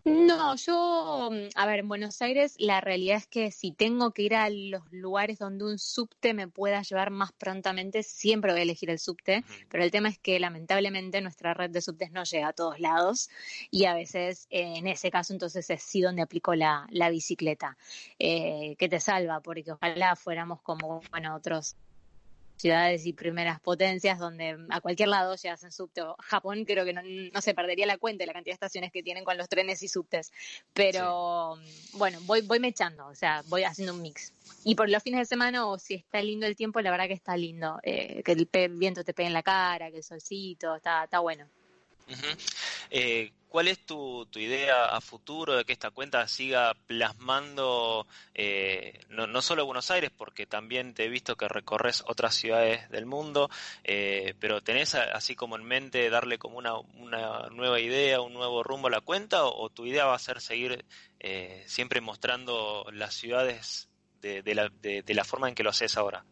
No, 0.04 0.56
yo, 0.56 1.28
mm, 1.30 1.48
a 1.54 1.66
ver, 1.66 1.80
en 1.80 1.88
Buenos 1.88 2.22
Aires 2.22 2.54
la 2.58 2.80
realidad 2.80 3.18
es 3.18 3.26
que 3.26 3.50
si 3.50 3.72
tengo 3.72 4.12
que 4.12 4.22
ir 4.22 4.34
a 4.34 4.48
los 4.48 4.82
lugares 4.90 5.38
donde 5.38 5.64
un 5.64 5.78
subte 5.78 6.32
me 6.32 6.48
pueda 6.48 6.80
llevar 6.82 7.10
más 7.10 7.32
prontamente, 7.32 8.02
siempre 8.02 8.52
voy 8.52 8.60
a 8.60 8.62
elegir 8.62 8.88
el 8.88 8.98
subte, 8.98 9.44
pero 9.68 9.84
el 9.84 9.90
tema 9.90 10.08
es 10.08 10.18
que 10.18 10.40
lamentablemente 10.40 11.20
nuestra 11.20 11.52
red 11.52 11.70
de 11.70 11.82
subtes 11.82 12.12
no 12.12 12.24
llega 12.24 12.48
a 12.48 12.52
todos 12.54 12.80
lados 12.80 13.28
y 13.70 13.84
a 13.84 13.94
veces 13.94 14.46
eh, 14.50 14.74
en 14.76 14.86
ese 14.86 15.10
caso 15.10 15.34
entonces 15.34 15.68
es 15.68 15.82
sí 15.82 16.00
donde 16.00 16.22
aplico 16.22 16.54
la, 16.54 16.86
la 16.90 17.10
bicicleta, 17.10 17.76
eh, 18.18 18.76
que 18.78 18.88
te 18.88 19.00
salva, 19.00 19.40
porque 19.40 19.72
ojalá 19.72 20.16
fuéramos 20.16 20.62
como, 20.62 21.02
bueno, 21.10 21.34
otros 21.36 21.76
ciudades 22.61 23.07
y 23.07 23.12
primeras 23.12 23.61
potencias 23.61 24.18
donde 24.18 24.57
a 24.68 24.81
cualquier 24.81 25.09
lado 25.09 25.35
llegas 25.37 25.64
en 25.64 25.73
subte. 25.73 26.03
Japón 26.18 26.64
creo 26.64 26.85
que 26.85 26.92
no, 26.92 27.40
se 27.40 27.55
perdería 27.55 27.87
la 27.87 27.99
cuenta 27.99 28.23
de 28.23 28.27
la 28.27 28.33
cantidad 28.33 28.53
de 28.53 28.57
estaciones 28.57 28.92
que 28.92 29.03
tienen 29.03 29.25
con 29.25 29.37
los 29.37 29.49
trenes 29.49 29.83
y 29.83 29.88
subtes. 29.88 30.33
Pero 30.73 31.57
bueno, 31.94 32.18
voy, 32.23 32.42
voy 32.42 32.61
mechando, 32.61 33.07
o 33.07 33.14
sea, 33.14 33.42
voy 33.49 33.64
haciendo 33.64 33.94
un 33.94 34.03
mix. 34.03 34.33
Y 34.64 34.75
por 34.75 34.88
los 34.88 35.03
fines 35.03 35.20
de 35.20 35.27
semana, 35.27 35.66
o 35.66 35.79
si 35.79 35.94
está 35.94 36.23
lindo 36.23 36.46
el 36.46 36.57
tiempo, 36.57 36.81
la 36.81 36.90
verdad 36.90 37.07
que 37.07 37.14
está 37.14 37.37
lindo. 37.37 37.79
Eh, 37.83 38.23
que 38.23 38.33
el 38.33 38.68
viento 38.77 39.05
te 39.05 39.14
pegue 39.14 39.29
en 39.29 39.33
la 39.33 39.42
cara, 39.42 39.90
que 39.90 39.99
el 39.99 40.05
solcito, 40.05 40.77
está, 40.77 41.05
está 41.05 41.20
bueno. 41.20 41.46
Eh, 42.90 43.33
¿Cuál 43.49 43.66
es 43.66 43.85
tu, 43.85 44.29
idea 44.37 44.85
a 44.85 45.01
futuro 45.01 45.57
de 45.57 45.64
que 45.64 45.73
esta 45.73 45.90
cuenta 45.90 46.27
siga 46.29 46.73
plasmando 46.87 48.07
eh, 48.33 49.01
no, 49.09 49.42
solo 49.42 49.66
Buenos 49.66 49.90
Aires, 49.90 50.11
porque 50.16 50.46
también 50.46 50.94
te 50.94 51.05
he 51.05 51.09
visto 51.09 51.37
que 51.37 51.49
recorres 51.49 52.05
otras 52.07 52.35
ciudades 52.35 52.88
del 52.90 53.07
mundo, 53.07 53.51
eh, 53.83 54.35
pero 54.38 54.61
tenés 54.61 54.94
así 54.94 55.35
como 55.35 55.57
en 55.57 55.64
mente 55.64 56.11
darle 56.11 56.38
como 56.38 56.59
una, 56.59 57.49
nueva 57.51 57.81
idea, 57.81 58.20
un 58.20 58.35
nuevo 58.35 58.62
rumbo 58.62 58.87
a 58.87 58.92
la 58.92 59.01
cuenta, 59.01 59.44
o, 59.44 59.68
tu 59.68 59.85
idea 59.85 60.07
va 60.07 60.14
a 60.14 60.20
ser 60.20 60.40
seguir 60.40 60.85
siempre 61.66 62.01
mostrando 62.01 62.87
las 62.92 63.14
ciudades 63.14 63.88
de, 64.20 64.55
la, 64.55 64.68
de 64.68 65.14
la 65.14 65.25
forma 65.25 65.49
en 65.49 65.57
que 65.57 65.64
lo 65.64 65.70
haces 65.70 65.96
ahora? 65.96 66.25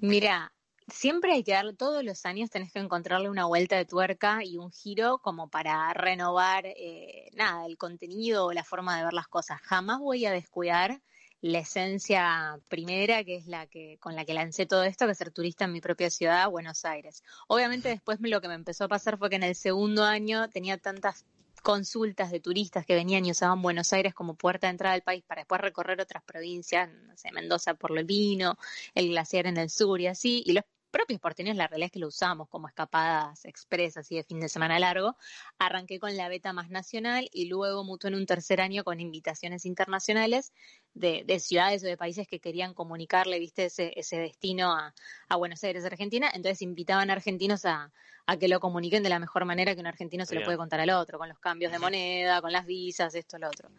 Mira, 0.00 0.50
siempre 0.90 1.32
hay 1.32 1.42
que 1.44 1.52
dar, 1.52 1.74
todos 1.74 2.04
los 2.04 2.24
años 2.26 2.50
tenés 2.50 2.72
que 2.72 2.78
encontrarle 2.78 3.28
una 3.28 3.46
vuelta 3.46 3.76
de 3.76 3.84
tuerca 3.84 4.44
y 4.44 4.58
un 4.58 4.70
giro 4.72 5.18
como 5.18 5.48
para 5.48 5.92
renovar, 5.94 6.66
eh, 6.66 7.30
nada, 7.34 7.66
el 7.66 7.76
contenido 7.78 8.46
o 8.46 8.52
la 8.52 8.64
forma 8.64 8.96
de 8.98 9.04
ver 9.04 9.12
las 9.12 9.28
cosas. 9.28 9.60
Jamás 9.62 9.98
voy 10.00 10.26
a 10.26 10.32
descuidar 10.32 11.00
la 11.42 11.60
esencia 11.60 12.60
primera, 12.68 13.24
que 13.24 13.36
es 13.36 13.46
la 13.46 13.66
que 13.66 13.98
con 14.00 14.14
la 14.14 14.24
que 14.24 14.34
lancé 14.34 14.66
todo 14.66 14.84
esto, 14.84 15.06
que 15.06 15.12
es 15.12 15.18
ser 15.18 15.30
turista 15.30 15.64
en 15.64 15.72
mi 15.72 15.80
propia 15.80 16.10
ciudad, 16.10 16.50
Buenos 16.50 16.84
Aires. 16.84 17.22
Obviamente 17.48 17.88
después 17.88 18.18
lo 18.20 18.40
que 18.40 18.48
me 18.48 18.54
empezó 18.54 18.84
a 18.84 18.88
pasar 18.88 19.18
fue 19.18 19.30
que 19.30 19.36
en 19.36 19.44
el 19.44 19.54
segundo 19.54 20.04
año 20.04 20.50
tenía 20.50 20.76
tantas 20.76 21.24
consultas 21.62 22.30
de 22.30 22.40
turistas 22.40 22.86
que 22.86 22.94
venían 22.94 23.24
y 23.24 23.30
usaban 23.30 23.62
Buenos 23.62 23.92
Aires 23.92 24.14
como 24.14 24.34
puerta 24.34 24.66
de 24.66 24.72
entrada 24.72 24.94
al 24.94 25.02
país 25.02 25.24
para 25.26 25.42
después 25.42 25.60
recorrer 25.60 26.00
otras 26.00 26.22
provincias, 26.22 26.90
no 26.90 27.16
sé, 27.16 27.30
Mendoza 27.32 27.74
por 27.74 27.96
el 27.96 28.04
vino, 28.04 28.56
el 28.94 29.08
glaciar 29.08 29.46
en 29.46 29.56
el 29.56 29.70
sur 29.70 30.00
y 30.00 30.06
así, 30.06 30.42
y 30.46 30.52
los 30.52 30.64
propios 30.90 31.20
porteños, 31.20 31.56
la 31.56 31.66
realidad 31.66 31.86
es 31.86 31.92
que 31.92 31.98
lo 31.98 32.08
usamos 32.08 32.48
como 32.48 32.68
escapadas 32.68 33.44
expresas 33.44 34.10
y 34.10 34.16
de 34.16 34.24
fin 34.24 34.40
de 34.40 34.48
semana 34.48 34.78
largo. 34.78 35.16
Arranqué 35.58 35.98
con 35.98 36.16
la 36.16 36.28
beta 36.28 36.52
más 36.52 36.70
nacional 36.70 37.28
y 37.32 37.46
luego 37.46 37.84
mutó 37.84 38.08
en 38.08 38.14
un 38.14 38.26
tercer 38.26 38.60
año 38.60 38.84
con 38.84 39.00
invitaciones 39.00 39.64
internacionales 39.64 40.52
de, 40.94 41.40
ciudades 41.40 41.82
o 41.84 41.86
de 41.86 41.96
países 41.96 42.26
que 42.26 42.40
querían 42.40 42.74
comunicarle, 42.74 43.38
viste, 43.38 43.66
ese, 43.66 43.92
ese 43.96 44.18
destino 44.18 44.72
a, 44.72 44.94
a 45.28 45.36
Buenos 45.36 45.62
Aires, 45.64 45.84
Argentina. 45.84 46.30
Entonces 46.32 46.62
invitaban 46.62 47.10
a 47.10 47.14
argentinos 47.14 47.64
a, 47.64 47.92
a 48.30 48.36
que 48.36 48.46
lo 48.46 48.60
comuniquen 48.60 49.02
de 49.02 49.08
la 49.08 49.18
mejor 49.18 49.44
manera 49.44 49.74
que 49.74 49.80
un 49.80 49.88
argentino 49.88 50.24
se 50.24 50.36
lo 50.36 50.44
puede 50.44 50.56
contar 50.56 50.78
al 50.78 50.90
otro, 50.90 51.18
con 51.18 51.28
los 51.28 51.40
cambios 51.40 51.72
de 51.72 51.80
moneda, 51.80 52.40
con 52.40 52.52
las 52.52 52.64
visas, 52.64 53.14
esto, 53.16 53.38
lo 53.38 53.48
otro. 53.48 53.70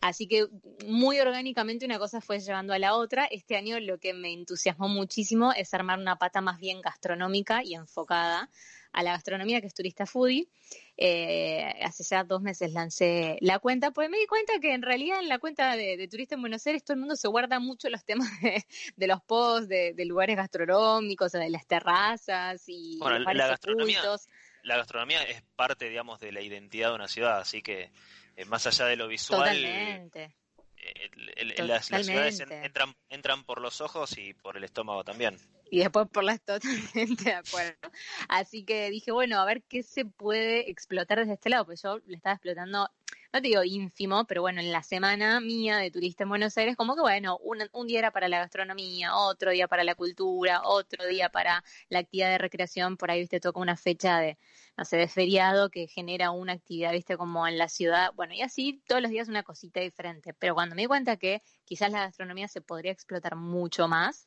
Así 0.00 0.26
que 0.26 0.46
muy 0.86 1.20
orgánicamente 1.20 1.84
una 1.84 1.98
cosa 1.98 2.22
fue 2.22 2.40
llevando 2.40 2.72
a 2.72 2.78
la 2.78 2.94
otra. 2.94 3.26
Este 3.26 3.56
año 3.56 3.78
lo 3.80 3.98
que 3.98 4.14
me 4.14 4.32
entusiasmó 4.32 4.88
muchísimo 4.88 5.52
es 5.52 5.74
armar 5.74 5.98
una 5.98 6.16
pata 6.16 6.40
más 6.40 6.58
bien 6.58 6.80
gastronómica 6.80 7.62
y 7.62 7.74
enfocada 7.74 8.48
a 8.92 9.02
la 9.02 9.12
gastronomía, 9.12 9.60
que 9.60 9.66
es 9.66 9.74
Turista 9.74 10.06
Foodie. 10.06 10.48
Eh, 10.96 11.64
hace 11.82 12.02
ya 12.02 12.24
dos 12.24 12.42
meses 12.42 12.72
lancé 12.72 13.38
la 13.40 13.60
cuenta, 13.60 13.92
pues 13.92 14.10
me 14.10 14.18
di 14.18 14.26
cuenta 14.26 14.54
que 14.60 14.74
en 14.74 14.82
realidad 14.82 15.20
en 15.20 15.28
la 15.28 15.38
cuenta 15.38 15.76
de, 15.76 16.08
Turista 16.08 16.34
en 16.34 16.40
Buenos 16.40 16.66
Aires 16.66 16.82
todo 16.82 16.94
el 16.94 17.00
mundo 17.00 17.14
se 17.14 17.28
guarda 17.28 17.60
mucho 17.60 17.88
los 17.88 18.04
temas 18.04 18.28
de, 18.96 19.06
los 19.06 19.22
posts, 19.22 19.68
de, 19.68 20.04
lugares 20.04 20.36
gastronómicos, 20.36 21.32
de 21.32 21.50
las 21.50 21.66
terrazas 21.66 22.64
y 22.66 22.98
bueno, 22.98 23.20
la 23.20 23.46
gastronomía, 23.46 24.02
la 24.62 24.76
gastronomía 24.76 25.22
es 25.22 25.42
parte, 25.54 25.88
digamos, 25.88 26.18
de 26.18 26.32
la 26.32 26.40
identidad 26.40 26.88
de 26.88 26.94
una 26.96 27.08
ciudad, 27.08 27.38
así 27.38 27.62
que 27.62 27.92
eh, 28.36 28.44
más 28.46 28.66
allá 28.66 28.86
de 28.86 28.96
lo 28.96 29.06
visual... 29.06 29.40
Totalmente. 29.40 30.34
Las, 31.58 31.86
ciudades 31.86 32.40
entran, 32.40 32.94
entran 33.08 33.44
por 33.44 33.60
los 33.60 33.80
ojos 33.80 34.16
y 34.18 34.34
por 34.34 34.56
el 34.56 34.64
estómago 34.64 35.04
también 35.04 35.38
y 35.70 35.78
después 35.78 36.08
por 36.08 36.24
las 36.24 36.40
totalmente 36.44 37.24
de 37.24 37.34
acuerdo. 37.34 37.90
Así 38.28 38.64
que 38.64 38.90
dije, 38.90 39.12
bueno, 39.12 39.38
a 39.40 39.44
ver 39.44 39.62
qué 39.62 39.82
se 39.82 40.04
puede 40.04 40.70
explotar 40.70 41.18
desde 41.18 41.34
este 41.34 41.50
lado, 41.50 41.66
pues 41.66 41.82
yo 41.82 41.98
le 42.06 42.16
estaba 42.16 42.34
explotando, 42.34 42.90
no 43.32 43.42
te 43.42 43.48
digo 43.48 43.62
ínfimo, 43.62 44.24
pero 44.24 44.40
bueno, 44.40 44.60
en 44.60 44.72
la 44.72 44.82
semana 44.82 45.38
mía 45.40 45.76
de 45.76 45.90
turista 45.90 46.22
en 46.22 46.30
Buenos 46.30 46.56
Aires, 46.56 46.76
como 46.76 46.94
que 46.94 47.02
bueno, 47.02 47.36
un, 47.38 47.58
un 47.72 47.86
día 47.86 47.98
era 47.98 48.10
para 48.10 48.28
la 48.28 48.38
gastronomía, 48.38 49.16
otro 49.16 49.50
día 49.50 49.68
para 49.68 49.84
la 49.84 49.94
cultura, 49.94 50.62
otro 50.64 51.06
día 51.06 51.28
para 51.28 51.62
la 51.90 51.98
actividad 51.98 52.30
de 52.30 52.38
recreación, 52.38 52.96
por 52.96 53.10
ahí, 53.10 53.20
viste, 53.20 53.38
toca 53.40 53.60
una 53.60 53.76
fecha 53.76 54.18
de, 54.18 54.38
no 54.76 54.84
sé, 54.84 54.96
de 54.96 55.08
feriado 55.08 55.68
que 55.70 55.88
genera 55.88 56.30
una 56.30 56.54
actividad, 56.54 56.92
viste, 56.92 57.18
como 57.18 57.46
en 57.46 57.58
la 57.58 57.68
ciudad, 57.68 58.12
bueno, 58.14 58.32
y 58.32 58.40
así 58.40 58.82
todos 58.86 59.02
los 59.02 59.10
días 59.10 59.28
una 59.28 59.42
cosita 59.42 59.80
diferente, 59.80 60.32
pero 60.34 60.54
cuando 60.54 60.74
me 60.74 60.82
di 60.82 60.88
cuenta 60.88 61.16
que 61.18 61.42
quizás 61.64 61.92
la 61.92 62.00
gastronomía 62.00 62.48
se 62.48 62.62
podría 62.62 62.92
explotar 62.92 63.36
mucho 63.36 63.88
más, 63.88 64.26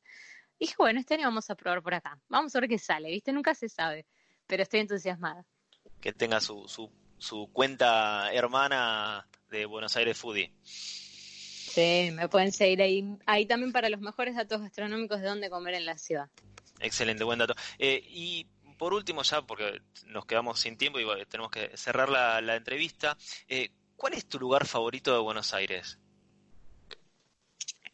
dije, 0.60 0.76
bueno, 0.78 1.00
este 1.00 1.16
año 1.16 1.28
vamos 1.28 1.50
a 1.50 1.56
probar 1.56 1.82
por 1.82 1.96
acá. 1.96 2.20
Vamos 2.30 2.56
a 2.56 2.60
ver 2.60 2.70
qué 2.70 2.78
sale, 2.78 3.10
¿viste? 3.10 3.34
Nunca 3.34 3.56
se 3.56 3.68
sabe, 3.68 4.06
pero 4.46 4.62
estoy 4.62 4.82
entusiasmada. 4.82 5.44
Que 6.00 6.14
tenga 6.14 6.40
su, 6.40 6.68
su, 6.68 6.92
su 7.22 7.52
cuenta 7.54 8.34
hermana 8.34 9.28
de 9.52 9.68
Buenos 9.68 9.96
Aires 9.96 10.18
Foodie. 10.18 10.52
Sí, 10.64 12.10
me 12.14 12.28
pueden 12.28 12.52
seguir 12.52 12.82
ahí. 12.82 13.06
Ahí 13.28 13.46
también 13.46 13.72
para 13.72 13.90
los 13.90 14.02
mejores 14.02 14.36
datos 14.36 14.60
gastronómicos 14.60 15.22
de 15.22 15.28
dónde 15.28 15.50
comer 15.52 15.76
en 15.76 15.86
la 15.86 16.00
ciudad. 16.00 16.30
Excelente, 16.80 17.24
buen 17.24 17.38
dato. 17.38 17.54
Eh, 17.78 18.04
y 18.10 18.48
por 18.78 18.96
último, 18.96 19.22
ya 19.22 19.44
porque 19.44 19.82
nos 20.08 20.26
quedamos 20.26 20.60
sin 20.60 20.78
tiempo 20.78 21.00
y 21.00 21.06
tenemos 21.28 21.52
que 21.52 21.70
cerrar 21.78 22.10
la, 22.10 22.56
entrevista, 22.56 23.16
eh, 23.48 23.70
¿cuál 23.96 24.16
es 24.16 24.26
tu 24.26 24.40
lugar 24.40 24.66
favorito 24.66 25.14
de 25.14 25.20
Buenos 25.20 25.54
Aires? 25.54 26.00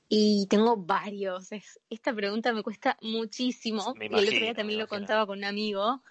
Y 0.08 0.48
tengo 0.48 0.78
varios. 0.78 1.50
esta 1.90 2.16
pregunta 2.16 2.54
me 2.54 2.64
cuesta 2.64 2.98
muchísimo. 3.02 3.94
y 4.00 4.06
el 4.06 4.14
otro 4.14 4.40
día 4.40 4.54
también 4.54 4.80
lo 4.80 4.88
contaba 4.88 5.28
con 5.28 5.40
un 5.40 5.44
amigo. 5.44 6.02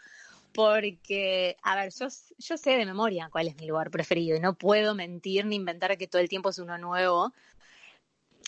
Porque, 0.57 1.59
a 1.63 1.77
ver, 1.77 1.93
yo, 1.93 2.07
yo 2.39 2.57
sé 2.57 2.71
de 2.71 2.87
memoria 2.87 3.29
cuál 3.31 3.49
es 3.49 3.57
mi 3.57 3.67
lugar 3.67 3.91
preferido. 3.91 4.39
Y 4.39 4.41
no 4.41 4.55
puedo 4.55 4.95
mentir 4.95 5.45
ni 5.45 5.57
inventar 5.57 5.99
que 5.99 6.09
todo 6.09 6.23
el 6.23 6.31
tiempo 6.31 6.49
es 6.49 6.59
uno 6.59 6.79
nuevo. 6.79 7.35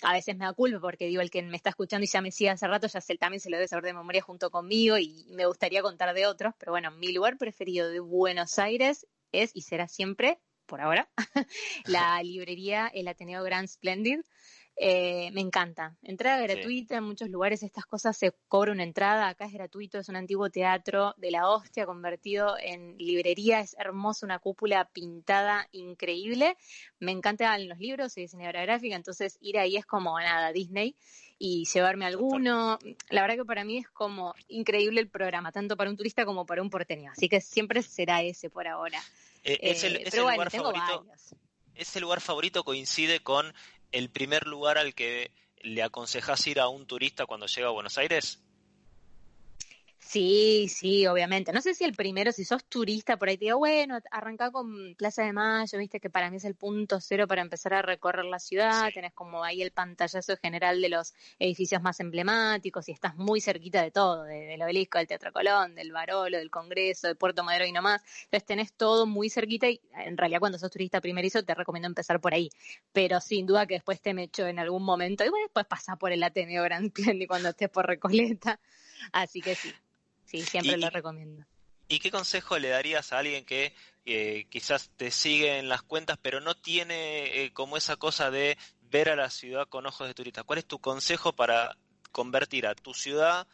A 0.02 0.14
veces 0.14 0.34
me 0.34 0.46
da 0.46 0.54
culpa 0.54 0.80
porque 0.80 1.06
digo, 1.06 1.20
el 1.20 1.30
que 1.30 1.42
me 1.42 1.56
está 1.56 1.68
escuchando 1.68 2.04
y 2.04 2.08
ya 2.08 2.22
me 2.22 2.30
sigue 2.30 2.48
hace 2.48 2.66
rato, 2.66 2.86
ya 2.86 3.02
sé, 3.02 3.18
también 3.18 3.40
se 3.40 3.50
lo 3.50 3.56
debe 3.58 3.68
saber 3.68 3.84
de 3.84 3.92
memoria 3.92 4.22
junto 4.22 4.50
conmigo 4.50 4.96
y 4.96 5.26
me 5.30 5.44
gustaría 5.44 5.82
contar 5.82 6.14
de 6.14 6.26
otros. 6.26 6.54
Pero 6.58 6.72
bueno, 6.72 6.90
mi 6.92 7.12
lugar 7.12 7.36
preferido 7.36 7.90
de 7.90 8.00
Buenos 8.00 8.58
Aires 8.58 9.06
es 9.32 9.50
y 9.54 9.62
será 9.62 9.86
siempre, 9.86 10.40
por 10.64 10.80
ahora, 10.80 11.10
la 11.84 12.22
librería 12.22 12.86
El 12.86 13.08
Ateneo 13.08 13.42
Grand 13.42 13.68
Splendid 13.68 14.20
eh, 14.80 15.30
me 15.32 15.40
encanta. 15.40 15.96
Entrada 16.02 16.40
gratuita, 16.40 16.96
en 16.96 17.04
muchos 17.04 17.28
lugares 17.28 17.64
estas 17.64 17.84
cosas 17.84 18.16
se 18.16 18.32
cobra 18.46 18.70
una 18.70 18.84
entrada, 18.84 19.28
acá 19.28 19.46
es 19.46 19.52
gratuito, 19.52 19.98
es 19.98 20.08
un 20.08 20.14
antiguo 20.14 20.50
teatro 20.50 21.14
de 21.16 21.32
la 21.32 21.48
hostia 21.50 21.84
convertido 21.84 22.56
en 22.60 22.96
librería, 22.96 23.58
es 23.58 23.74
hermoso, 23.78 24.24
una 24.24 24.38
cúpula 24.38 24.88
pintada 24.92 25.68
increíble. 25.72 26.56
Me 27.00 27.10
encantan 27.10 27.68
los 27.68 27.78
libros, 27.78 28.12
soy 28.12 28.24
diseñadora 28.24 28.62
gráfica, 28.62 28.94
entonces 28.94 29.36
ir 29.40 29.58
ahí 29.58 29.76
es 29.76 29.84
como 29.84 30.18
nada, 30.20 30.52
Disney 30.52 30.94
y 31.38 31.64
llevarme 31.72 32.06
alguno. 32.06 32.78
La 33.10 33.22
verdad 33.22 33.36
que 33.36 33.44
para 33.44 33.64
mí 33.64 33.78
es 33.78 33.88
como 33.88 34.34
increíble 34.46 35.00
el 35.00 35.08
programa, 35.08 35.50
tanto 35.50 35.76
para 35.76 35.90
un 35.90 35.96
turista 35.96 36.24
como 36.24 36.46
para 36.46 36.62
un 36.62 36.70
porteño, 36.70 37.10
así 37.10 37.28
que 37.28 37.40
siempre 37.40 37.82
será 37.82 38.22
ese 38.22 38.48
por 38.48 38.68
ahora. 38.68 39.02
Eh, 39.42 39.58
es 39.62 39.82
el, 39.82 39.96
eh, 39.96 40.10
lugar 40.16 40.50
favorito. 40.50 41.06
Ese 41.74 42.00
lugar 42.00 42.20
favorito 42.20 42.64
coincide 42.64 43.20
con 43.20 43.54
el 43.92 44.10
primer 44.10 44.46
lugar 44.46 44.78
al 44.78 44.94
que 44.94 45.32
le 45.60 45.82
aconsejas 45.82 46.46
ir 46.46 46.60
a 46.60 46.68
un 46.68 46.86
turista 46.86 47.26
cuando 47.26 47.46
llega 47.46 47.68
a 47.68 47.72
Buenos 47.72 47.98
Aires? 47.98 48.42
Sí, 50.08 50.68
sí, 50.70 51.06
obviamente. 51.06 51.52
No 51.52 51.60
sé 51.60 51.74
si 51.74 51.84
el 51.84 51.92
primero, 51.92 52.32
si 52.32 52.42
sos 52.42 52.64
turista, 52.64 53.18
por 53.18 53.28
ahí 53.28 53.36
te 53.36 53.44
digo, 53.44 53.58
bueno, 53.58 53.98
arranca 54.10 54.50
con 54.50 54.94
Plaza 54.94 55.22
de 55.22 55.34
Mayo, 55.34 55.78
viste 55.78 56.00
que 56.00 56.08
para 56.08 56.30
mí 56.30 56.38
es 56.38 56.46
el 56.46 56.54
punto 56.54 56.98
cero 56.98 57.28
para 57.28 57.42
empezar 57.42 57.74
a 57.74 57.82
recorrer 57.82 58.24
la 58.24 58.38
ciudad, 58.38 58.88
tenés 58.94 59.12
como 59.12 59.44
ahí 59.44 59.60
el 59.60 59.70
pantallazo 59.70 60.38
general 60.38 60.80
de 60.80 60.88
los 60.88 61.12
edificios 61.38 61.82
más 61.82 62.00
emblemáticos 62.00 62.88
y 62.88 62.92
estás 62.92 63.16
muy 63.16 63.42
cerquita 63.42 63.82
de 63.82 63.90
todo, 63.90 64.22
del 64.22 64.62
obelisco, 64.62 64.96
del 64.96 65.08
Teatro 65.08 65.30
Colón, 65.30 65.74
del 65.74 65.92
Barolo, 65.92 66.38
del 66.38 66.50
Congreso, 66.50 67.06
de 67.06 67.14
Puerto 67.14 67.44
Madero 67.44 67.66
y 67.66 67.72
nomás. 67.72 68.00
Entonces 68.24 68.46
tenés 68.46 68.72
todo 68.72 69.04
muy 69.04 69.28
cerquita 69.28 69.68
y 69.68 69.78
en 69.92 70.16
realidad 70.16 70.40
cuando 70.40 70.58
sos 70.58 70.70
turista 70.70 71.02
primerizo 71.02 71.42
te 71.44 71.54
recomiendo 71.54 71.86
empezar 71.86 72.18
por 72.18 72.32
ahí. 72.32 72.48
Pero 72.92 73.20
sin 73.20 73.44
duda 73.44 73.66
que 73.66 73.74
después 73.74 74.00
te 74.00 74.14
mecho 74.14 74.46
en 74.46 74.58
algún 74.58 74.84
momento 74.84 75.22
y 75.22 75.28
bueno, 75.28 75.44
después 75.44 75.66
pasa 75.66 75.96
por 75.96 76.12
el 76.12 76.22
Ateneo 76.22 76.62
Gran 76.62 76.90
y 76.96 77.26
cuando 77.26 77.50
estés 77.50 77.68
por 77.68 77.86
Recoleta. 77.86 78.58
Así 79.12 79.42
que 79.42 79.54
sí. 79.54 79.70
Sí, 80.28 80.42
siempre 80.42 80.76
lo 80.76 80.90
recomiendo. 80.90 81.44
¿Y 81.88 82.00
qué 82.00 82.10
consejo 82.10 82.58
le 82.58 82.68
darías 82.68 83.12
a 83.12 83.18
alguien 83.18 83.46
que 83.46 83.74
eh, 84.04 84.46
quizás 84.50 84.90
te 84.98 85.10
sigue 85.10 85.58
en 85.58 85.70
las 85.70 85.80
cuentas, 85.80 86.18
pero 86.20 86.40
no 86.40 86.54
tiene 86.54 87.44
eh, 87.44 87.52
como 87.54 87.78
esa 87.78 87.96
cosa 87.96 88.30
de 88.30 88.58
ver 88.82 89.08
a 89.08 89.16
la 89.16 89.30
ciudad 89.30 89.66
con 89.68 89.86
ojos 89.86 90.06
de 90.06 90.12
turista? 90.12 90.42
¿Cuál 90.42 90.58
es 90.58 90.66
tu 90.66 90.80
consejo 90.80 91.32
para 91.32 91.78
convertir 92.12 92.66
a 92.66 92.74
tu 92.74 92.92
ciudad 92.92 93.46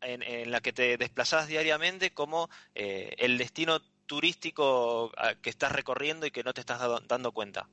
en, 0.00 0.50
la 0.50 0.60
que 0.60 0.72
te 0.72 0.96
desplazas 0.96 1.46
diariamente 1.46 2.12
como 2.12 2.50
eh, 2.74 3.14
el 3.18 3.38
destino 3.38 3.80
turístico 4.06 5.12
que 5.40 5.50
estás 5.50 5.70
recorriendo 5.70 6.26
y 6.26 6.32
que 6.32 6.42
no 6.42 6.52
te 6.52 6.60
estás 6.60 6.80
dando 7.06 7.30
cuenta? 7.30 7.68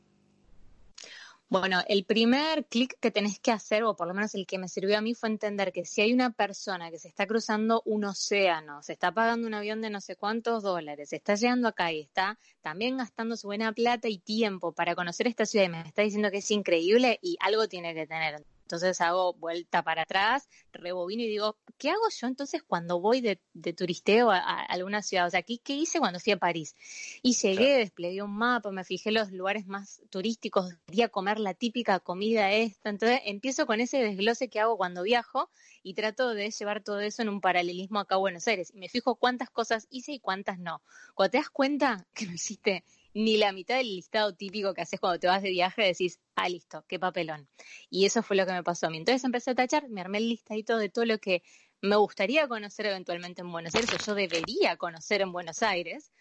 Bueno, 1.53 1.83
el 1.87 2.03
primer 2.03 2.65
clic 2.65 2.97
que 2.99 3.11
tenés 3.11 3.39
que 3.39 3.51
hacer, 3.51 3.83
o 3.83 3.95
por 3.95 4.07
lo 4.07 4.15
menos 4.15 4.33
el 4.33 4.47
que 4.47 4.57
me 4.57 4.67
sirvió 4.67 4.97
a 4.97 5.01
mí, 5.01 5.13
fue 5.13 5.29
entender 5.29 5.71
que 5.71 5.85
si 5.85 6.01
hay 6.01 6.11
una 6.11 6.31
persona 6.31 6.89
que 6.89 6.97
se 6.97 7.07
está 7.07 7.27
cruzando 7.27 7.83
un 7.85 8.05
océano, 8.05 8.81
se 8.81 8.93
está 8.93 9.11
pagando 9.11 9.45
un 9.45 9.53
avión 9.53 9.79
de 9.79 9.91
no 9.91 10.01
sé 10.01 10.15
cuántos 10.15 10.63
dólares, 10.63 11.13
está 11.13 11.35
llegando 11.35 11.67
acá 11.67 11.91
y 11.91 12.01
está 12.01 12.39
también 12.61 12.97
gastando 12.97 13.37
su 13.37 13.45
buena 13.45 13.71
plata 13.71 14.07
y 14.09 14.17
tiempo 14.17 14.71
para 14.71 14.95
conocer 14.95 15.27
esta 15.27 15.45
ciudad 15.45 15.65
y 15.65 15.69
me 15.69 15.81
está 15.81 16.01
diciendo 16.01 16.31
que 16.31 16.37
es 16.37 16.49
increíble 16.49 17.19
y 17.21 17.37
algo 17.39 17.67
tiene 17.67 17.93
que 17.93 18.07
tener. 18.07 18.43
Entonces 18.63 19.02
hago 19.02 19.34
vuelta 19.34 19.84
para 19.84 20.04
atrás, 20.04 20.49
rebobino 20.71 21.21
y 21.21 21.28
digo, 21.28 21.58
¿qué 21.78 21.89
hago 21.89 22.10
yo 22.10 22.28
entonces 22.28 22.63
cuando 22.63 22.99
voy 22.99 23.21
de, 23.21 23.39
turisteo 23.73 24.32
a, 24.32 24.39
alguna 24.39 25.02
ciudad? 25.02 25.28
O 25.28 25.30
sea, 25.30 25.43
¿qué, 25.43 25.60
hice 25.67 25.99
cuando 25.99 26.19
fui 26.19 26.34
a 26.34 26.38
París? 26.38 26.76
Y 27.21 27.34
llegué, 27.34 27.78
desplegué 27.78 28.21
un 28.21 28.36
mapa, 28.36 28.71
me 28.71 28.84
fijé 28.84 29.12
los 29.12 29.32
lugares 29.32 29.67
más 29.67 30.02
turísticos, 30.10 30.73
quería 30.88 31.10
comer 31.10 31.39
la 31.39 31.54
típica 31.54 31.99
comida 31.99 32.52
esta. 32.52 32.89
Entonces 32.89 33.21
empiezo 33.26 33.65
con 33.65 33.82
ese 33.82 33.97
desglose 33.97 34.49
que 34.49 34.60
hago 34.60 34.78
cuando 34.78 35.04
viajo 35.04 35.49
y 35.84 35.93
trato 35.93 36.34
de 36.34 36.49
llevar 36.49 36.82
todo 36.82 36.99
eso 37.02 37.21
en 37.21 37.30
un 37.30 37.41
paralelismo 37.41 37.99
acá 37.99 38.15
a 38.15 38.19
Buenos 38.19 38.47
Aires. 38.47 38.71
Y 38.73 38.80
me 38.80 38.89
fijo 38.89 39.15
cuántas 39.15 39.49
cosas 39.49 39.88
hice 39.89 40.13
y 40.13 40.19
cuántas 40.19 40.58
no. 40.58 40.82
Cuando 41.13 41.32
te 41.32 41.38
das 41.38 41.49
cuenta 41.49 42.08
que 42.13 42.26
no 42.26 42.34
hiciste 42.34 42.84
ni 43.13 43.38
la 43.38 43.52
mitad 43.52 43.78
del 43.78 43.88
listado 43.88 44.34
típico 44.34 44.73
que 44.73 44.82
haces 44.82 44.99
cuando 44.99 45.19
te 45.19 45.28
vas 45.28 45.41
de 45.41 45.49
viaje, 45.49 45.84
decís, 45.84 46.19
ah, 46.36 46.49
listo, 46.49 46.84
qué 46.88 46.99
papelón. 46.99 47.47
Y 47.89 48.06
eso 48.06 48.23
fue 48.23 48.36
lo 48.36 48.45
que 48.45 48.54
me 48.54 48.63
pasó 48.63 48.88
a 48.88 48.89
mí. 48.89 48.97
Entonces 48.97 49.23
empecé 49.23 49.52
a 49.52 49.56
tachar, 49.56 49.89
me 49.89 50.02
armé 50.02 50.17
el 50.17 50.30
listadito 50.30 50.78
de 50.78 50.89
todo 50.89 51.06
lo 51.06 51.19
que 51.19 51.43
me 51.82 51.95
gustaría 51.97 52.47
conocer 52.47 52.86
eventualmente 52.86 53.41
en 53.41 53.52
Buenos 53.52 53.76
Aires, 53.76 53.93
o 53.93 53.97
yo 53.97 54.15
debería 54.15 54.78
conocer 54.78 55.21
en 55.21 55.32
Buenos 55.32 55.62
Aires, 55.63 56.12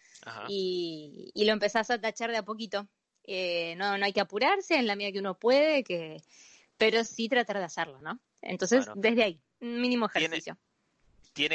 y, 0.47 1.31
lo 1.35 1.51
empezás 1.51 1.89
a 1.89 1.99
tachar 1.99 2.31
de 2.31 2.37
a 2.37 2.43
poquito. 2.43 2.87
Eh, 3.23 3.75
no, 3.77 3.97
no 3.97 4.05
hay 4.05 4.11
que 4.11 4.19
apurarse 4.19 4.75
en 4.75 4.87
la 4.87 4.95
medida 4.95 5.13
que 5.13 5.19
uno 5.19 5.39
puede, 5.39 5.83
que, 5.83 6.21
pero 6.77 7.03
sí 7.05 7.29
tratar 7.29 7.59
de 7.59 7.63
hacerlo, 7.63 8.01
¿no? 8.01 8.19
Entonces, 8.41 8.85
desde 8.95 9.23
ahí, 9.23 9.41
mínimo 9.61 10.07
ejercicio 10.07 10.29
tiene 10.41 10.67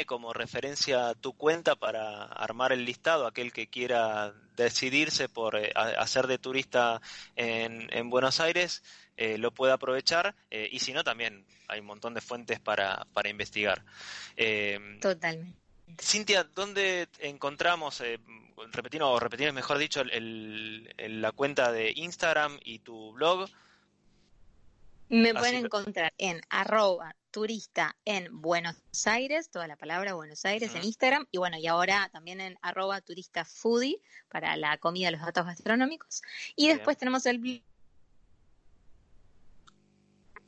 como 0.05 0.33
referencia 0.33 1.13
tu 1.15 1.33
cuenta 1.33 1.75
para 1.75 2.23
armar 2.23 2.73
el 2.73 2.83
listado, 2.83 3.25
aquel 3.25 3.53
que 3.53 3.67
quiera 3.67 4.33
decidirse 4.57 5.29
por 5.29 5.55
eh, 5.55 5.71
hacer 5.73 6.27
de 6.27 6.37
turista 6.37 7.01
en, 7.35 8.09
Buenos 8.09 8.41
Aires, 8.41 8.83
eh, 9.15 9.37
lo 9.37 9.51
puede 9.51 9.71
aprovechar 9.71 10.35
eh, 10.51 10.67
y 10.69 10.79
si 10.79 10.91
no, 10.91 11.03
también 11.03 11.45
hay 11.69 11.79
un 11.79 11.85
montón 11.85 12.13
de 12.13 12.21
fuentes 12.21 12.59
para, 12.59 13.07
para 13.13 13.29
investigar. 13.29 13.83
Totalmente. 14.99 15.57
Cintia, 15.97 16.43
¿dónde 16.43 17.07
encontramos, 17.19 18.03
repetir, 18.71 19.01
o 19.01 19.19
repetir 19.19 19.51
mejor 19.53 19.77
dicho, 19.77 20.03
la 20.03 21.31
cuenta 21.31 21.71
de 21.71 21.93
Instagram 21.95 22.59
y 22.63 22.79
tu 22.79 23.13
blog? 23.13 23.49
Me 25.09 25.33
pueden 25.33 25.65
encontrar 25.65 26.13
en 26.19 26.39
arroba 26.49 27.15
turista 27.31 27.97
en 28.05 28.41
Buenos 28.41 28.75
Aires, 29.05 29.49
toda 29.49 29.67
la 29.67 29.75
palabra 29.75 30.13
Buenos 30.13 30.45
Aires 30.45 30.75
en 30.75 30.83
Instagram, 30.83 31.25
y 31.31 31.39
bueno, 31.39 31.57
y 31.57 31.65
ahora 31.65 32.09
también 32.13 32.39
en 32.41 32.59
arroba 32.61 33.01
turista 33.01 33.43
foodie 33.43 33.99
para 34.29 34.55
la 34.55 34.77
comida, 34.77 35.09
los 35.09 35.21
datos 35.21 35.45
gastronómicos. 35.45 36.21
Y 36.55 36.67
después 36.67 36.95
tenemos 36.97 37.25
el 37.25 37.63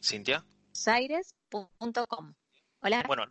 Cintia. 0.04 0.46
Aires.com. 0.86 2.36
Hola. 2.82 3.04
Bueno, 3.08 3.24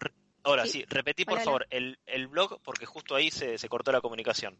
ahora 0.42 0.66
sí, 0.66 0.84
repetí 0.88 1.24
por 1.24 1.38
favor 1.40 1.64
El, 1.70 2.00
el, 2.06 2.26
blog 2.26 2.60
porque 2.62 2.86
justo 2.86 3.14
ahí 3.14 3.30
se, 3.30 3.56
se 3.58 3.68
cortó 3.68 3.92
la 3.92 4.00
comunicación. 4.00 4.58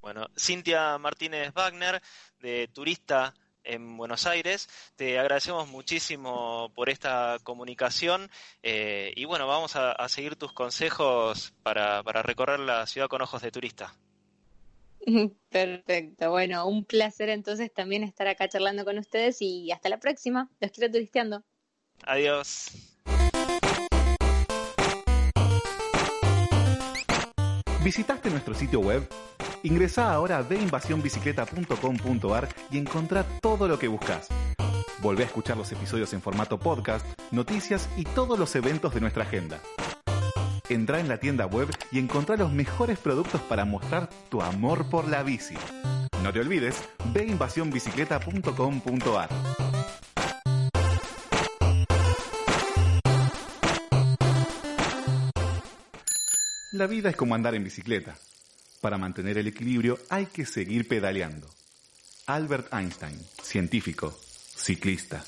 Bueno, 0.00 0.28
Cintia 0.36 0.96
Martínez 0.98 1.52
Wagner, 1.52 2.00
de 2.40 2.68
Turista 2.68 3.34
en 3.64 3.96
Buenos 3.96 4.26
Aires. 4.26 4.68
Te 4.96 5.18
agradecemos 5.18 5.68
muchísimo 5.68 6.72
por 6.74 6.88
esta 6.88 7.38
comunicación 7.42 8.30
eh, 8.62 9.12
y 9.14 9.26
bueno, 9.26 9.46
vamos 9.46 9.76
a, 9.76 10.08
seguir 10.08 10.36
tus 10.36 10.52
consejos 10.52 11.52
para, 11.62 12.02
para 12.02 12.22
recorrer 12.22 12.60
la 12.60 12.86
ciudad 12.86 13.08
con 13.08 13.20
ojos 13.20 13.42
de 13.42 13.50
turista. 13.50 13.94
Perfecto, 15.50 16.30
bueno, 16.30 16.66
un 16.66 16.84
placer 16.84 17.28
entonces 17.28 17.72
también 17.72 18.02
estar 18.02 18.26
acá 18.26 18.48
charlando 18.48 18.84
con 18.84 18.98
ustedes 18.98 19.42
y 19.42 19.70
hasta 19.70 19.90
la 19.90 20.00
próxima. 20.00 20.48
Los 20.60 20.70
quiero 20.70 20.90
turisteando. 20.92 21.44
Adiós. 22.04 22.70
¿Visitaste 27.82 28.30
nuestro 28.30 28.54
sitio 28.54 28.80
web? 28.80 29.08
Ingresa 29.62 30.12
ahora 30.12 30.38
a 30.38 30.42
veinvasionbicicleta.com.ar 30.42 32.48
y 32.70 32.78
encontrá 32.78 33.24
todo 33.40 33.68
lo 33.68 33.78
que 33.78 33.88
buscas. 33.88 34.28
Volvé 35.02 35.24
a 35.24 35.26
escuchar 35.26 35.56
los 35.56 35.72
episodios 35.72 36.12
en 36.12 36.22
formato 36.22 36.58
podcast, 36.58 37.06
noticias 37.30 37.88
y 37.96 38.04
todos 38.04 38.38
los 38.38 38.54
eventos 38.54 38.94
de 38.94 39.00
nuestra 39.00 39.24
agenda. 39.24 39.60
Entra 40.68 41.00
en 41.00 41.08
la 41.08 41.18
tienda 41.18 41.46
web 41.46 41.68
y 41.90 41.98
encontrá 41.98 42.36
los 42.36 42.52
mejores 42.52 42.98
productos 42.98 43.40
para 43.42 43.64
mostrar 43.64 44.08
tu 44.28 44.40
amor 44.40 44.88
por 44.88 45.08
la 45.08 45.22
bici. 45.22 45.56
No 46.22 46.32
te 46.32 46.40
olvides, 46.40 46.76
veinvasionbicicleta.com.ar. 47.12 49.28
La 56.72 56.86
vida 56.86 57.10
es 57.10 57.16
como 57.16 57.34
andar 57.34 57.56
en 57.56 57.64
bicicleta. 57.64 58.14
Para 58.80 58.96
mantener 58.96 59.36
el 59.36 59.46
equilibrio 59.46 59.98
hay 60.08 60.26
que 60.26 60.46
seguir 60.46 60.88
pedaleando. 60.88 61.46
Albert 62.26 62.72
Einstein, 62.72 63.18
científico, 63.42 64.10
ciclista. 64.10 65.22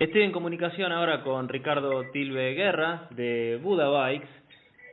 Estoy 0.00 0.22
en 0.22 0.32
comunicación 0.32 0.90
ahora 0.90 1.22
con 1.22 1.48
Ricardo 1.48 2.10
Tilbe 2.12 2.54
Guerra 2.54 3.06
de 3.10 3.60
Buda 3.62 3.88
Bikes, 3.88 4.28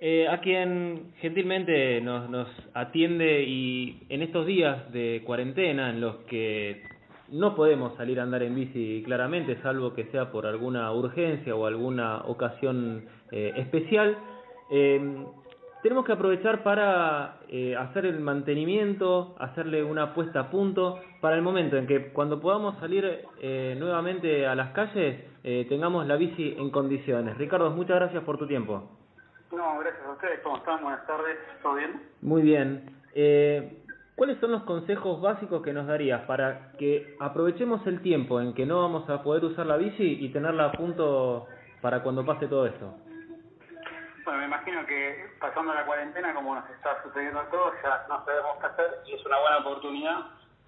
eh, 0.01 0.27
a 0.27 0.39
quien 0.41 1.13
gentilmente 1.19 1.99
nos, 2.01 2.29
nos 2.29 2.47
atiende 2.75 3.43
y 3.43 4.03
en 4.09 4.21
estos 4.21 4.45
días 4.45 4.91
de 4.93 5.23
cuarentena 5.25 5.89
en 5.89 6.01
los 6.01 6.17
que 6.25 6.83
no 7.31 7.55
podemos 7.55 7.95
salir 7.95 8.19
a 8.19 8.23
andar 8.23 8.43
en 8.43 8.55
bici 8.55 9.03
claramente, 9.05 9.59
salvo 9.61 9.93
que 9.93 10.05
sea 10.05 10.31
por 10.31 10.45
alguna 10.45 10.91
urgencia 10.91 11.55
o 11.55 11.65
alguna 11.65 12.23
ocasión 12.25 13.05
eh, 13.31 13.53
especial. 13.57 14.17
Em, 14.69 15.25
tenemos 15.81 16.05
que 16.05 16.11
aprovechar 16.11 16.61
para 16.63 17.37
eh, 17.47 17.75
hacer 17.75 18.05
el 18.05 18.19
mantenimiento, 18.19 19.35
hacerle 19.39 19.83
una 19.83 20.13
puesta 20.13 20.41
a 20.41 20.49
punto 20.49 20.99
para 21.21 21.35
el 21.35 21.41
momento 21.41 21.77
en 21.77 21.87
que 21.87 22.11
cuando 22.11 22.39
podamos 22.41 22.77
salir 22.79 23.25
eh, 23.41 23.75
nuevamente 23.79 24.45
a 24.45 24.55
las 24.55 24.71
calles 24.71 25.25
tengamos 25.41 26.05
la 26.05 26.15
bici 26.15 26.55
en 26.59 26.69
condiciones. 26.69 27.37
Ricardo, 27.37 27.71
muchas 27.71 27.95
gracias 27.95 28.23
por 28.23 28.37
tu 28.37 28.45
tiempo. 28.45 28.83
No, 29.51 29.79
gracias 29.79 30.05
a 30.05 30.11
ustedes. 30.11 30.41
¿Cómo 30.41 30.57
están? 30.57 30.83
Buenas 30.83 31.07
tardes. 31.07 31.37
¿Todo 31.63 31.75
bien? 31.75 32.01
Muy 32.21 32.41
bien. 32.43 33.78
¿Cuáles 34.19 34.37
son 34.41 34.51
los 34.51 34.63
consejos 34.63 35.21
básicos 35.21 35.61
que 35.63 35.71
nos 35.71 35.87
darías 35.87 36.23
para 36.23 36.73
que 36.77 37.15
aprovechemos 37.21 37.87
el 37.87 38.01
tiempo 38.01 38.41
en 38.41 38.53
que 38.53 38.65
no 38.65 38.81
vamos 38.81 39.09
a 39.09 39.23
poder 39.23 39.45
usar 39.45 39.65
la 39.65 39.77
bici 39.77 40.17
y 40.19 40.27
tenerla 40.33 40.65
a 40.65 40.71
punto 40.73 41.47
para 41.81 42.03
cuando 42.03 42.25
pase 42.25 42.47
todo 42.47 42.65
esto? 42.65 42.93
Bueno, 44.25 44.39
me 44.41 44.45
imagino 44.47 44.85
que 44.85 45.25
pasando 45.39 45.73
la 45.73 45.85
cuarentena, 45.85 46.33
como 46.33 46.53
nos 46.53 46.69
está 46.69 47.01
sucediendo 47.01 47.39
a 47.39 47.49
todos, 47.49 47.71
ya 47.81 48.05
no 48.09 48.25
sabemos 48.25 48.57
qué 48.59 48.65
hacer 48.67 48.85
y 49.07 49.13
es 49.13 49.25
una 49.25 49.39
buena 49.39 49.57
oportunidad 49.59 50.17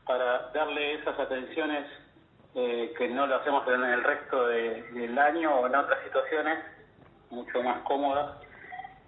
para 0.07 0.49
darle 0.53 0.93
esas 0.93 1.19
atenciones 1.19 1.85
eh, 2.55 2.93
que 2.97 3.09
no 3.09 3.27
lo 3.27 3.35
hacemos 3.35 3.67
en 3.67 3.83
el 3.83 4.01
resto 4.01 4.47
de- 4.47 4.83
del 4.93 5.19
año 5.19 5.53
o 5.55 5.67
en 5.67 5.75
otras 5.75 5.99
situaciones 6.05 6.57
mucho 7.29 7.61
más 7.63 7.79
cómodas. 7.81 8.37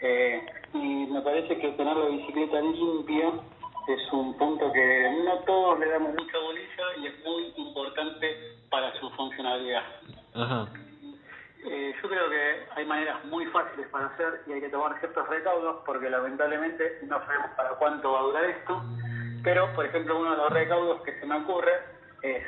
Eh, 0.02 0.46
y 0.74 1.06
me 1.06 1.22
parece 1.22 1.58
que 1.60 1.72
tener 1.72 1.96
la 1.96 2.10
bicicleta 2.10 2.60
limpia 2.60 3.32
es 3.88 4.14
un 4.14 4.38
punto 4.38 4.72
que 4.72 5.22
no 5.26 5.40
todos 5.40 5.80
le 5.80 5.88
damos 5.90 6.14
mucha 6.14 6.38
bolilla 6.38 6.84
y 7.02 7.08
es 7.08 7.24
muy 7.26 7.54
importante 7.58 8.28
para 8.70 8.94
su 9.00 9.10
funcionalidad. 9.12 9.84
Ajá. 10.36 10.68
Eh, 11.66 11.94
yo 12.02 12.10
creo 12.10 12.30
que 12.30 12.66
hay 12.76 12.86
maneras 12.86 13.24
muy 13.26 13.46
fáciles 13.48 13.88
para 13.88 14.08
hacer 14.08 14.42
y 14.48 14.54
hay 14.54 14.62
que 14.62 14.70
tomar 14.70 15.00
ciertos 15.00 15.28
recaudos 15.30 15.78
porque 15.86 16.10
lamentablemente 16.10 17.00
no 17.04 17.20
sabemos 17.26 17.52
para 17.56 17.70
cuánto 17.72 18.12
va 18.12 18.20
a 18.20 18.24
durar 18.24 18.46
esto. 18.46 18.84
Pero, 19.44 19.74
por 19.74 19.86
ejemplo, 19.86 20.20
uno 20.20 20.32
de 20.32 20.38
los 20.38 20.50
recaudos 20.52 21.02
que 21.04 21.18
se 21.20 21.26
me 21.26 21.36
ocurre 21.38 21.72
es 22.22 22.44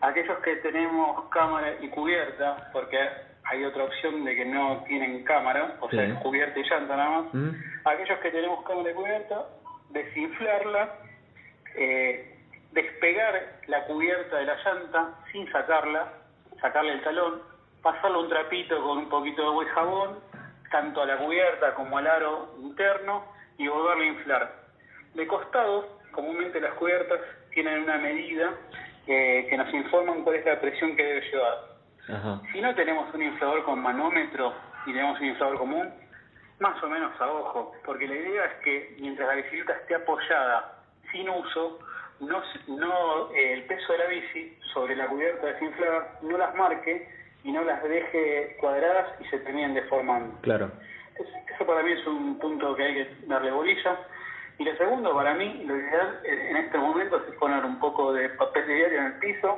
aquellos 0.00 0.38
que 0.40 0.56
tenemos 0.56 1.28
cámara 1.30 1.74
y 1.80 1.88
cubierta, 1.88 2.68
porque 2.72 2.98
hay 3.44 3.64
otra 3.64 3.84
opción 3.84 4.24
de 4.24 4.36
que 4.36 4.44
no 4.44 4.84
tienen 4.86 5.24
cámara, 5.24 5.76
o 5.80 5.88
sea, 5.90 6.04
Sí. 6.04 6.12
es 6.12 6.18
cubierta 6.18 6.58
y 6.58 6.62
llanta 6.68 6.96
nada 6.96 7.10
más. 7.22 7.34
¿Mm? 7.34 7.50
Aquellos 7.84 8.18
que 8.20 8.30
tenemos 8.30 8.62
cámara 8.66 8.90
y 8.90 8.94
cubierta, 8.94 9.46
desinflarla, 9.90 10.94
eh, 11.74 12.36
despegar 12.72 13.60
la 13.66 13.84
cubierta 13.84 14.36
de 14.36 14.46
la 14.46 14.56
llanta 14.64 15.14
sin 15.32 15.50
sacarla, 15.50 16.12
sacarle 16.60 16.92
el 16.92 17.02
talón, 17.02 17.42
pasarle 17.82 18.18
un 18.18 18.28
trapito 18.28 18.82
con 18.82 18.98
un 18.98 19.08
poquito 19.08 19.42
de 19.42 19.48
agua 19.48 19.64
y 19.64 19.68
jabón, 19.68 20.18
tanto 20.70 21.02
a 21.02 21.06
la 21.06 21.16
cubierta 21.18 21.74
como 21.74 21.98
al 21.98 22.06
aro 22.06 22.54
interno, 22.60 23.24
y 23.58 23.66
volverla 23.66 24.04
a 24.04 24.06
inflar. 24.06 24.52
De 25.14 25.26
costado, 25.26 25.98
comúnmente 26.12 26.60
las 26.60 26.74
cubiertas 26.74 27.20
tienen 27.52 27.82
una 27.82 27.98
medida 27.98 28.52
eh, 29.06 29.46
que 29.50 29.56
nos 29.56 29.72
informan 29.74 30.22
cuál 30.22 30.36
es 30.36 30.46
la 30.46 30.60
presión 30.60 30.94
que 30.96 31.02
debe 31.02 31.30
llevar. 31.30 31.58
Ajá. 32.08 32.40
Si 32.52 32.60
no 32.60 32.74
tenemos 32.74 33.12
un 33.14 33.22
inflador 33.22 33.64
con 33.64 33.80
manómetro 33.80 34.54
y 34.86 34.92
tenemos 34.92 35.18
un 35.20 35.26
inflador 35.26 35.58
común, 35.58 35.92
más 36.60 36.82
o 36.82 36.88
menos 36.88 37.12
a 37.20 37.30
ojo, 37.30 37.72
porque 37.84 38.06
la 38.06 38.14
idea 38.14 38.44
es 38.46 38.54
que 38.64 38.96
mientras 39.00 39.28
la 39.28 39.34
bicicleta 39.34 39.74
esté 39.74 39.94
apoyada 39.94 40.82
sin 41.12 41.28
uso, 41.28 41.78
no, 42.20 42.42
no 42.66 43.32
eh, 43.32 43.52
el 43.54 43.62
peso 43.64 43.92
de 43.92 43.98
la 43.98 44.06
bici 44.06 44.58
sobre 44.72 44.96
la 44.96 45.06
cubierta 45.06 45.46
desinflada 45.46 46.18
no 46.22 46.36
las 46.36 46.54
marque 46.54 47.08
y 47.44 47.52
no 47.52 47.62
las 47.62 47.82
deje 47.82 48.56
cuadradas 48.60 49.08
y 49.20 49.24
se 49.26 49.38
terminen 49.38 49.74
deformando. 49.74 50.36
Claro. 50.42 50.70
Entonces, 51.10 51.34
eso 51.54 51.66
para 51.66 51.82
mí 51.82 51.92
es 51.92 52.06
un 52.06 52.38
punto 52.38 52.74
que 52.74 52.82
hay 52.82 52.94
que 52.94 53.16
darle 53.26 53.50
bolilla. 53.50 53.98
Y 54.58 54.64
lo 54.64 54.76
segundo, 54.76 55.14
para 55.14 55.34
mí, 55.34 55.62
lo 55.64 55.76
ideal 55.76 56.20
en 56.24 56.56
este 56.56 56.78
momento 56.78 57.16
es 57.16 57.34
poner 57.36 57.64
un 57.64 57.78
poco 57.78 58.12
de 58.12 58.28
papel 58.30 58.66
de 58.66 58.74
diario 58.74 58.98
en 58.98 59.04
el 59.06 59.12
piso, 59.14 59.56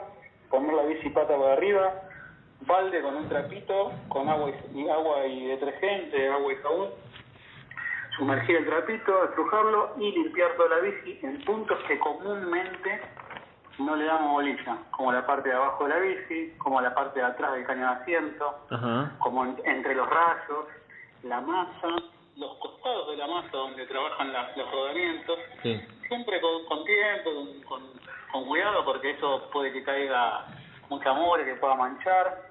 poner 0.51 0.75
la 0.75 0.83
bici 0.83 1.09
pata 1.09 1.35
por 1.35 1.51
arriba, 1.51 2.03
balde 2.61 3.01
con 3.03 3.17
un 3.17 3.29
trapito, 3.29 3.93
con 4.09 4.29
agua 4.29 4.51
y, 4.75 4.89
agua 4.89 5.27
y 5.27 5.47
detergente, 5.47 6.29
agua 6.29 6.53
y 6.53 6.57
jabón, 6.57 6.91
sumergir 8.17 8.57
el 8.57 8.67
trapito, 8.67 9.25
estrujarlo 9.25 9.95
y 9.99 10.13
limpiar 10.13 10.53
toda 10.57 10.77
la 10.77 10.79
bici 10.83 11.19
en 11.23 11.43
puntos 11.45 11.79
que 11.89 11.99
comúnmente 11.99 13.01
no 13.79 13.97
le 13.97 14.05
damos 14.05 14.33
bolilla, 14.33 14.77
como 14.91 15.11
la 15.13 15.27
parte 15.27 15.49
de 15.49 15.55
abajo 15.55 15.85
de 15.85 15.91
la 15.91 15.99
bici, 16.01 16.55
como 16.59 16.81
la 16.81 16.95
parte 16.95 17.19
de 17.21 17.27
atrás 17.27 17.53
del 17.55 17.65
caño 17.67 17.81
de 17.87 17.93
asiento, 17.95 18.55
Ajá. 18.71 19.13
como 19.21 19.45
en- 19.45 19.57
entre 19.65 19.95
los 19.95 20.07
rayos, 20.09 20.67
la 21.23 21.41
masa, 21.41 21.89
los 22.37 22.55
costados 22.59 23.11
de 23.11 23.17
la 23.17 23.27
masa 23.27 23.49
donde 23.53 23.87
trabajan 23.87 24.33
la- 24.33 24.53
los 24.55 24.71
rodamientos, 24.71 25.39
Sí. 25.63 25.81
siempre 26.09 26.41
con, 26.43 26.67
con 26.67 26.85
tiempo, 26.85 27.31
con, 27.35 27.63
con- 27.63 28.01
con 28.33 28.45
cuidado, 28.47 28.85
porque 28.85 29.11
eso 29.13 29.49
puede 29.51 29.73
que 29.73 29.83
caiga 29.83 30.45
mucha 30.91 31.13
mugre 31.15 31.45
que 31.47 31.55
pueda 31.55 31.75
manchar. 31.75 32.50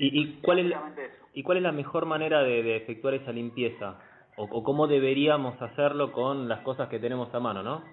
¿Y, 0.00 0.18
y 0.18 0.40
cuál 0.40 0.60
es 0.60 0.66
eso. 0.66 1.26
¿Y 1.34 1.42
cuál 1.42 1.58
es 1.58 1.62
la 1.62 1.72
mejor 1.72 2.06
manera 2.06 2.42
de, 2.42 2.62
de 2.62 2.76
efectuar 2.76 3.14
esa 3.14 3.32
limpieza? 3.32 3.98
O, 4.36 4.44
o 4.44 4.64
cómo 4.64 4.86
deberíamos 4.86 5.60
hacerlo 5.60 6.10
con 6.10 6.48
las 6.48 6.60
cosas 6.60 6.88
que 6.88 6.98
tenemos 6.98 7.32
a 7.34 7.38
mano, 7.38 7.62
¿no? 7.62 7.84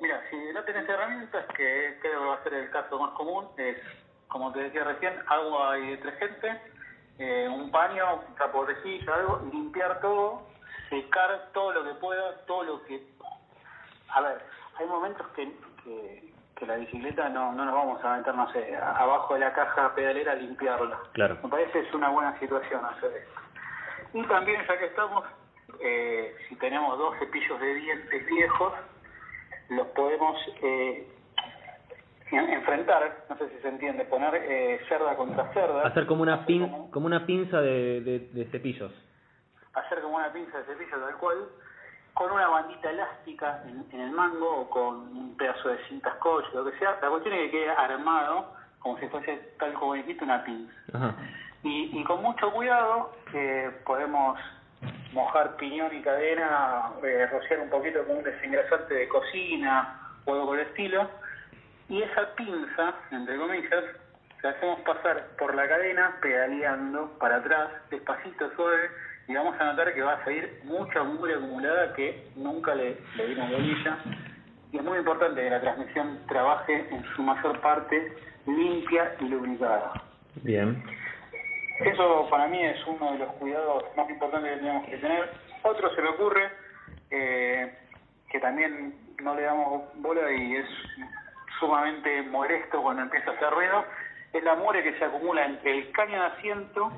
Mira, 0.00 0.22
si 0.30 0.36
no 0.52 0.62
tenés 0.62 0.88
herramientas, 0.88 1.46
que 1.56 1.98
creo 2.00 2.20
que 2.20 2.26
va 2.26 2.34
a 2.34 2.42
ser 2.44 2.54
el 2.54 2.70
caso 2.70 2.98
más 2.98 3.10
común, 3.12 3.46
es, 3.56 3.76
como 4.28 4.52
te 4.52 4.60
decía 4.60 4.84
recién, 4.84 5.14
agua 5.26 5.78
y 5.78 5.90
detergente, 5.90 6.60
eh, 7.18 7.48
un 7.48 7.70
paño, 7.72 8.20
un 8.28 8.34
trapo 8.36 8.64
de 8.64 8.74
rejilla, 8.74 9.14
algo, 9.14 9.40
limpiar 9.52 10.00
todo, 10.00 10.46
secar 10.90 11.50
todo 11.52 11.72
lo 11.72 11.84
que 11.84 11.94
pueda, 12.00 12.44
todo 12.46 12.62
lo 12.62 12.84
que... 12.84 13.04
A 14.08 14.20
ver, 14.20 14.42
hay 14.78 14.86
momentos 14.86 15.26
que, 15.28 15.52
que, 15.82 16.33
que 16.56 16.66
la 16.66 16.76
bicicleta 16.76 17.28
no, 17.28 17.52
no 17.52 17.64
nos 17.64 17.74
vamos 17.74 18.04
a 18.04 18.16
meter, 18.16 18.34
no 18.34 18.50
sé, 18.52 18.76
abajo 18.76 19.34
de 19.34 19.40
la 19.40 19.52
caja 19.52 19.94
pedalera 19.94 20.32
a 20.32 20.36
limpiarla. 20.36 20.98
Claro. 21.12 21.38
Me 21.42 21.48
parece 21.48 21.72
que 21.72 21.80
es 21.88 21.94
una 21.94 22.10
buena 22.10 22.38
situación 22.38 22.84
hacer 22.84 23.10
esto. 23.12 23.40
Y 24.12 24.22
también, 24.28 24.60
ya 24.68 24.78
que 24.78 24.86
estamos, 24.86 25.24
eh, 25.80 26.36
si 26.48 26.54
tenemos 26.56 26.96
dos 26.98 27.16
cepillos 27.18 27.60
de 27.60 27.74
dientes 27.74 28.26
viejos, 28.26 28.72
los 29.70 29.86
podemos 29.88 30.36
eh, 30.62 31.08
en- 32.30 32.50
enfrentar, 32.50 33.24
no 33.28 33.36
sé 33.38 33.48
si 33.50 33.58
se 33.60 33.68
entiende, 33.68 34.04
poner 34.04 34.34
eh, 34.36 34.80
cerda 34.88 35.16
contra 35.16 35.52
cerda, 35.52 35.86
Hacer 35.86 36.06
como 36.06 36.22
una, 36.22 36.46
pin, 36.46 36.68
como- 36.90 37.06
una 37.06 37.26
pinza 37.26 37.60
de, 37.60 38.00
de, 38.00 38.18
de 38.32 38.44
cepillos. 38.50 38.92
hacer 39.74 40.00
como 40.02 40.16
una 40.16 40.32
pinza 40.32 40.58
de 40.58 40.64
cepillo 40.64 40.98
tal 41.00 41.16
cual, 41.16 41.48
con 42.14 42.30
una 42.30 42.48
bandita 42.48 42.90
elástica 42.90 43.62
en, 43.66 43.84
en 43.92 44.00
el 44.00 44.12
mango 44.12 44.60
o 44.60 44.70
con 44.70 44.96
un 45.16 45.36
pedazo 45.36 45.68
de 45.68 45.78
cinta 45.88 46.14
scotch, 46.16 46.46
lo 46.54 46.64
que 46.64 46.78
sea, 46.78 46.96
la 47.02 47.10
cuestión 47.10 47.34
es 47.34 47.42
que 47.42 47.50
quede 47.50 47.70
armado 47.70 48.54
como 48.78 48.98
si 48.98 49.08
fuese 49.08 49.36
tal 49.58 49.72
como 49.74 49.94
dijiste 49.94 50.24
una 50.24 50.44
pinza. 50.44 50.74
Ajá. 50.92 51.14
Y, 51.62 51.98
y 51.98 52.04
con 52.04 52.22
mucho 52.22 52.52
cuidado 52.52 53.12
eh, 53.32 53.70
podemos 53.84 54.38
mojar 55.12 55.56
piñón 55.56 55.94
y 55.94 56.02
cadena, 56.02 56.90
eh, 57.02 57.26
rociar 57.32 57.60
un 57.60 57.70
poquito 57.70 58.04
con 58.04 58.18
un 58.18 58.24
desengrasante 58.24 58.94
de 58.94 59.08
cocina 59.08 59.98
o 60.26 60.34
algo 60.34 60.46
por 60.46 60.58
el 60.58 60.66
estilo. 60.66 61.08
Y 61.88 62.02
esa 62.02 62.34
pinza, 62.34 62.94
entre 63.10 63.38
comillas, 63.38 63.84
la 64.42 64.50
hacemos 64.50 64.80
pasar 64.80 65.26
por 65.38 65.54
la 65.54 65.66
cadena 65.66 66.16
pedaleando 66.20 67.10
para 67.18 67.36
atrás, 67.36 67.70
despacito, 67.90 68.50
suave, 68.56 68.90
y 69.26 69.34
vamos 69.34 69.58
a 69.58 69.64
notar 69.64 69.94
que 69.94 70.02
va 70.02 70.14
a 70.14 70.24
salir 70.24 70.60
mucha 70.64 71.02
mugre 71.02 71.34
acumulada 71.34 71.94
que 71.94 72.28
nunca 72.36 72.74
le, 72.74 72.98
le 73.16 73.26
dimos 73.28 73.50
bolilla. 73.50 73.98
Y 74.72 74.78
es 74.78 74.82
muy 74.82 74.98
importante 74.98 75.40
que 75.40 75.50
la 75.50 75.60
transmisión 75.60 76.18
trabaje 76.26 76.86
en 76.90 77.04
su 77.14 77.22
mayor 77.22 77.60
parte 77.60 78.16
limpia 78.46 79.14
y 79.20 79.24
lubricada. 79.24 79.92
Bien. 80.42 80.82
Eso 81.80 82.28
para 82.30 82.46
mí 82.48 82.62
es 82.62 82.76
uno 82.86 83.12
de 83.12 83.18
los 83.18 83.32
cuidados 83.34 83.84
más 83.96 84.08
importantes 84.10 84.52
que 84.52 84.58
tenemos 84.58 84.86
que 84.86 84.96
tener. 84.98 85.30
Otro 85.62 85.94
se 85.94 86.02
me 86.02 86.08
ocurre, 86.08 86.50
eh, 87.10 87.74
que 88.30 88.38
también 88.40 88.94
no 89.22 89.34
le 89.34 89.42
damos 89.42 89.82
bola 89.96 90.30
y 90.30 90.56
es 90.56 90.66
sumamente 91.58 92.22
molesto 92.22 92.82
cuando 92.82 93.02
empieza 93.02 93.30
a 93.30 93.34
hacer 93.34 93.50
ruido, 93.50 93.84
es 94.32 94.42
la 94.44 94.54
mugre 94.56 94.82
que 94.82 94.98
se 94.98 95.04
acumula 95.04 95.46
entre 95.46 95.78
el 95.78 95.92
caño 95.92 96.20
de 96.20 96.26
asiento 96.26 96.92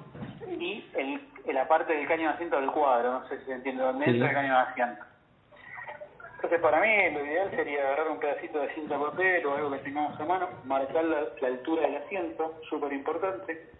y 0.49 0.88
el, 0.94 1.20
la 1.55 1.66
parte 1.68 1.92
del 1.92 2.07
caño 2.09 2.28
de 2.28 2.34
asiento 2.34 2.61
del 2.61 2.70
cuadro, 2.70 3.12
no 3.20 3.28
sé 3.28 3.38
si 3.40 3.44
se 3.47 3.53
entiende, 3.53 3.82
donde 3.82 4.05
Sí. 4.05 4.11
entra 4.12 4.28
el 4.28 4.34
caño 4.34 4.53
de 4.55 4.61
asiento. 4.61 5.05
Entonces 6.36 6.61
para 6.61 6.80
mí 6.80 7.11
lo 7.12 7.24
ideal 7.24 7.51
sería 7.51 7.80
agarrar 7.80 8.09
un 8.11 8.18
pedacito 8.20 8.61
de 8.61 8.68
cinta 8.74 8.99
papel 8.99 9.44
o 9.47 9.55
algo 9.57 9.70
que 9.72 9.78
tengamos 9.78 10.20
a 10.20 10.24
mano, 10.24 10.49
marcar 10.64 11.05
la, 11.05 11.24
la 11.40 11.49
altura 11.49 11.82
del 11.82 11.97
asiento, 11.97 12.61
súper 12.68 12.92
importante, 12.92 13.70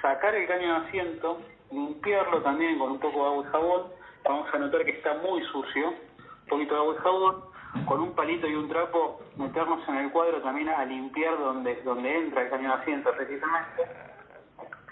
sacar 0.00 0.34
el 0.34 0.46
caño 0.48 0.80
de 0.80 0.86
asiento, 0.88 1.40
limpiarlo 1.70 2.42
también 2.42 2.78
con 2.78 2.92
un 2.92 2.98
poco 2.98 3.18
de 3.22 3.26
agua 3.30 3.44
y 3.46 3.50
jabón, 3.52 3.82
vamos 4.24 4.54
a 4.54 4.58
notar 4.58 4.84
que 4.84 4.92
está 4.92 5.14
muy 5.14 5.42
sucio, 5.44 5.88
un 5.90 6.48
poquito 6.48 6.74
de 6.74 6.80
agua 6.80 6.94
y 6.98 7.02
jabón, 7.02 7.44
con 7.86 8.00
un 8.00 8.14
palito 8.14 8.46
y 8.46 8.54
un 8.54 8.68
trapo 8.70 9.20
meternos 9.36 9.86
en 9.88 9.96
el 9.96 10.10
cuadro 10.10 10.40
también 10.40 10.70
a 10.70 10.84
limpiar 10.86 11.38
donde, 11.38 11.74
donde 11.82 12.16
entra 12.16 12.42
el 12.42 12.50
caño 12.50 12.68
de 12.70 12.74
asiento 12.82 13.12
precisamente, 13.14 13.82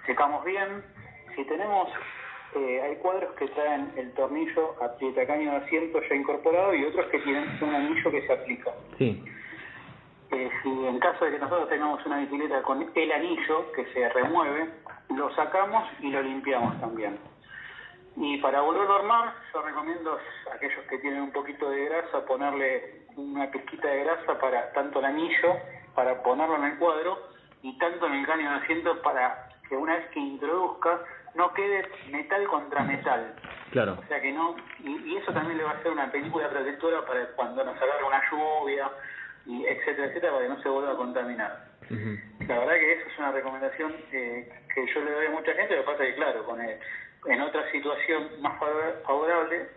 secamos 0.05 0.45
bien, 0.45 0.85
si 1.37 1.45
tenemos, 1.45 1.89
eh, 2.55 2.81
hay 2.83 2.97
cuadros 2.97 3.35
que 3.35 3.47
traen 3.49 3.93
el 3.97 4.13
tornillo 4.15 4.75
aprieta 4.83 5.27
caño 5.27 5.51
de 5.51 5.57
asiento 5.59 6.01
ya 6.09 6.15
incorporado 6.15 6.75
y 6.75 6.85
otros 6.85 7.07
que 7.07 7.19
tienen 7.21 7.59
un 7.61 7.75
anillo 7.75 8.11
que 8.11 8.27
se 8.27 8.33
aplica. 8.33 8.73
Sí. 8.99 9.23
Eh, 10.33 10.51
si 10.63 10.69
en 10.69 10.99
caso 10.99 11.25
de 11.25 11.33
que 11.33 11.39
nosotros 11.39 11.69
tengamos 11.69 12.05
una 12.05 12.19
bicicleta 12.19 12.63
con 12.63 12.91
el 12.95 13.13
anillo 13.13 13.71
que 13.73 13.85
se 13.93 14.09
remueve, 14.09 14.71
lo 15.11 15.33
sacamos 15.37 15.89
y 16.01 16.11
lo 16.11 16.23
limpiamos 16.23 16.81
también. 16.81 17.19
Y 18.17 18.39
para 18.39 18.63
volverlo 18.63 18.95
a 18.95 18.99
armar, 18.99 19.35
yo 19.53 19.63
recomiendo 19.63 20.19
a 20.51 20.55
aquellos 20.55 20.85
que 20.89 20.99
tienen 20.99 21.21
un 21.21 21.33
poquito 21.33 21.69
de 21.71 21.85
grasa 21.85 22.25
ponerle 22.25 23.03
una 23.17 23.51
pizquita 23.51 23.89
de 23.89 24.05
grasa 24.05 24.39
para 24.39 24.73
tanto 24.73 24.99
el 25.01 25.05
anillo, 25.05 25.57
para 25.95 26.23
ponerlo 26.23 26.57
en 26.57 26.65
el 26.65 26.79
cuadro, 26.79 27.19
y 27.63 27.77
tanto 27.79 28.07
en 28.07 28.15
el 28.15 28.27
caño 28.27 28.51
de 28.51 28.57
asiento 28.57 29.03
para 29.03 29.49
que 29.69 29.77
una 29.77 29.97
vez 29.97 30.09
que 30.11 30.21
introduzca 30.21 31.01
no 31.37 31.53
quede 31.55 31.85
metal 32.11 32.45
contra 32.49 32.83
metal. 32.83 33.35
Claro. 33.71 33.99
O 34.03 34.07
sea 34.09 34.21
que 34.21 34.33
no, 34.33 34.57
y, 34.83 34.91
y 35.13 35.17
eso 35.19 35.33
también 35.33 35.59
le 35.59 35.65
va 35.65 35.73
a 35.73 35.83
ser 35.83 35.93
una 35.93 36.11
película 36.11 36.49
protectora 36.49 37.05
para 37.05 37.27
cuando 37.37 37.65
nos 37.65 37.77
agarre 37.77 38.05
una 38.05 38.23
lluvia, 38.31 38.91
y 39.47 39.65
etcétera, 39.65 40.09
etcétera, 40.09 40.33
para 40.33 40.45
que 40.45 40.49
no 40.55 40.63
se 40.63 40.69
vuelva 40.69 40.93
a 40.93 40.97
contaminar. 40.97 41.67
La 42.49 42.59
verdad 42.59 42.75
que 42.75 42.93
eso 42.95 43.09
es 43.13 43.19
una 43.19 43.31
recomendación 43.33 43.95
eh, 44.13 44.49
que 44.75 44.87
yo 44.93 45.01
le 45.05 45.13
doy 45.13 45.27
a 45.27 45.31
mucha 45.31 45.53
gente, 45.55 45.77
lo 45.77 45.83
que 45.83 45.91
pasa 45.93 46.03
es 46.05 46.11
que, 46.11 46.17
claro, 46.17 46.45
con 46.45 46.61
el, 46.61 46.79
en 47.27 47.41
otra 47.43 47.71
situación 47.71 48.29
más 48.41 48.59
favor- 48.59 49.03
favorable, 49.07 49.69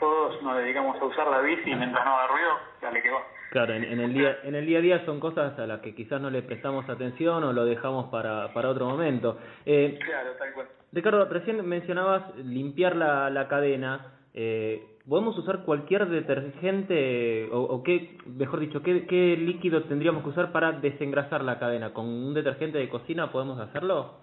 todos 0.00 0.42
nos 0.42 0.56
dedicamos 0.58 1.00
a 1.00 1.04
usar 1.04 1.28
la 1.28 1.40
bici 1.40 1.70
y 1.70 1.74
mientras 1.76 2.04
no 2.04 2.18
haga 2.18 2.26
ruido, 2.26 2.58
dale 2.82 3.02
que 3.02 3.10
va. 3.10 3.22
Claro, 3.50 3.74
en, 3.74 3.84
en 3.84 4.00
el 4.00 4.12
día 4.12 4.36
en 4.42 4.56
el 4.56 4.66
día 4.66 4.78
a 4.78 4.80
día 4.82 5.04
son 5.04 5.20
cosas 5.20 5.56
a 5.60 5.66
las 5.68 5.80
que 5.80 5.94
quizás 5.94 6.20
no 6.20 6.28
le 6.28 6.42
prestamos 6.42 6.88
atención 6.88 7.44
o 7.44 7.52
lo 7.52 7.64
dejamos 7.64 8.10
para, 8.10 8.52
para 8.52 8.68
otro 8.70 8.86
momento. 8.86 9.38
Eh, 9.64 9.96
Claro, 10.04 10.32
tal 10.32 10.52
cual. 10.54 10.66
Ricardo, 10.94 11.24
recién 11.26 11.66
mencionabas 11.66 12.36
limpiar 12.38 12.96
la, 12.96 13.28
la 13.30 13.48
cadena. 13.48 14.12
Eh, 14.32 14.82
¿Podemos 15.08 15.36
usar 15.36 15.64
cualquier 15.64 16.06
detergente 16.08 17.48
o, 17.52 17.60
o 17.60 17.82
qué, 17.82 18.16
mejor 18.26 18.60
dicho, 18.60 18.82
qué, 18.82 19.06
qué 19.06 19.36
líquido 19.36 19.82
tendríamos 19.84 20.22
que 20.22 20.30
usar 20.30 20.50
para 20.52 20.72
desengrasar 20.72 21.44
la 21.44 21.58
cadena? 21.58 21.92
¿Con 21.92 22.06
un 22.06 22.32
detergente 22.34 22.78
de 22.78 22.88
cocina 22.88 23.30
podemos 23.30 23.58
hacerlo? 23.60 24.14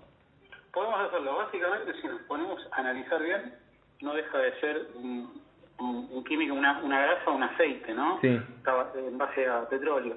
Podemos 0.74 1.00
hacerlo. 1.02 1.36
Básicamente, 1.38 1.94
si 2.02 2.08
nos 2.08 2.22
ponemos 2.24 2.60
a 2.72 2.80
analizar 2.80 3.22
bien, 3.22 3.54
no 4.02 4.14
deja 4.14 4.38
de 4.40 4.60
ser 4.60 4.88
un, 4.96 5.32
un- 5.80 6.08
un 6.12 6.24
químico, 6.24 6.54
una, 6.56 6.82
una 6.82 7.02
grasa 7.02 7.30
o 7.30 7.36
un 7.36 7.44
aceite, 7.44 7.94
¿no? 7.94 8.20
Sí. 8.22 8.40
Está 8.58 8.92
en 8.96 9.18
base 9.18 9.48
a 9.48 9.68
petróleo. 9.70 10.16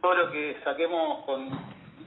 Todo 0.00 0.14
lo 0.14 0.30
que 0.30 0.56
saquemos 0.62 1.24
con, 1.24 1.48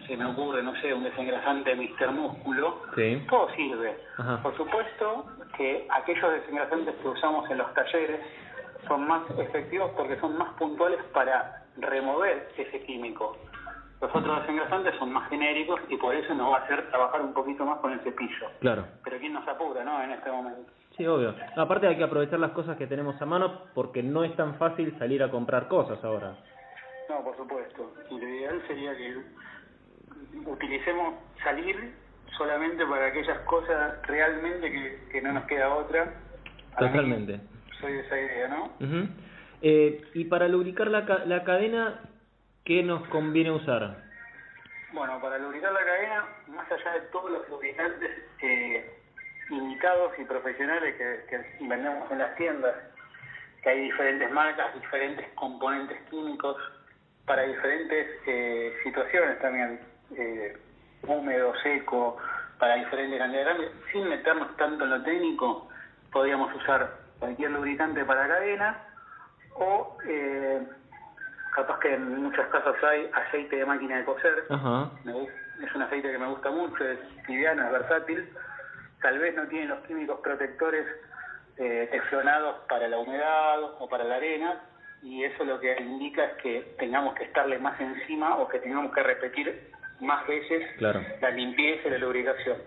se 0.08 0.18
me 0.18 0.26
ocurre, 0.26 0.64
no 0.64 0.74
sé, 0.82 0.94
un 0.94 1.04
desengrasante 1.04 1.76
Mister 1.76 2.10
Músculo, 2.12 2.82
Sí. 2.96 3.26
todo 3.30 3.50
sirve. 3.56 3.98
Ajá. 4.18 4.42
Por 4.42 4.56
supuesto 4.58 5.26
que 5.58 5.88
aquellos 5.92 6.32
desengrasantes 6.32 6.96
que 6.96 7.08
usamos 7.08 7.50
en 7.52 7.58
los 7.60 7.74
talleres 7.74 8.22
son 8.88 9.08
más 9.08 9.24
efectivos 9.38 9.92
porque 9.98 10.20
son 10.20 10.38
más 10.38 10.54
puntuales 10.54 11.00
para 11.14 11.64
remover 11.78 12.50
ese 12.58 12.82
químico. 12.86 13.38
Los 14.00 14.14
otros 14.16 14.42
desengrasantes 14.42 14.96
son 15.00 15.12
más 15.12 15.28
genéricos 15.30 15.80
y 15.90 15.98
por 15.98 16.14
eso 16.14 16.34
nos 16.36 16.54
va 16.54 16.58
a 16.58 16.62
hacer 16.62 16.88
trabajar 16.92 17.20
un 17.22 17.34
poquito 17.34 17.66
más 17.66 17.80
con 17.80 17.92
el 17.92 18.00
cepillo. 18.02 18.48
Claro. 18.60 18.86
Pero 19.04 19.18
¿quién 19.18 19.34
nos 19.34 19.48
apura, 19.48 19.84
no? 19.84 20.02
En 20.04 20.12
este 20.12 20.32
momento. 20.32 20.72
Sí, 20.96 21.06
obvio. 21.06 21.34
Aparte 21.56 21.88
hay 21.88 21.98
que 21.98 22.04
aprovechar 22.04 22.40
las 22.40 22.52
cosas 22.52 22.78
que 22.78 22.88
tenemos 22.88 23.20
a 23.22 23.26
mano 23.26 23.62
porque 23.74 24.02
no 24.04 24.24
es 24.24 24.36
tan 24.36 24.56
fácil 24.56 24.96
salir 25.00 25.22
a 25.24 25.32
comprar 25.32 25.68
cosas 25.68 26.04
ahora. 26.04 26.36
No, 27.10 27.24
por 27.24 27.36
supuesto. 27.38 27.92
Y 28.12 28.20
lo 28.20 28.28
ideal 28.28 28.62
sería 28.68 28.96
que 28.96 29.18
utilicemos 30.46 31.16
salir 31.44 31.94
solamente 32.38 32.86
para 32.86 33.08
aquellas 33.08 33.40
cosas 33.40 33.96
realmente 34.08 34.72
que, 34.72 35.00
que 35.12 35.22
no 35.22 35.34
nos 35.34 35.46
queda 35.46 35.74
otra. 35.74 36.14
Totalmente. 36.78 37.40
soy 37.82 37.94
de 37.94 38.00
esa 38.02 38.20
idea, 38.20 38.48
¿no? 38.50 38.72
Eh, 39.62 40.02
y 40.14 40.26
para 40.26 40.48
lubricar 40.48 40.88
la, 40.88 41.06
ca- 41.06 41.26
la 41.26 41.44
cadena, 41.44 42.02
¿qué 42.64 42.84
nos 42.84 43.08
conviene 43.08 43.52
usar? 43.52 44.04
Bueno, 44.94 45.20
para 45.20 45.38
lubricar 45.40 45.74
la 45.74 45.84
cadena, 45.84 46.26
más 46.48 46.72
allá 46.72 46.94
de 46.94 47.02
todos 47.12 47.32
los 47.32 47.50
lubricantes 47.50 48.12
eh, 48.42 48.94
indicados 49.50 50.12
y 50.20 50.24
profesionales 50.26 50.96
que, 50.96 51.26
que 51.30 51.66
vendemos 51.68 52.12
en 52.12 52.20
las 52.20 52.36
tiendas, 52.36 52.76
que 53.64 53.70
hay 53.70 53.82
diferentes 53.82 54.32
marcas, 54.32 54.74
diferentes 54.76 55.28
componentes 55.34 55.98
químicos 56.10 56.56
para 57.26 57.42
diferentes 57.44 58.08
eh, 58.28 58.74
situaciones 58.84 59.40
también, 59.40 59.80
eh, 60.16 60.58
húmedo, 61.08 61.54
seco, 61.64 62.18
para 62.60 62.76
diferentes 62.76 63.20
cantidades 63.20 63.48
grandes, 63.48 63.72
sin 63.92 64.10
meternos 64.10 64.56
tanto 64.58 64.84
en 64.84 64.90
lo 64.90 65.04
técnico, 65.04 65.68
podríamos 66.12 66.54
usar 66.56 66.92
cualquier 67.20 67.52
lubricante 67.52 68.04
para 68.06 68.28
cadena 68.28 68.78
o 69.56 69.98
eh, 70.06 70.62
capaz 71.56 71.80
que 71.80 71.94
en 71.94 72.24
muchas 72.24 72.48
casas 72.50 72.76
hay 72.84 73.10
aceite 73.14 73.58
de 73.58 73.66
máquina 73.66 73.98
de 73.98 74.06
coser, 74.06 74.46
Ajá. 74.50 74.92
es 75.64 75.76
un 75.76 75.82
aceite 75.82 76.12
que 76.12 76.18
me 76.18 76.28
gusta 76.28 76.52
mucho, 76.52 76.84
es 76.84 77.00
liviano, 77.28 77.66
es 77.66 77.72
versátil. 77.72 78.30
Tal 79.02 79.20
vez 79.20 79.36
no 79.36 79.48
tiene 79.48 79.68
los 79.68 79.80
químicos 79.86 80.20
protectores 80.22 80.86
eh, 81.58 81.88
teflonados 81.92 82.58
para 82.68 82.88
la 82.88 82.98
humedad 83.00 83.62
o 83.80 83.88
para 83.90 84.04
la 84.04 84.16
arena, 84.16 84.62
y 85.02 85.24
eso 85.24 85.44
lo 85.46 85.60
que 85.60 85.76
indica 85.80 86.26
es 86.26 86.34
que 86.42 86.76
tengamos 86.80 87.16
que 87.16 87.24
estarle 87.24 87.60
más 87.60 87.80
encima 87.80 88.38
o 88.38 88.48
que 88.48 88.60
tengamos 88.60 88.94
que 88.94 89.04
repetir 89.04 89.72
más 90.02 90.26
veces 90.28 90.64
Claro. 90.78 91.02
la 91.22 91.30
limpieza 91.32 91.88
y 91.88 91.92
la 91.92 91.98
lubricación. 91.98 92.58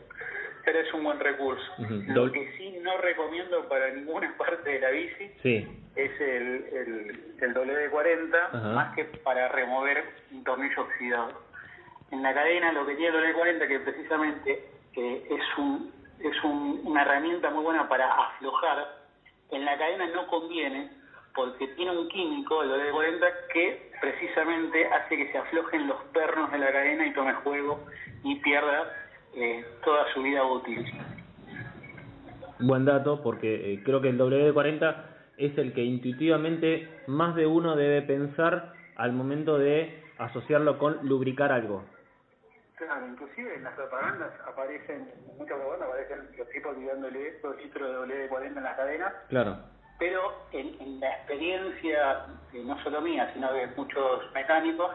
Pero 0.64 0.78
es 0.80 0.92
un 0.92 1.04
buen 1.04 1.18
recurso. 1.18 1.64
Lo 2.08 2.30
que 2.30 2.52
sí 2.58 2.78
no 2.82 2.98
recomiendo 2.98 3.66
para 3.68 3.90
ninguna 3.90 4.34
parte 4.38 4.70
de 4.70 4.80
la 4.80 4.90
bici 4.90 5.30
Sí. 5.42 5.66
es 5.96 6.20
el, 6.20 6.64
el, 6.72 7.34
el 7.40 7.54
WD-40, 7.54 8.34
Ajá. 8.52 8.58
más 8.74 8.94
que 8.94 9.04
para 9.04 9.48
remover 9.48 10.04
un 10.32 10.44
tornillo 10.44 10.82
oxidado. 10.82 11.42
En 12.10 12.22
la 12.22 12.34
cadena 12.34 12.72
lo 12.72 12.84
que 12.86 12.94
tiene 12.96 13.16
el 13.16 13.34
WD-40 13.34 13.68
que 13.68 13.80
precisamente 13.80 14.64
eh, 14.96 15.26
es, 15.30 15.58
un, 15.58 15.92
es 16.18 16.44
un- 16.44 16.80
una 16.84 17.02
herramienta 17.02 17.50
muy 17.50 17.62
buena 17.64 17.88
para 17.88 18.12
aflojar, 18.12 18.98
en 19.52 19.64
la 19.64 19.78
cadena 19.78 20.06
no 20.08 20.26
conviene 20.26 20.90
porque 21.34 21.68
tiene 21.68 21.96
un 21.96 22.08
químico, 22.08 22.62
el 22.62 22.70
WD-40, 22.70 23.26
que 23.52 23.92
precisamente 24.00 24.86
hace 24.86 25.16
que 25.16 25.32
se 25.32 25.38
aflojen 25.38 25.86
los 25.86 26.02
pernos 26.12 26.50
de 26.50 26.58
la 26.58 26.72
cadena 26.72 27.06
y 27.06 27.12
tome 27.12 27.34
juego 27.34 27.84
y 28.24 28.36
pierda 28.36 28.92
eh, 29.34 29.64
toda 29.84 30.12
su 30.12 30.22
vida 30.22 30.44
útil. 30.44 30.84
Buen 32.58 32.84
dato 32.84 33.22
porque 33.22 33.72
eh, 33.72 33.82
creo 33.84 34.00
que 34.00 34.08
el 34.08 34.18
WD-40 34.18 34.96
es 35.38 35.56
el 35.56 35.72
que 35.72 35.82
intuitivamente 35.82 36.88
más 37.06 37.34
de 37.34 37.46
uno 37.46 37.74
debe 37.76 38.02
pensar 38.02 38.74
al 38.96 39.12
momento 39.12 39.56
de 39.56 40.02
asociarlo 40.18 40.78
con 40.78 40.98
lubricar 41.08 41.52
algo. 41.52 41.84
Claro, 42.76 43.06
inclusive 43.06 43.54
en 43.54 43.64
las 43.64 43.74
propagandas 43.74 44.30
aparecen, 44.46 45.10
en 45.28 45.38
muchas 45.38 45.56
propagandas 45.58 45.88
aparecen 45.88 46.36
los 46.36 46.48
tipos 46.50 46.76
tirándole 46.76 47.38
dos 47.42 47.56
litros 47.56 48.08
de 48.08 48.28
WD-40 48.28 48.56
en 48.56 48.62
las 48.62 48.76
cadenas, 48.76 49.12
Claro. 49.28 49.56
Pero 50.00 50.32
en, 50.52 50.74
en 50.80 50.98
la 50.98 51.10
experiencia, 51.10 52.26
eh, 52.52 52.62
no 52.64 52.82
solo 52.82 53.00
mía, 53.00 53.30
sino 53.34 53.52
de 53.52 53.68
muchos 53.76 54.22
mecánicos, 54.34 54.90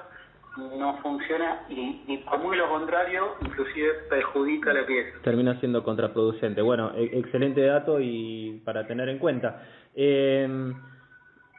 no 0.57 0.97
funciona 1.01 1.61
y, 1.69 2.01
y 2.07 2.17
por 2.29 2.39
muy 2.39 2.57
lo 2.57 2.67
contrario, 2.69 3.35
inclusive 3.41 3.93
perjudica 4.09 4.73
la 4.73 4.85
pieza. 4.85 5.17
termina 5.21 5.59
siendo 5.59 5.83
contraproducente. 5.83 6.61
Bueno, 6.61 6.91
e- 6.95 7.19
excelente 7.19 7.61
dato 7.61 7.99
y 8.01 8.61
para 8.65 8.87
tener 8.87 9.07
en 9.09 9.19
cuenta. 9.19 9.61
Eh, 9.93 10.73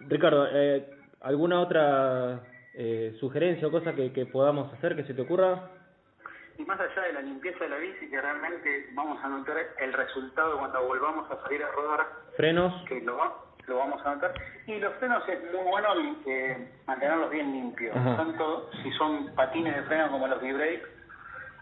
Ricardo, 0.09 0.49
eh, 0.53 0.87
¿alguna 1.21 1.61
otra 1.61 2.41
eh, 2.75 3.15
sugerencia 3.21 3.69
o 3.69 3.71
cosa 3.71 3.95
que, 3.95 4.13
que 4.13 4.27
podamos 4.27 4.73
hacer 4.75 4.97
que 4.97 5.05
se 5.05 5.15
te 5.15 5.23
ocurra? 5.23 5.71
Y 6.59 6.65
más 6.65 6.81
allá 6.81 7.03
de 7.03 7.13
la 7.13 7.21
limpieza 7.23 7.59
de 7.65 7.71
la 7.71 7.77
bici, 7.77 8.09
que 8.09 8.21
realmente 8.21 8.89
vamos 8.93 9.23
a 9.23 9.29
notar 9.29 9.57
el 9.79 9.93
resultado 9.93 10.59
cuando 10.59 10.87
volvamos 10.87 11.31
a 11.31 11.43
salir 11.43 11.63
a 11.63 11.71
rodar, 11.73 12.07
Frenos, 12.37 12.73
que 12.89 13.01
lo, 13.03 13.17
lo 13.67 13.77
vamos 13.79 14.05
a 14.07 14.15
notar. 14.15 14.33
Y 14.67 14.79
los 14.79 14.95
frenos 14.95 15.23
es 15.29 15.39
muy 15.53 15.63
bueno 15.65 15.89
eh, 16.27 16.69
mantenerlos 16.87 17.31
bien 17.31 17.53
limpios, 17.53 17.95
Ajá. 17.97 18.17
tanto 18.17 18.71
si 18.83 18.91
son 18.93 19.35
patines 19.35 19.77
de 19.77 19.83
freno 19.83 20.11
como 20.11 20.27
los 20.29 20.41
V-brake, 20.41 20.83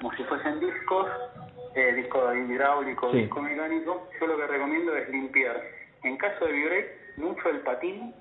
como 0.01 0.13
si 0.15 0.23
fuesen 0.25 0.61
discos, 0.61 1.09
eh, 1.75 1.93
disco 1.95 2.33
hidráulico, 2.33 3.11
Sí. 3.11 3.19
disco 3.19 3.43
mecánico, 3.43 4.09
yo 4.21 4.27
lo 4.29 4.37
que 4.37 4.47
recomiendo 4.47 4.97
es 4.97 5.09
limpiar. 5.09 5.61
En 6.05 6.17
caso 6.19 6.45
de 6.47 6.53
V-brake, 6.53 7.15
mucho 7.17 7.49
el 7.49 7.61
patín, 7.61 8.15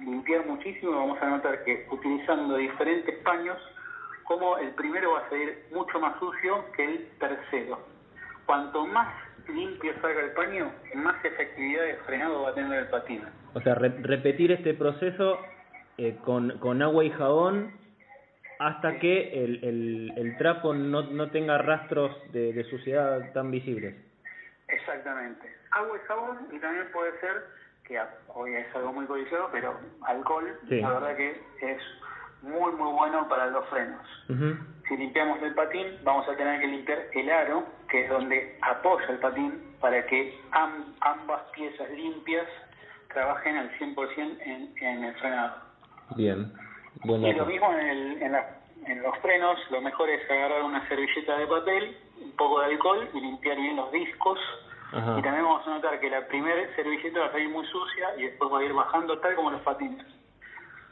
limpiar 0.00 0.44
muchísimo, 0.46 0.92
vamos 0.92 1.20
a 1.22 1.26
notar 1.26 1.64
que 1.64 1.86
utilizando 1.90 2.56
diferentes 2.56 3.16
paños, 3.22 3.56
como 4.28 4.58
el 4.58 4.70
primero 4.74 5.12
va 5.12 5.20
a 5.20 5.28
salir 5.30 5.58
mucho 5.72 5.98
más 5.98 6.16
sucio 6.18 6.64
que 6.76 6.84
el 6.84 7.08
tercero. 7.18 7.80
Cuanto 8.46 8.86
más 8.86 9.08
limpio 9.48 9.92
salga 10.00 10.20
el 10.20 10.32
paño, 10.32 10.70
más 10.94 11.16
efectividad 11.24 11.84
de 11.84 11.96
frenado 12.06 12.42
va 12.42 12.50
a 12.50 12.54
tener 12.54 12.78
el 12.78 12.86
patín. 12.88 13.22
o 13.54 13.60
sea, 13.60 13.74
re- 13.74 13.94
repetir 14.02 14.52
este 14.52 14.74
proceso 14.74 15.38
eh, 15.96 16.16
con, 16.24 16.58
con 16.58 16.80
agua 16.82 17.04
y 17.04 17.10
jabón 17.10 17.72
hasta 18.58 18.98
que 18.98 19.44
el, 19.44 19.64
el, 19.64 20.12
el 20.16 20.36
trapo 20.36 20.74
no, 20.74 21.02
no 21.02 21.30
tenga 21.30 21.58
rastros 21.58 22.10
de, 22.32 22.52
de 22.52 22.64
suciedad 22.64 23.32
tan 23.32 23.50
visibles. 23.50 23.94
Exactamente. 24.68 25.48
Agua 25.72 25.96
y 25.96 26.06
jabón 26.06 26.38
y 26.52 26.58
también 26.58 26.86
puede 26.92 27.18
ser, 27.20 27.44
que 27.84 27.98
a- 27.98 28.10
hoy 28.28 28.54
es 28.54 28.66
algo 28.74 28.92
muy 28.92 29.06
codiciado, 29.06 29.48
pero 29.52 29.78
alcohol, 30.02 30.58
Sí. 30.68 30.80
la 30.80 30.90
verdad 30.90 31.16
que 31.16 31.30
es 31.62 31.78
muy 32.42 32.72
muy 32.72 32.92
bueno 32.92 33.28
para 33.28 33.46
los 33.46 33.64
frenos. 33.66 34.00
Si 34.88 34.96
limpiamos 34.96 35.42
el 35.42 35.54
patín, 35.54 35.86
vamos 36.02 36.26
a 36.28 36.36
tener 36.36 36.60
que 36.60 36.66
limpiar 36.66 36.98
el 37.14 37.30
aro, 37.30 37.64
que 37.88 38.04
es 38.04 38.08
donde 38.10 38.58
apoya 38.62 39.06
el 39.08 39.18
patín, 39.18 39.74
para 39.80 40.04
que 40.06 40.38
am- 40.52 40.94
ambas 41.00 41.42
piezas 41.54 41.90
limpias 41.90 42.46
trabajen 43.12 43.56
al 43.56 43.70
100% 43.78 44.38
en, 44.40 44.74
en 44.80 45.04
el 45.04 45.14
frenado. 45.16 45.54
Bien, 46.16 46.52
buen 47.04 47.24
Y 47.24 47.32
lo 47.34 47.44
mismo 47.46 47.72
en, 47.72 47.86
el- 47.86 48.22
en, 48.22 48.32
la- 48.32 48.56
en 48.86 49.02
los 49.02 49.18
frenos, 49.18 49.58
lo 49.70 49.80
mejor 49.82 50.08
es 50.08 50.30
agarrar 50.30 50.62
una 50.62 50.86
servilleta 50.88 51.36
de 51.36 51.46
papel, 51.46 51.96
un 52.22 52.32
poco 52.32 52.60
de 52.60 52.66
alcohol 52.66 53.08
y 53.12 53.20
limpiar 53.20 53.56
bien 53.56 53.76
los 53.76 53.90
discos 53.92 54.38
Y 55.18 55.22
también 55.22 55.44
vamos 55.44 55.66
a 55.66 55.70
notar 55.70 56.00
que 56.00 56.08
la 56.08 56.26
primera 56.28 56.74
servilleta 56.74 57.20
va 57.20 57.26
a 57.26 57.32
salir 57.32 57.50
muy 57.50 57.66
sucia 57.66 58.08
y 58.16 58.22
después 58.22 58.50
va 58.50 58.60
a 58.60 58.64
ir 58.64 58.72
bajando 58.72 59.18
tal 59.18 59.34
como 59.34 59.50
los 59.50 59.60
patines. 59.60 60.06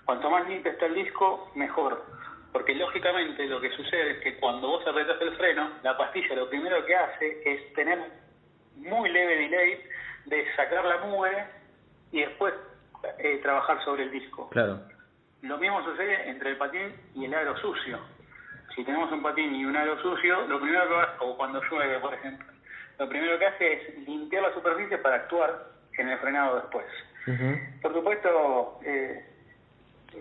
Cuanto 0.06 0.30
más 0.30 0.48
limpio 0.48 0.70
está 0.70 0.86
el 0.86 0.94
disco, 0.94 1.50
mejor. 1.56 2.06
Porque 2.52 2.74
lógicamente 2.74 3.44
lo 3.46 3.60
que 3.60 3.70
sucede 3.72 4.12
es 4.12 4.18
que 4.20 4.36
cuando 4.36 4.68
vos 4.68 4.86
apretás 4.86 5.20
el 5.20 5.36
freno, 5.36 5.72
la 5.82 5.98
pastilla 5.98 6.36
lo 6.36 6.48
primero 6.48 6.86
que 6.86 6.96
hace 6.96 7.42
es 7.44 7.74
tener 7.74 7.98
muy 8.76 9.10
leve 9.10 9.36
delay 9.36 9.84
de 10.26 10.46
sacar 10.54 10.84
la 10.84 10.98
mugre 10.98 11.44
y 12.12 12.20
después 12.20 12.54
eh, 13.18 13.40
trabajar 13.42 13.84
sobre 13.84 14.04
el 14.04 14.12
disco. 14.12 14.48
Claro. 14.50 14.80
Lo 15.42 15.58
mismo 15.58 15.84
sucede 15.84 16.30
entre 16.30 16.50
el 16.50 16.56
patín 16.56 16.94
y 17.14 17.24
el 17.24 17.34
aro 17.34 17.56
sucio. 17.58 17.98
Si 18.74 18.84
tenemos 18.84 19.10
un 19.10 19.22
patín 19.22 19.54
y 19.54 19.64
un 19.64 19.76
aro 19.76 20.00
sucio, 20.00 20.46
lo 20.46 20.60
primero 20.60 20.86
que 20.88 20.94
va, 20.94 21.16
o 21.20 21.36
cuando 21.36 21.60
llueve, 21.64 21.98
por 21.98 22.14
ejemplo, 22.14 22.46
lo 22.98 23.08
primero 23.08 23.38
que 23.38 23.46
hace 23.46 23.72
es 23.72 23.98
limpiar 24.06 24.44
la 24.44 24.54
superficie 24.54 24.98
para 24.98 25.16
actuar 25.16 25.66
en 25.98 26.08
el 26.08 26.18
frenado 26.18 26.56
después. 26.56 26.86
Por 27.82 27.92
supuesto, 27.92 28.78
eh, 28.84 29.35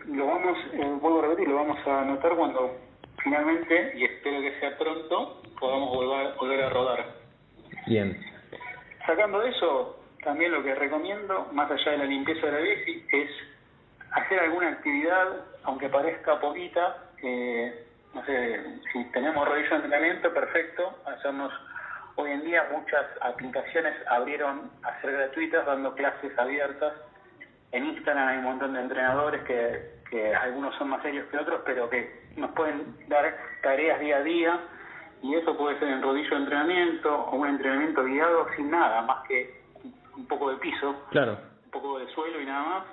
lo 0.08 0.28
vamos, 0.28 0.58
eh, 0.74 0.98
vuelvo 1.02 1.20
a 1.20 1.22
repetir, 1.24 1.48
lo 1.48 1.56
vamos 1.56 1.78
a 1.88 2.04
notar 2.06 2.36
cuando 2.36 2.78
finalmente, 3.24 3.94
y 3.96 4.06
espero 4.06 4.42
que 4.42 4.60
sea 4.60 4.78
pronto, 4.78 5.42
podamos 5.60 5.90
volver, 5.90 6.36
volver 6.36 6.64
a 6.64 6.70
rodar. 6.70 7.06
Bien. 7.88 8.20
Sacando 9.06 9.44
eso, 9.44 10.00
también 10.24 10.52
lo 10.52 10.64
que 10.64 10.76
recomiendo, 10.76 11.48
más 11.52 11.70
allá 11.72 11.92
de 11.92 11.98
la 12.00 12.06
limpieza 12.06 12.46
de 12.48 12.52
la 12.52 12.60
bici, 12.60 13.06
es 13.12 13.30
hacer 14.12 14.40
alguna 14.40 14.70
actividad, 14.70 15.46
aunque 15.64 15.90
parezca 15.90 16.40
poquita, 16.40 17.12
eh, 17.22 17.86
no 18.14 18.26
sé, 18.26 18.80
si 18.92 19.04
tenemos 19.12 19.48
rodillo 19.48 19.70
de 19.70 19.76
entrenamiento, 19.76 20.34
perfecto, 20.34 20.98
hacernos 21.06 21.52
Hoy 22.18 22.32
en 22.32 22.46
día 22.46 22.66
muchas 22.72 23.06
aplicaciones 23.20 23.94
abrieron 24.08 24.72
a 24.84 25.02
ser 25.02 25.12
gratuitas 25.12 25.66
dando 25.66 25.94
clases 25.96 26.38
abiertas. 26.40 26.94
En 27.76 27.88
Instagram 27.88 28.28
hay 28.30 28.38
un 28.38 28.46
montón 28.46 28.74
de 28.74 28.80
entrenadores 28.80 29.44
que, 29.44 30.00
que 30.10 30.34
algunos 30.34 30.74
son 30.76 30.92
más 30.92 31.02
serios 31.02 31.28
que 31.30 31.38
otros, 31.38 31.60
pero 31.66 31.90
que 31.90 32.24
nos 32.38 32.52
pueden 32.52 32.96
dar 33.10 33.36
tareas 33.62 34.00
día 34.00 34.16
a 34.16 34.24
día 34.24 34.60
y 35.22 35.36
eso 35.36 35.58
puede 35.58 35.78
ser 35.80 35.90
en 35.90 36.02
rodillo 36.02 36.30
de 36.30 36.36
entrenamiento 36.38 37.14
o 37.14 37.36
un 37.36 37.48
entrenamiento 37.50 38.06
guiado 38.06 38.48
sin 38.56 38.72
nada, 38.72 39.02
más 39.02 39.28
que 39.28 39.62
un 40.16 40.26
poco 40.26 40.52
de 40.52 40.58
piso, 40.58 40.96
claro. 41.10 41.38
un 41.66 41.72
poco 41.72 42.00
de 42.00 42.08
suelo 42.14 42.40
y 42.40 42.46
nada 42.46 42.64
más, 42.64 42.84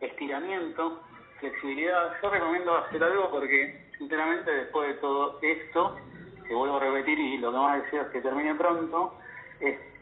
estiramiento, 0.00 1.00
flexibilidad. 1.38 2.14
Yo 2.20 2.28
recomiendo 2.28 2.76
hacer 2.76 3.04
algo 3.04 3.30
porque, 3.30 3.86
sinceramente, 3.98 4.50
después 4.50 4.88
de 4.88 4.94
todo 4.94 5.38
esto, 5.42 5.96
que 6.48 6.54
vuelvo 6.54 6.78
a 6.78 6.80
repetir 6.80 7.16
y 7.20 7.38
lo 7.38 7.52
que 7.52 7.58
más 7.58 7.84
deseo 7.84 8.02
es 8.02 8.08
que 8.08 8.20
termine 8.20 8.56
pronto 8.56 9.16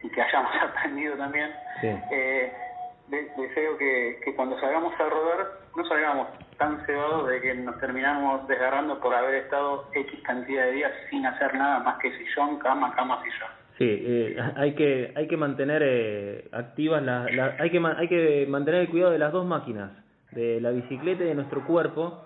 y 0.03 0.09
que 0.09 0.22
hayamos 0.22 0.53
aprendido 0.62 1.16
también. 1.18 1.53
Eh, 1.83 2.51
deseo 3.36 3.76
que, 3.78 4.20
que 4.24 4.34
cuando 4.34 4.58
salgamos 4.60 4.92
a 4.98 5.08
rodar 5.08 5.46
no 5.76 5.84
salgamos 5.86 6.28
tan 6.58 6.84
cebados 6.86 7.28
de 7.28 7.40
que 7.40 7.54
nos 7.54 7.78
terminamos 7.80 8.46
desgarrando 8.48 9.00
por 9.00 9.14
haber 9.14 9.36
estado 9.36 9.88
X 9.92 10.20
cantidad 10.22 10.64
de 10.66 10.72
días 10.72 10.92
sin 11.10 11.24
hacer 11.26 11.54
nada 11.54 11.80
más 11.80 11.98
que 11.98 12.10
sillón, 12.16 12.58
cama, 12.58 12.94
cama, 12.94 13.22
sillón. 13.22 13.50
Sí, 13.78 13.86
eh, 13.88 14.36
hay 14.56 14.74
que 14.74 15.12
hay 15.16 15.26
que 15.26 15.36
mantener 15.36 15.82
eh, 15.84 16.48
activas 16.52 17.02
las 17.02 17.28
hay 17.58 17.70
que 17.70 17.82
hay 17.96 18.08
que 18.08 18.46
mantener 18.48 18.82
el 18.82 18.90
cuidado 18.90 19.12
de 19.12 19.18
las 19.18 19.32
dos 19.32 19.46
máquinas, 19.46 19.90
de 20.32 20.60
la 20.60 20.70
bicicleta 20.70 21.24
y 21.24 21.28
de 21.28 21.34
nuestro 21.34 21.64
cuerpo, 21.66 22.24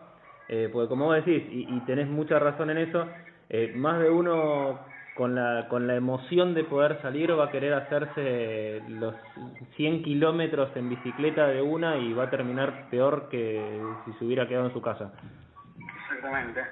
eh, 0.48 0.68
porque 0.72 0.88
como 0.88 1.06
vos 1.06 1.16
decís 1.16 1.44
y, 1.50 1.66
y 1.74 1.80
tenés 1.86 2.08
mucha 2.08 2.38
razón 2.38 2.70
en 2.70 2.78
eso, 2.78 3.06
eh, 3.48 3.72
más 3.74 4.00
de 4.00 4.10
uno 4.10 4.80
con 5.16 5.34
la, 5.34 5.66
con 5.68 5.86
la 5.86 5.96
emoción 5.96 6.54
de 6.54 6.64
poder 6.64 7.00
salir 7.00 7.36
va 7.36 7.46
a 7.46 7.50
querer 7.50 7.72
hacerse 7.72 8.82
los 8.88 9.14
100 9.76 10.02
kilómetros 10.02 10.76
en 10.76 10.90
bicicleta 10.90 11.46
de 11.46 11.62
una 11.62 11.96
y 11.96 12.12
va 12.12 12.24
a 12.24 12.30
terminar 12.30 12.88
peor 12.90 13.28
que 13.30 13.80
si 14.04 14.12
se 14.12 14.24
hubiera 14.24 14.46
quedado 14.46 14.66
en 14.66 14.72
su 14.72 14.82
casa. 14.82 15.10
Exactamente. 16.02 16.64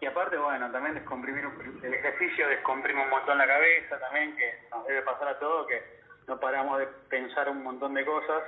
Y 0.00 0.06
aparte, 0.06 0.36
bueno, 0.36 0.70
también 0.70 0.94
descomprimir 0.94 1.44
el 1.82 1.94
ejercicio 1.94 2.46
descomprime 2.48 3.02
un 3.02 3.10
montón 3.10 3.38
la 3.38 3.46
cabeza 3.46 3.98
también, 3.98 4.36
que 4.36 4.54
nos 4.70 4.86
debe 4.86 5.02
pasar 5.02 5.28
a 5.28 5.38
todos, 5.38 5.66
que 5.66 5.82
no 6.28 6.38
paramos 6.38 6.78
de 6.78 6.86
pensar 7.08 7.48
un 7.48 7.64
montón 7.64 7.94
de 7.94 8.04
cosas 8.04 8.42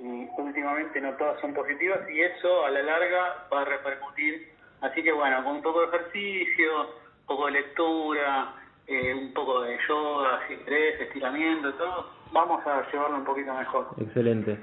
y 0.00 0.26
últimamente 0.38 1.00
no 1.00 1.12
todas 1.14 1.38
son 1.42 1.52
positivas 1.52 2.00
y 2.08 2.22
eso 2.22 2.64
a 2.64 2.70
la 2.70 2.82
larga 2.82 3.46
va 3.52 3.60
a 3.60 3.64
repercutir. 3.66 4.52
Así 4.80 5.02
que 5.02 5.12
bueno, 5.12 5.44
con 5.44 5.56
un 5.56 5.62
poco 5.62 5.82
de 5.82 5.96
ejercicio, 5.96 6.94
poco 7.26 7.46
de 7.46 7.52
lectura, 7.52 8.54
eh, 8.90 9.14
un 9.14 9.32
poco 9.32 9.62
de 9.62 9.78
yoga, 9.88 10.40
estrés, 10.50 11.00
estiramiento, 11.00 11.72
todo, 11.74 12.10
vamos 12.32 12.66
a 12.66 12.90
llevarlo 12.90 13.18
un 13.18 13.24
poquito 13.24 13.54
mejor. 13.54 13.86
Excelente. 14.00 14.58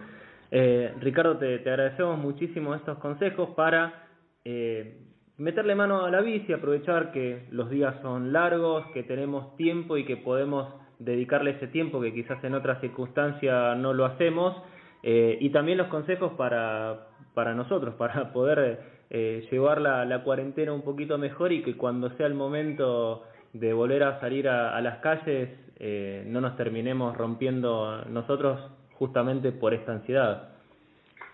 Eh, 0.51 0.93
Ricardo, 0.99 1.38
te, 1.38 1.59
te, 1.59 1.69
agradecemos 1.69 2.17
muchísimo 2.19 2.75
estos 2.75 2.97
consejos 2.97 3.51
para 3.51 4.05
eh, 4.43 4.97
meterle 5.38 5.75
mano 5.75 6.03
a 6.03 6.11
la 6.11 6.19
bici, 6.19 6.51
aprovechar 6.51 7.13
que 7.13 7.47
los 7.51 7.69
días 7.69 7.95
son 8.01 8.34
largos, 8.34 8.86
que 8.88 9.03
tenemos 9.03 9.55
tiempo 9.55 9.95
y 9.95 10.03
que 10.03 10.17
podemos 10.17 10.73
dedicarle 10.99 11.51
ese 11.51 11.67
tiempo 11.67 12.01
que 12.01 12.13
quizás 12.13 12.43
en 12.43 12.53
otras 12.53 12.82
circunstancias 12.82 13.78
no 13.78 13.93
lo 13.93 14.03
hacemos, 14.03 14.61
eh, 15.03 15.38
y 15.39 15.51
también 15.51 15.78
los 15.78 15.88
consejos 15.88 16.34
para, 16.34 17.07
para 17.34 17.55
nosotros, 17.55 17.95
para 17.97 18.34
poder 18.34 19.05
eh, 19.09 19.47
llevar 19.49 19.80
la 19.80 20.21
cuarentena 20.25 20.73
un 20.73 20.82
poquito 20.82 21.17
mejor 21.17 21.53
y 21.53 21.63
que 21.63 21.78
cuando 21.78 22.09
sea 22.17 22.28
el 22.28 22.34
momento 22.34 23.23
de 23.54 23.74
volver 23.74 24.04
a 24.04 24.20
salir 24.20 24.48
a, 24.50 24.76
a 24.76 24.82
las 24.82 25.00
calles 25.00 25.50
eh, 25.80 26.24
no 26.26 26.41
nos 26.41 26.58
terminemos 26.58 27.16
rompiendo 27.16 28.04
nosotros 28.06 28.72
justamente 28.93 29.52
por 29.52 29.74
esta 29.74 29.91
ansiedad. 29.91 30.50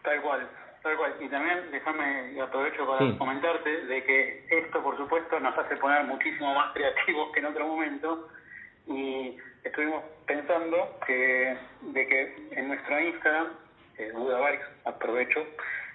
Tal 0.03 0.21
cual, 0.21 0.47
tal 0.81 0.97
cual. 0.97 1.13
Y 1.21 1.29
también 1.29 1.71
déjame, 1.71 2.41
aprovecho 2.41 2.85
para 2.85 2.99
sí. 2.99 3.17
comentarte 3.17 3.85
de 3.85 4.03
que 4.03 4.45
esto, 4.49 4.83
por 4.83 4.97
supuesto, 4.97 5.39
nos 5.39 5.57
hace 5.57 5.77
poner 5.77 6.03
muchísimo 6.03 6.53
más 6.53 6.73
creativos 6.73 7.31
que 7.33 7.39
en 7.39 7.45
otro 7.45 7.67
momento. 7.67 8.27
Y 8.87 9.37
estuvimos 9.63 10.03
pensando 10.25 10.99
que 11.07 11.57
de 11.81 12.07
que 12.07 12.49
en 12.51 12.67
nuestro 12.67 12.99
Instagram, 12.99 13.47
eh, 13.97 14.11
Buda 14.13 14.39
Bikes, 14.41 14.65
aprovecho, 14.83 15.39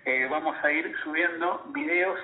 eh, 0.06 0.26
vamos 0.30 0.56
a 0.62 0.72
ir 0.72 0.90
subiendo 1.04 1.64
videos 1.74 2.18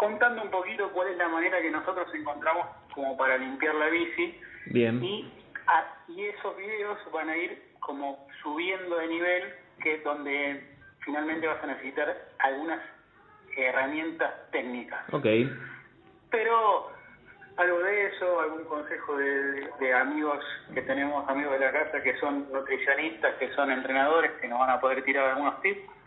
contando 0.00 0.42
un 0.42 0.50
poquito 0.50 0.90
cuál 0.92 1.08
es 1.08 1.18
la 1.18 1.28
manera 1.28 1.60
que 1.60 1.70
nosotros 1.70 2.08
encontramos 2.14 2.66
como 2.94 3.18
para 3.18 3.36
limpiar 3.36 3.74
la 3.74 3.86
bici. 3.88 4.40
Bien. 4.72 5.04
Y, 5.04 5.30
ah, 5.66 5.84
y 6.08 6.24
esos 6.24 6.56
videos 6.56 6.98
van 7.12 7.28
a 7.28 7.36
ir 7.36 7.62
como 7.80 8.26
subiendo 8.42 8.96
de 8.96 9.08
nivel, 9.08 9.54
que 9.82 9.96
es 9.96 10.04
donde 10.04 10.64
finalmente 11.00 11.46
vas 11.46 11.62
a 11.62 11.66
necesitar 11.66 12.16
algunas 12.38 12.80
herramientas 13.54 14.32
técnicas. 14.52 15.00
Ok. 15.12 15.26
Pero 16.30 16.88
algo 17.58 17.78
de 17.80 18.06
eso, 18.06 18.40
algún 18.40 18.64
consejo 18.64 19.18
de, 19.18 19.68
de 19.80 19.92
amigos 19.92 20.42
que 20.72 20.80
tenemos, 20.80 21.28
amigos 21.28 21.52
de 21.52 21.66
la 21.66 21.72
casa 21.72 22.02
que 22.02 22.16
son 22.20 22.50
nutricionistas, 22.50 23.34
que 23.34 23.52
son 23.52 23.70
entrenadores, 23.70 24.32
que 24.40 24.48
nos 24.48 24.60
van 24.60 24.70
a 24.70 24.80
poder 24.80 25.04
tirar 25.04 25.28
algunos 25.28 25.60
tips 25.60 25.99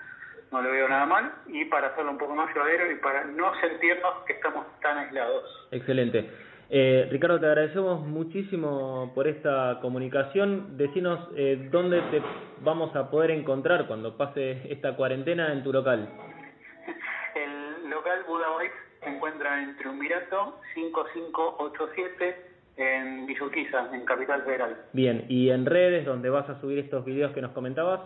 no 0.54 0.62
le 0.62 0.70
veo 0.70 0.88
nada 0.88 1.08
mal, 1.08 1.34
y 1.47 1.66
para 1.66 1.88
hacerlo 1.88 2.12
un 2.12 2.20
poco 2.20 2.36
más 2.36 2.54
llevadero 2.54 2.91
y 2.91 2.95
para 2.95 3.24
no 3.26 3.51
sentirnos 3.60 4.24
que 4.28 4.34
estamos 4.34 4.68
tan 4.82 4.99
aislados. 4.99 5.68
Excelente. 5.72 6.30
Eh, 6.70 7.08
Ricardo, 7.12 7.39
te 7.39 7.47
agradecemos 7.47 8.06
muchísimo 8.06 9.12
por 9.16 9.28
esta 9.28 9.80
comunicación. 9.82 10.78
Decinos 10.78 11.28
eh, 11.36 11.70
dónde 11.72 12.01
te 12.12 12.22
vamos 12.62 12.95
a 12.95 13.10
poder 13.10 13.32
encontrar 13.32 13.88
cuando 13.88 14.16
pase 14.16 14.72
esta 14.72 14.95
cuarentena 14.95 15.51
en 15.51 15.64
tu 15.64 15.74
local. 15.74 16.08
El 17.36 17.89
local 17.89 18.24
Buda 18.28 18.47
Bikes 18.58 18.76
se 19.04 19.10
encuentra 19.10 19.62
en 19.62 19.76
Triunvirato 19.78 20.60
5587 20.76 22.54
en 22.78 23.26
Villurquiza, 23.26 23.89
en 23.93 24.06
Capital 24.06 24.43
Federal. 24.43 24.78
Bien, 24.93 25.26
¿y 25.30 25.49
en 25.49 25.66
redes 25.66 26.06
donde 26.06 26.30
vas 26.30 26.49
a 26.49 26.60
subir 26.62 26.80
estos 26.80 27.06
videos 27.06 27.32
que 27.34 27.41
nos 27.41 27.51
comentabas? 27.51 28.01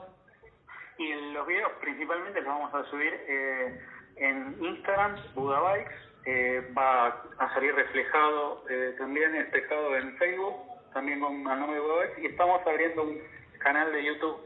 Y 0.98 1.14
los 1.34 1.46
videos 1.48 1.72
principalmente 1.82 2.42
los 2.42 2.50
vamos 2.50 2.74
a 2.74 2.84
subir 2.90 3.14
eh, 3.28 3.80
en 4.18 4.56
Instagram, 4.60 5.16
Buda 5.36 5.60
Bikes, 5.62 5.96
eh, 6.26 6.72
va 6.78 7.08
a 7.38 7.54
salir 7.54 7.74
reflejado 7.76 8.64
eh, 8.70 8.96
también 8.98 9.36
espejado 9.36 9.96
en 9.96 10.18
Facebook, 10.18 10.56
también 10.94 11.20
con 11.20 11.36
el 11.36 11.44
nombre 11.44 11.76
de 11.76 11.80
Buda 11.80 12.06
Bikes, 12.06 12.22
y 12.22 12.26
estamos 12.26 12.62
abriendo 12.66 13.04
un 13.04 13.20
canal 13.60 13.92
de 13.92 14.04
YouTube 14.04 14.38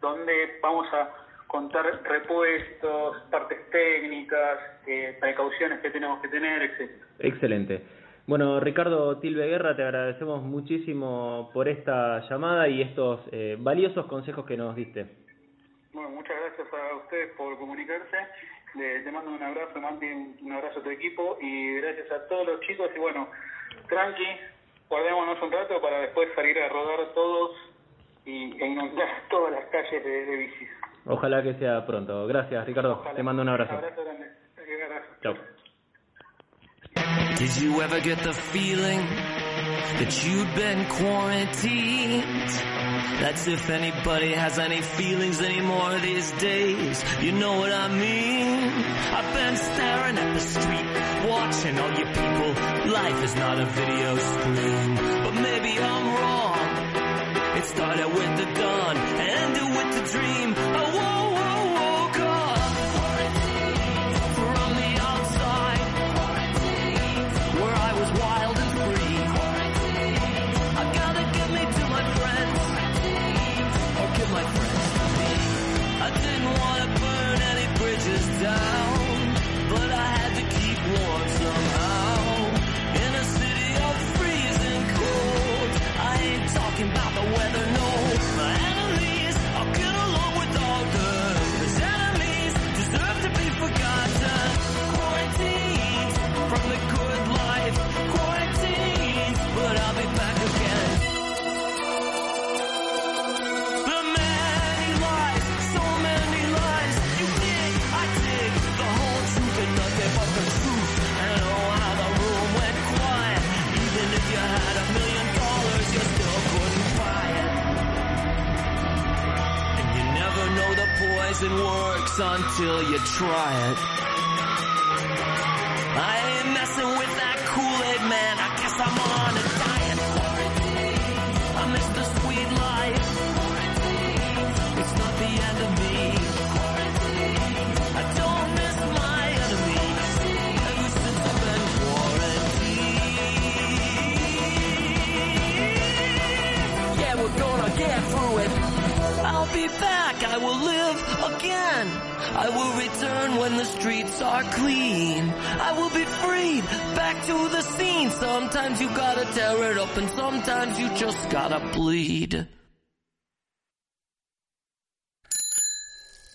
donde 0.00 0.58
vamos 0.60 0.86
a 0.92 1.10
contar 1.52 1.84
repuestos, 2.04 3.16
partes 3.30 3.70
técnicas, 3.70 4.58
eh, 4.86 5.16
precauciones 5.20 5.80
que 5.80 5.90
tenemos 5.90 6.20
que 6.22 6.28
tener, 6.28 6.62
etc. 6.62 6.90
Excelente. 7.18 7.82
Bueno, 8.26 8.58
Ricardo 8.58 9.18
Tilbe 9.18 9.46
Guerra, 9.46 9.76
te 9.76 9.82
agradecemos 9.82 10.42
muchísimo 10.42 11.50
por 11.52 11.68
esta 11.68 12.20
llamada 12.28 12.68
y 12.68 12.80
estos 12.80 13.20
eh, 13.32 13.56
valiosos 13.60 14.06
consejos 14.06 14.46
que 14.46 14.56
nos 14.56 14.74
diste. 14.74 15.21
Bueno, 15.92 16.10
muchas 16.10 16.36
gracias 16.40 16.68
a 16.72 16.96
ustedes 16.96 17.32
por 17.36 17.58
comunicarse. 17.58 18.16
Le, 18.74 19.00
te 19.00 19.12
mando 19.12 19.30
un 19.30 19.42
abrazo, 19.42 19.78
Manti, 19.78 20.06
un 20.06 20.52
abrazo 20.52 20.80
a 20.80 20.82
tu 20.82 20.90
equipo 20.90 21.36
y 21.40 21.76
gracias 21.80 22.10
a 22.10 22.26
todos 22.28 22.46
los 22.46 22.60
chicos. 22.60 22.90
Y 22.96 22.98
bueno, 22.98 23.28
tranqui, 23.88 24.26
guardémonos 24.88 25.42
un 25.42 25.52
rato 25.52 25.80
para 25.82 26.00
después 26.00 26.28
salir 26.34 26.58
a 26.58 26.68
rodar 26.70 27.12
todos 27.12 27.56
y 28.24 28.62
e 28.62 28.66
inundar 28.66 29.08
todas 29.30 29.52
las 29.52 29.64
calles 29.66 30.02
de, 30.02 30.26
de 30.26 30.36
bicis. 30.36 30.68
Ojalá 31.04 31.42
que 31.42 31.54
sea 31.54 31.84
pronto. 31.84 32.26
Gracias, 32.26 32.64
Ricardo. 32.66 32.92
Ojalá. 32.92 33.14
Te 33.14 33.22
mando 33.22 33.42
un 33.42 33.48
abrazo. 33.48 33.74
Abrazo 33.74 34.02
grande. 34.04 34.30
Un 34.56 34.82
abrazo. 34.82 35.08
Chao. 35.22 35.34
Did 37.38 37.56
you 37.60 37.82
ever 37.82 38.00
get 38.00 38.18
the 38.22 38.32
feeling 38.32 39.00
that 39.98 40.24
you'd 40.24 40.54
been 40.54 40.86
quarantined? 40.88 42.81
That's 43.20 43.46
if 43.46 43.70
anybody 43.70 44.32
has 44.32 44.58
any 44.58 44.82
feelings 44.82 45.40
anymore 45.40 45.98
these 46.00 46.30
days. 46.32 47.04
You 47.20 47.32
know 47.32 47.58
what 47.58 47.72
I 47.72 47.88
mean? 47.88 48.72
I've 49.16 49.34
been 49.34 49.56
staring 49.56 50.18
at 50.18 50.34
the 50.34 50.40
street, 50.40 51.30
watching 51.30 51.78
all 51.78 51.92
you 51.98 52.06
people. 52.06 52.92
Life 52.92 53.24
is 53.24 53.34
not 53.36 53.60
a 53.60 53.66
video 53.66 54.16
screen, 54.16 54.94
but 55.24 55.34
maybe 55.34 55.78
I'm 55.78 56.11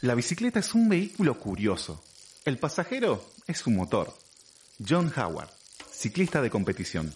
La 0.02 0.16
bicicleta 0.16 0.60
es 0.60 0.76
un 0.76 0.90
vehículo 0.90 1.40
curioso. 1.40 2.04
El 2.44 2.58
pasajero 2.58 3.26
es 3.48 3.60
su 3.60 3.70
motor. 3.70 4.14
John 4.86 5.12
Howard, 5.16 5.50
ciclista 5.90 6.42
de 6.42 6.50
competición. 6.50 7.14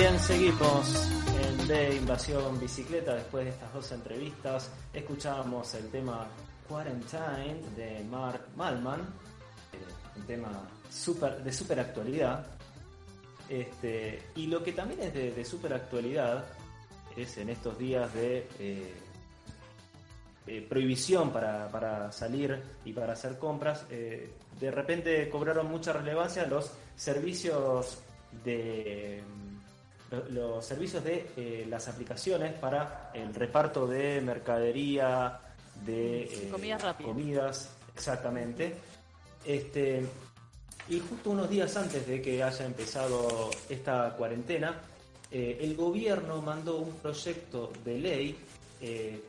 Bien, 0.00 0.20
seguimos 0.20 1.08
en 1.42 1.66
de 1.66 1.96
Invasión 1.96 2.60
Bicicleta 2.60 3.16
después 3.16 3.46
de 3.46 3.50
estas 3.50 3.74
dos 3.74 3.90
entrevistas. 3.90 4.70
Escuchábamos 4.92 5.74
el 5.74 5.90
tema 5.90 6.28
Quarantine 6.68 7.60
de 7.74 8.04
Mark 8.08 8.46
Malman, 8.54 9.00
un 9.00 10.22
tema 10.22 10.68
super, 10.88 11.42
de 11.42 11.52
super 11.52 11.80
actualidad. 11.80 12.46
Este, 13.48 14.22
y 14.36 14.46
lo 14.46 14.62
que 14.62 14.72
también 14.72 15.02
es 15.02 15.14
de, 15.14 15.32
de 15.32 15.44
super 15.44 15.72
actualidad 15.72 16.44
es 17.16 17.36
en 17.38 17.48
estos 17.48 17.76
días 17.76 18.14
de 18.14 18.46
eh, 18.60 18.94
eh, 20.46 20.66
prohibición 20.68 21.32
para, 21.32 21.68
para 21.70 22.12
salir 22.12 22.56
y 22.84 22.92
para 22.92 23.14
hacer 23.14 23.36
compras, 23.36 23.84
eh, 23.90 24.30
de 24.60 24.70
repente 24.70 25.28
cobraron 25.28 25.68
mucha 25.68 25.92
relevancia 25.92 26.46
los 26.46 26.70
servicios 26.94 27.98
de 28.44 29.24
los 30.30 30.64
servicios 30.64 31.04
de 31.04 31.30
eh, 31.36 31.66
las 31.68 31.88
aplicaciones 31.88 32.54
para 32.54 33.10
el 33.14 33.34
reparto 33.34 33.86
de 33.86 34.20
mercadería, 34.20 35.38
de 35.84 36.22
eh, 36.24 36.48
Comidas 36.50 36.82
rápidas. 36.82 37.12
comidas, 37.12 37.70
exactamente. 37.94 38.74
Este, 39.44 40.04
y 40.88 41.00
justo 41.00 41.30
unos 41.30 41.50
días 41.50 41.76
antes 41.76 42.06
de 42.06 42.22
que 42.22 42.42
haya 42.42 42.64
empezado 42.64 43.50
esta 43.68 44.14
cuarentena, 44.16 44.80
eh, 45.30 45.58
el 45.60 45.76
gobierno 45.76 46.40
mandó 46.40 46.78
un 46.78 46.92
proyecto 46.94 47.70
de 47.84 47.98
ley 47.98 48.38
eh, 48.80 49.22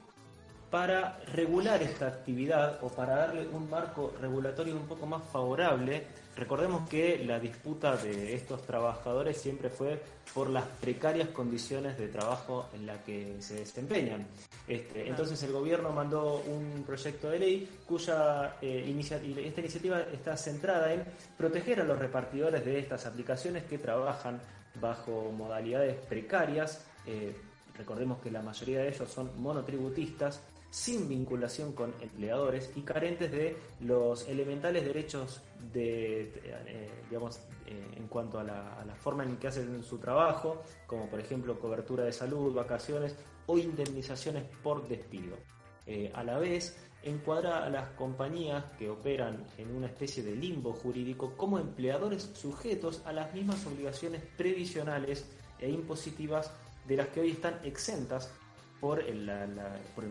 para 0.72 1.20
regular 1.34 1.84
esta 1.84 2.08
actividad 2.08 2.80
o 2.82 2.90
para 2.90 3.16
darle 3.16 3.48
un 3.48 3.70
marco 3.70 4.14
regulatorio 4.22 4.76
un 4.76 4.88
poco 4.88 5.06
más 5.06 5.22
favorable. 5.32 6.06
Recordemos 6.36 6.88
que 6.88 7.24
la 7.26 7.40
disputa 7.40 7.98
de 7.98 8.34
estos 8.34 8.66
trabajadores 8.66 9.38
siempre 9.38 9.70
fue 9.70 10.02
por 10.34 10.50
las 10.50 10.64
precarias 10.64 11.30
condiciones 11.30 11.98
de 11.98 12.08
trabajo 12.08 12.70
en 12.74 12.86
las 12.86 13.00
que 13.04 13.36
se 13.42 13.56
desempeñan. 13.56 14.26
Este, 14.68 15.08
entonces 15.10 15.42
el 15.44 15.52
gobierno 15.52 15.92
mandó 15.92 16.42
un 16.46 16.84
proyecto 16.86 17.30
de 17.30 17.40
ley 17.40 17.70
cuya 17.86 18.56
eh, 18.62 18.86
inicia- 18.88 19.18
esta 19.18 19.60
iniciativa 19.60 20.02
está 20.14 20.38
centrada 20.38 20.94
en 20.94 21.04
proteger 21.38 21.82
a 21.82 21.84
los 21.84 21.98
repartidores 22.00 22.64
de 22.64 22.80
estas 22.80 23.06
aplicaciones 23.06 23.64
que 23.64 23.78
trabajan 23.80 24.40
bajo 24.80 25.32
modalidades 25.36 25.98
precarias. 26.06 26.86
Eh, 27.06 27.36
recordemos 27.78 28.20
que 28.22 28.30
la 28.32 28.42
mayoría 28.42 28.80
de 28.80 28.90
ellos 28.90 29.10
son 29.12 29.32
monotributistas 29.42 30.40
sin 30.70 31.10
vinculación 31.10 31.74
con 31.74 31.94
empleadores 32.00 32.72
y 32.76 32.82
carentes 32.82 33.32
de 33.32 33.58
los 33.80 34.28
elementales 34.28 34.86
derechos 34.86 35.42
de, 35.74 36.32
eh, 36.44 36.90
digamos, 37.10 37.40
eh, 37.66 37.92
en 37.98 38.08
cuanto 38.08 38.40
a 38.40 38.44
la, 38.44 38.96
forma 38.96 39.24
en 39.24 39.38
que 39.38 39.48
hacen 39.48 39.82
su 39.84 39.98
trabajo, 39.98 40.62
como 40.86 41.10
por 41.10 41.20
ejemplo 41.20 41.60
cobertura 41.60 42.04
de 42.04 42.12
salud, 42.12 42.54
vacaciones 42.54 43.16
o 43.48 43.58
indemnizaciones 43.58 44.44
por 44.62 44.88
despido. 44.88 45.38
Eh, 45.86 46.12
a 46.14 46.24
la 46.24 46.38
vez, 46.38 46.78
encuadra 47.02 47.64
a 47.64 47.70
las 47.70 47.90
compañías 47.92 48.66
que 48.78 48.90
operan 48.90 49.46
en 49.58 49.76
una 49.76 49.88
especie 49.88 50.22
de 50.22 50.36
limbo 50.36 50.74
jurídico 50.74 51.36
como 51.38 51.58
empleadores 51.58 52.30
sujetos 52.34 53.02
a 53.06 53.14
las 53.14 53.34
mismas 53.34 53.66
obligaciones 53.66 54.22
previsionales 54.38 55.26
e 55.60 55.70
impositivas 55.70 56.52
de 56.88 56.98
las 56.98 57.08
que 57.08 57.22
hoy 57.22 57.32
están 57.32 57.60
exentas 57.64 58.32
por 58.80 59.02
el, 59.02 59.30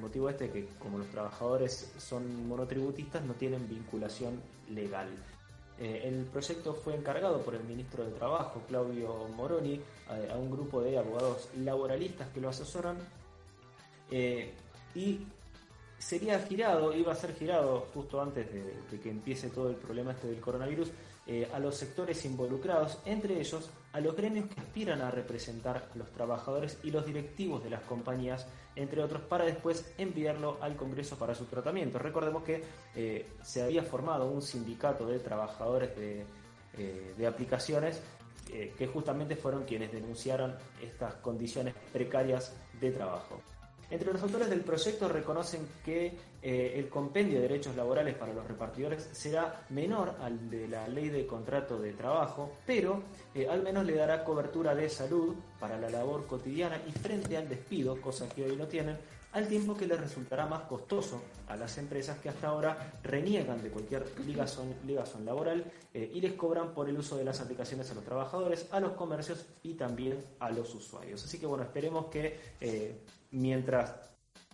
motivo 0.01 0.29
este 0.29 0.51
que 0.51 0.69
como 0.79 0.99
los 0.99 1.09
trabajadores 1.09 1.93
son 1.99 2.47
monotributistas 2.47 3.25
no 3.25 3.35
tienen 3.35 3.69
vinculación 3.69 4.41
legal. 4.71 5.09
Eh, 5.79 6.03
el 6.05 6.25
proyecto 6.27 6.75
fue 6.75 6.97
encargado 6.97 7.41
por 7.41 7.55
el 7.55 7.64
ministro 7.64 8.05
de 8.05 8.11
Trabajo, 8.11 8.62
Claudio 8.69 9.29
Moroni, 9.37 9.81
a, 10.09 10.37
un 10.37 10.51
grupo 10.51 10.81
de 10.81 10.99
abogados 10.99 11.49
laboralistas 11.59 12.29
que 12.31 12.41
lo 12.41 12.49
asesoran 12.49 12.97
eh, 14.11 14.53
y 14.95 15.21
sería 15.99 16.39
girado, 16.41 16.93
iba 16.93 17.12
a 17.12 17.16
ser 17.16 17.35
girado 17.35 17.87
justo 17.95 18.21
antes 18.21 18.53
de, 18.53 18.62
de 18.91 19.01
que 19.01 19.11
empiece 19.11 19.51
todo 19.51 19.71
el 19.71 19.77
problema 19.77 20.12
este 20.12 20.29
del 20.29 20.41
coronavirus, 20.41 20.91
eh, 21.31 21.47
a 21.53 21.59
los 21.59 21.77
sectores 21.77 22.25
involucrados, 22.25 23.01
entre 23.05 23.39
ellos 23.39 23.69
a 23.93 24.01
los 24.01 24.14
gremios 24.14 24.47
que 24.47 24.61
aspiran 24.61 25.01
a 25.01 25.11
representar 25.11 25.89
a 25.93 25.97
los 25.97 26.11
trabajadores 26.12 26.78
y 26.82 26.91
los 26.91 27.07
directivos 27.07 27.62
de 27.64 27.70
las 27.70 27.82
compañías, 27.82 28.47
entre 28.76 29.03
otros, 29.03 29.22
para 29.22 29.45
después 29.45 29.93
enviarlo 29.99 30.59
al 30.61 30.76
Congreso 30.76 31.18
para 31.18 31.34
su 31.34 31.47
tratamiento. 31.47 31.99
Recordemos 31.99 32.43
que 32.43 32.62
eh, 32.95 33.26
se 33.43 33.62
había 33.62 33.82
formado 33.82 34.26
un 34.26 34.43
sindicato 34.43 35.07
de 35.07 35.18
trabajadores 35.18 35.97
de, 35.97 36.24
eh, 36.76 37.26
aplicaciones 37.26 38.01
eh, 38.53 38.74
que 38.76 38.86
justamente 38.86 39.36
fueron 39.36 39.64
quienes 39.64 39.91
denunciaron 39.91 40.55
estas 40.82 41.14
condiciones 41.14 41.74
precarias 41.93 42.55
de 42.80 42.91
trabajo. 42.93 43.41
Entre 43.91 44.12
los 44.12 44.22
autores 44.22 44.51
del 44.51 44.61
proyecto 44.61 45.09
reconocen 45.09 45.66
que 45.82 46.14
eh, 46.43 46.74
el 46.76 46.91
compendio 46.91 47.36
de 47.36 47.49
derechos 47.49 47.74
laborales 47.74 48.14
para 48.16 48.34
los 48.34 48.47
repartidores 48.47 49.09
será 49.12 49.64
menor 49.70 50.16
al 50.20 50.51
de 50.51 50.68
la 50.68 50.86
ley 50.89 51.09
de 51.09 51.26
contrato 51.26 51.78
de 51.78 51.95
trabajo, 51.95 52.53
pero 52.66 53.03
eh, 53.34 53.49
al 53.49 53.62
menos 53.62 53.86
le 53.86 53.95
dará 53.95 54.24
cobertura 54.24 54.74
de 54.74 54.91
salud 54.91 55.34
para 55.59 55.78
la 55.78 55.89
labor 55.89 56.26
cotidiana 56.26 56.78
y 56.86 56.93
frente 56.93 57.39
al 57.39 57.49
despido, 57.49 57.99
cosa 57.99 58.28
que 58.28 58.45
hoy 58.45 58.57
no 58.57 58.66
tienen, 58.66 58.99
al 59.32 59.49
tiempo 59.49 59.74
que 59.74 59.86
les 59.86 59.99
resultará 59.99 60.47
más 60.47 60.62
costoso 60.62 61.22
a 61.49 61.57
las 61.57 61.78
empresas 61.78 62.18
que 62.18 62.28
hasta 62.28 62.49
ahora 62.49 63.01
reniegan 63.03 63.62
de 63.62 63.70
cualquier 63.70 64.05
ligazón, 64.26 64.74
laboral 65.24 65.64
eh, 65.95 66.11
y 66.12 66.20
les 66.20 66.34
cobran 66.34 66.74
por 66.74 66.91
el 66.91 66.99
uso 66.99 67.16
de 67.16 67.24
las 67.24 67.41
aplicaciones 67.41 67.91
a 67.91 67.95
los 67.95 68.05
trabajadores, 68.05 68.68
a 68.70 68.80
los 68.80 68.93
comercios 68.93 69.47
y 69.62 69.74
también 69.74 70.22
a 70.41 70.51
los 70.51 70.74
usuarios. 70.74 71.24
Así 71.24 71.39
que 71.39 71.47
bueno, 71.47 71.64
esperemos 71.64 72.07
que 72.07 72.39
mientras 73.31 73.95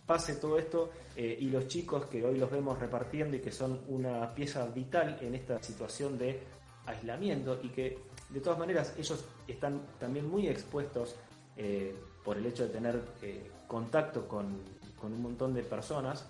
pase 0.05 0.35
todo 0.35 0.59
esto 0.59 0.91
eh, 1.15 1.37
y 1.39 1.49
los 1.49 1.67
chicos 1.67 2.05
que 2.05 2.23
hoy 2.23 2.37
los 2.37 2.51
vemos 2.51 2.77
repartiendo 2.79 3.35
y 3.35 3.39
que 3.39 3.51
son 3.51 3.81
una 3.87 4.33
pieza 4.33 4.65
vital 4.67 5.17
en 5.21 5.35
esta 5.35 5.61
situación 5.61 6.17
de 6.17 6.41
aislamiento 6.85 7.59
y 7.63 7.69
que 7.69 7.97
de 8.29 8.39
todas 8.39 8.59
maneras 8.59 8.93
ellos 8.97 9.25
están 9.47 9.81
también 9.99 10.29
muy 10.29 10.47
expuestos 10.47 11.15
eh, 11.57 11.95
por 12.23 12.37
el 12.37 12.45
hecho 12.45 12.63
de 12.63 12.69
tener 12.69 13.01
eh, 13.21 13.49
contacto 13.67 14.27
con, 14.27 14.61
con 14.99 15.13
un 15.13 15.21
montón 15.21 15.53
de 15.53 15.63
personas, 15.63 16.25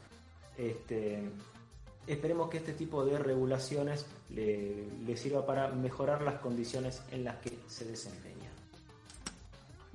este, 0.58 1.30
esperemos 2.08 2.50
que 2.50 2.58
este 2.58 2.74
tipo 2.74 3.06
de 3.06 3.18
regulaciones 3.18 4.06
le, 4.30 4.88
le 5.06 5.18
sirva 5.18 5.46
para 5.46 5.70
mejorar 5.70 6.22
las 6.22 6.36
condiciones 6.36 7.02
en 7.12 7.24
las 7.24 7.38
que 7.38 7.58
se 7.68 7.86
desempeña. 7.86 8.25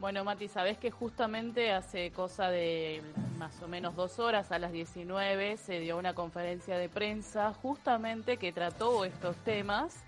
Bueno, 0.01 0.25
Mati, 0.25 0.49
sabés 0.49 0.79
que 0.79 0.91
justamente 0.91 1.73
hace 1.73 2.11
cosa 2.11 2.49
de 2.49 3.03
más 3.39 3.61
o 3.63 3.69
menos 3.69 3.95
dos 3.95 4.19
horas, 4.19 4.51
a 4.51 4.59
las 4.59 4.73
19, 4.73 5.59
se 5.59 5.79
dio 5.79 5.99
una 5.99 6.15
conferencia 6.15 6.79
de 6.79 6.89
prensa 6.89 7.53
justamente 7.53 8.39
que 8.39 8.51
trató 8.51 9.05
estos 9.05 9.37
temas 9.45 10.03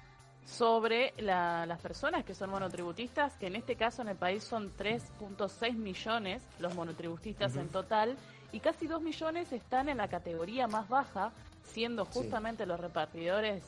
sobre 0.46 1.12
la- 1.18 1.66
las 1.66 1.78
personas 1.80 2.24
que 2.24 2.34
son 2.34 2.50
monotributistas, 2.50 3.36
que 3.36 3.48
en 3.48 3.56
este 3.56 3.76
caso 3.76 4.00
en 4.00 4.08
el 4.08 4.16
país 4.16 4.42
son 4.42 4.70
3.6 4.76 5.76
millones 5.76 6.42
los 6.58 6.74
monotributistas 6.74 7.54
en 7.56 7.68
total, 7.68 8.16
y 8.50 8.60
casi 8.60 8.86
2 8.86 9.02
millones 9.02 9.52
están 9.52 9.88
en 9.90 9.98
la 9.98 10.08
categoría 10.08 10.66
más 10.66 10.88
baja, 10.88 11.32
siendo 11.64 12.06
Sí. 12.06 12.10
justamente 12.14 12.64
los 12.66 12.80
repartidores, 12.80 13.62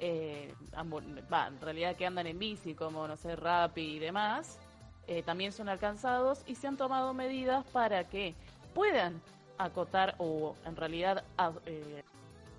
eh, 0.00 0.52
en 0.76 1.60
realidad 1.60 1.94
que 1.96 2.06
andan 2.06 2.26
en 2.26 2.38
bici, 2.38 2.74
como, 2.74 3.06
no 3.06 3.16
sé, 3.16 3.34
Rappi 3.36 3.82
y 3.82 3.98
demás, 3.98 4.58
eh, 5.06 5.22
también 5.22 5.52
son 5.52 5.68
alcanzados 5.68 6.42
y 6.46 6.54
se 6.54 6.66
han 6.66 6.76
tomado 6.76 7.14
medidas 7.14 7.64
para 7.72 8.04
que 8.04 8.34
puedan 8.74 9.20
acotar 9.58 10.14
o 10.18 10.54
en 10.64 10.76
realidad 10.76 11.24
a- 11.36 11.52
eh, 11.66 12.02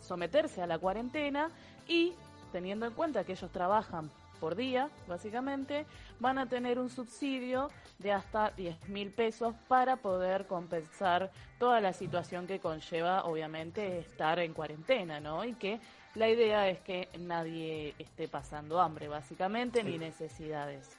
someterse 0.02 0.62
a 0.62 0.68
la 0.68 0.78
cuarentena 0.80 1.50
y 1.88 2.14
teniendo 2.52 2.86
en 2.86 2.94
cuenta 2.94 3.24
que 3.24 3.32
ellos 3.34 3.52
trabajan 3.52 4.10
por 4.40 4.56
día, 4.56 4.90
básicamente, 5.08 5.86
van 6.20 6.40
a 6.40 6.48
tener 6.50 6.80
un 6.80 6.90
subsidio 6.90 7.70
de 8.00 8.12
hasta 8.12 8.50
10 8.52 8.76
mil 8.90 9.12
pesos 9.12 9.54
para 9.68 9.98
poder 9.98 10.48
compensar 10.48 11.32
toda 11.60 11.80
la 11.80 11.94
situación 11.94 12.48
que 12.48 12.60
conlleva, 12.60 13.24
obviamente, 13.26 14.00
estar 14.00 14.40
en 14.40 14.54
cuarentena, 14.54 15.20
¿no? 15.20 15.46
Y 15.46 15.54
que 15.54 15.80
la 16.16 16.28
idea 16.28 16.68
es 16.68 16.80
que 16.80 17.08
nadie 17.20 17.94
esté 18.00 18.28
pasando 18.28 18.82
hambre, 18.82 19.08
básicamente, 19.08 19.84
ni 19.84 20.00
necesidades. 20.00 20.98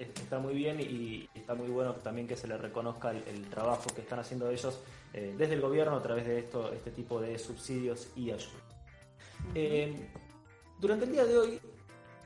Es- 0.00 0.08
está 0.22 0.38
muy 0.38 0.54
bien 0.54 0.80
y 0.80 1.28
está 1.34 1.54
muy 1.54 1.68
bueno 1.68 1.92
también 1.96 2.26
que 2.26 2.34
se 2.36 2.48
le 2.48 2.56
reconozca 2.56 3.10
el, 3.10 3.44
trabajo 3.50 3.84
que 3.94 4.00
están 4.00 4.18
haciendo 4.18 4.48
ellos 4.50 4.80
eh, 5.12 5.34
desde 5.36 5.54
el 5.54 5.60
gobierno 5.60 5.96
a 5.96 6.02
través 6.02 6.26
de 6.26 6.38
esto, 6.38 6.72
este 6.72 6.90
tipo 6.90 7.20
de 7.20 7.38
subsidios 7.38 8.08
y 8.16 8.30
ayuda. 8.30 8.60
Eh, 9.54 10.08
durante 10.78 11.04
el 11.04 11.12
día 11.12 11.24
de 11.24 11.36
hoy, 11.36 11.60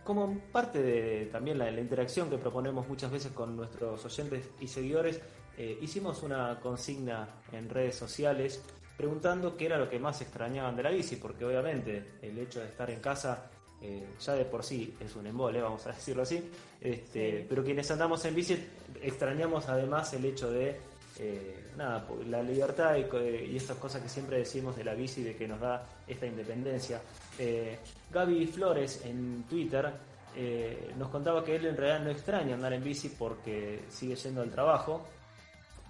como 0.05 0.39
parte 0.53 0.81
de 0.83 1.27
también 1.33 1.59
la, 1.59 1.71
la 1.71 1.81
interacción 1.81 2.31
que 2.31 2.39
proponemos 2.39 2.87
muchas 2.87 3.11
veces 3.11 3.33
con 3.33 3.57
nuestros 3.57 4.05
oyentes 4.05 4.49
y 4.61 4.69
seguidores, 4.69 5.21
eh, 5.59 5.79
hicimos 5.81 6.23
una 6.23 6.61
consigna 6.61 7.29
en 7.53 7.69
redes 7.69 7.97
sociales 7.97 8.63
preguntando 8.97 9.57
qué 9.57 9.67
era 9.67 9.79
lo 9.79 9.89
que 9.89 9.99
más 9.99 10.21
extrañaban 10.21 10.77
de 10.77 10.83
la 10.85 10.91
bici, 10.91 11.17
porque 11.17 11.45
obviamente 11.45 12.19
el 12.23 12.39
hecho 12.39 12.61
de 12.61 12.67
estar 12.67 12.89
en 12.91 13.01
casa 13.01 13.51
eh, 13.83 14.07
ya 14.21 14.33
de 14.35 14.45
por 14.45 14.63
sí 14.65 14.95
es 15.01 15.15
un 15.17 15.27
embole, 15.27 15.61
vamos 15.61 15.87
a 15.87 15.93
decirlo 15.93 16.23
así, 16.23 16.43
este, 16.81 17.41
Sí. 17.41 17.47
pero 17.49 17.63
quienes 17.65 17.91
andamos 17.91 18.25
en 18.25 18.35
bici 18.35 18.57
extrañamos 19.03 19.69
además 19.69 20.13
el 20.15 20.25
hecho 20.25 20.51
de 20.51 20.77
eh, 21.19 21.71
nada, 21.77 22.07
la 22.29 22.43
libertad 22.43 22.97
y, 22.97 23.05
co- 23.05 23.21
y 23.23 23.57
estas 23.57 23.77
cosas 23.77 24.03
que 24.03 24.09
siempre 24.09 24.39
decimos 24.39 24.75
de 24.77 24.83
la 24.85 24.95
bici, 24.95 25.23
de 25.23 25.37
que 25.37 25.47
nos 25.47 25.61
da 25.61 25.87
esta 26.09 26.27
independencia. 26.27 27.01
Eh, 27.39 27.79
Gaby 28.13 28.47
Flores 28.49 29.03
en 29.05 29.45
Twitter 29.49 29.93
eh, 30.37 30.93
nos 30.99 31.11
contaba 31.11 31.45
que 31.45 31.55
él 31.55 31.67
en 31.67 31.77
realidad 31.77 32.05
no 32.05 32.11
extraña 32.11 32.55
andar 32.55 32.73
en 32.73 32.83
bici 32.83 33.11
porque 33.11 33.83
sigue 33.91 34.17
yendo 34.17 34.43
al 34.43 34.51
trabajo, 34.51 35.07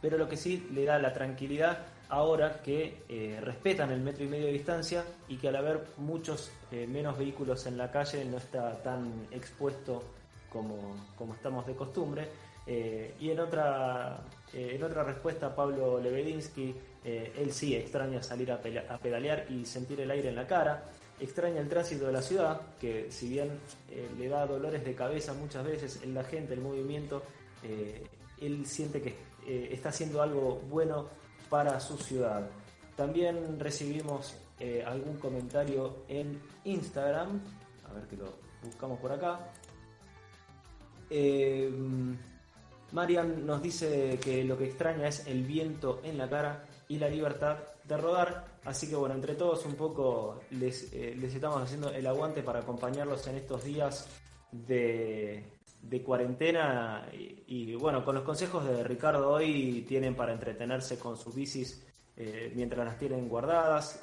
pero 0.02 0.18
lo 0.18 0.28
que 0.28 0.36
sí 0.36 0.68
le 0.74 0.84
da 0.84 0.98
la 0.98 1.14
tranquilidad 1.14 1.78
ahora 2.08 2.60
que 2.62 3.02
eh, 3.08 3.38
respetan 3.42 3.90
el 3.90 4.00
metro 4.00 4.24
y 4.24 4.28
medio 4.28 4.46
de 4.46 4.52
distancia 4.52 5.04
y 5.28 5.36
que 5.36 5.48
al 5.48 5.56
haber 5.56 5.84
muchos 5.96 6.50
eh, 6.70 6.86
menos 6.86 7.18
vehículos 7.18 7.66
en 7.66 7.78
la 7.78 7.90
calle 7.90 8.24
no 8.24 8.36
está 8.36 8.82
tan 8.82 9.28
expuesto 9.30 10.02
como, 10.50 10.96
como 11.16 11.34
estamos 11.34 11.66
de 11.66 11.74
costumbre. 11.74 12.28
Eh, 12.66 13.14
y 13.20 13.30
en 13.30 13.40
otra, 13.40 14.20
en 14.52 14.82
otra 14.82 15.04
respuesta, 15.04 15.54
Pablo 15.54 16.00
Lebedinsky, 16.00 16.74
él 17.04 17.52
sí 17.52 17.76
extraña 17.76 18.22
salir 18.22 18.50
a, 18.50 18.58
pedalear 18.58 19.44
y 19.50 19.66
sentir 19.66 20.00
el 20.00 20.10
aire 20.10 20.30
en 20.30 20.36
la 20.36 20.46
cara, 20.46 20.84
extraña 21.20 21.60
el 21.60 21.68
tránsito 21.68 22.06
de 22.06 22.12
la 22.12 22.22
ciudad, 22.22 22.62
que 22.80 23.10
si 23.10 23.28
bien 23.28 23.50
le 24.16 24.28
da 24.28 24.46
dolores 24.46 24.82
de 24.82 24.94
cabeza 24.94 25.34
muchas 25.34 25.66
veces 25.66 26.00
en 26.02 26.14
la 26.14 26.24
gente, 26.24 26.54
el 26.54 26.62
movimiento, 26.62 27.22
él 28.40 28.64
siente 28.64 29.02
que 29.02 29.14
está 29.70 29.90
haciendo 29.90 30.22
algo 30.22 30.62
bueno 30.70 31.10
para 31.48 31.80
su 31.80 31.96
ciudad. 31.96 32.48
También 32.96 33.58
recibimos 33.58 34.34
eh, 34.60 34.84
algún 34.86 35.16
comentario 35.16 36.04
en 36.08 36.40
Instagram, 36.64 37.40
a 37.88 37.92
ver 37.92 38.04
que 38.06 38.16
lo 38.16 38.26
buscamos 38.62 38.98
por 38.98 39.12
acá. 39.12 39.40
Eh, 41.10 41.70
Marian 42.92 43.44
nos 43.44 43.60
dice 43.60 44.18
que 44.22 44.44
lo 44.44 44.56
que 44.56 44.66
extraña 44.66 45.08
es 45.08 45.26
el 45.26 45.42
viento 45.44 46.00
en 46.04 46.16
la 46.16 46.28
cara 46.28 46.64
y 46.88 46.98
la 46.98 47.08
libertad 47.08 47.58
de 47.84 47.96
rodar. 47.96 48.58
Así 48.64 48.88
que 48.88 48.96
bueno, 48.96 49.14
entre 49.14 49.34
todos 49.34 49.66
un 49.66 49.74
poco 49.74 50.40
les, 50.50 50.92
eh, 50.92 51.14
les 51.18 51.34
estamos 51.34 51.62
haciendo 51.62 51.90
el 51.90 52.06
aguante 52.06 52.42
para 52.42 52.60
acompañarlos 52.60 53.26
en 53.26 53.36
estos 53.36 53.64
días 53.64 54.06
de, 54.52 55.53
de 55.88 56.02
cuarentena. 56.02 57.06
Y, 57.12 57.44
y, 57.46 57.74
bueno, 57.76 58.04
con 58.04 58.14
los 58.14 58.24
consejos 58.24 58.64
de 58.66 58.82
Ricardo 58.84 59.30
hoy 59.30 59.84
tienen 59.88 60.14
para 60.14 60.32
entretenerse 60.32 60.98
con 60.98 61.16
sus 61.16 61.34
bicis 61.34 61.86
eh, 62.16 62.52
mientras 62.54 62.84
las 62.86 62.98
tienen 62.98 63.28
guardadas. 63.28 64.02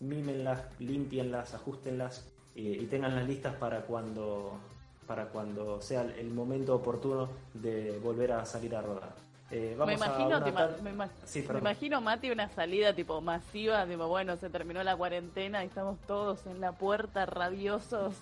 Mímenlas, 0.00 0.62
limpienlas, 0.78 1.54
ajustenlas 1.54 2.26
eh, 2.54 2.78
y 2.82 2.86
tenganlas 2.86 3.26
listas 3.26 3.54
para 3.56 3.82
cuando 3.82 4.58
para 5.06 5.26
cuando 5.26 5.80
sea 5.80 6.02
el 6.02 6.30
momento 6.30 6.74
oportuno 6.74 7.28
de 7.54 7.96
volver 8.02 8.32
a 8.32 8.44
salir 8.44 8.74
a 8.74 8.82
rodar. 8.82 9.14
Eh, 9.52 9.68
Me 9.70 9.76
vamos 9.76 10.02
a 10.02 10.06
imagino, 10.06 10.26
una 10.38 10.52
tan- 10.52 10.82
me, 10.82 10.90
ima- 10.92 11.08
Sí, 11.24 11.38
me 11.42 11.46
perdón. 11.46 11.62
imagino, 11.62 12.00
Mati, 12.00 12.30
una 12.32 12.48
salida 12.48 12.92
tipo 12.92 13.20
masiva, 13.20 13.86
tipo, 13.86 14.08
bueno, 14.08 14.36
se 14.36 14.50
terminó 14.50 14.82
la 14.82 14.96
cuarentena 14.96 15.62
y 15.62 15.68
estamos 15.68 16.00
todos 16.08 16.44
en 16.46 16.60
la 16.60 16.72
puerta 16.72 17.24
rabiosos. 17.24 18.16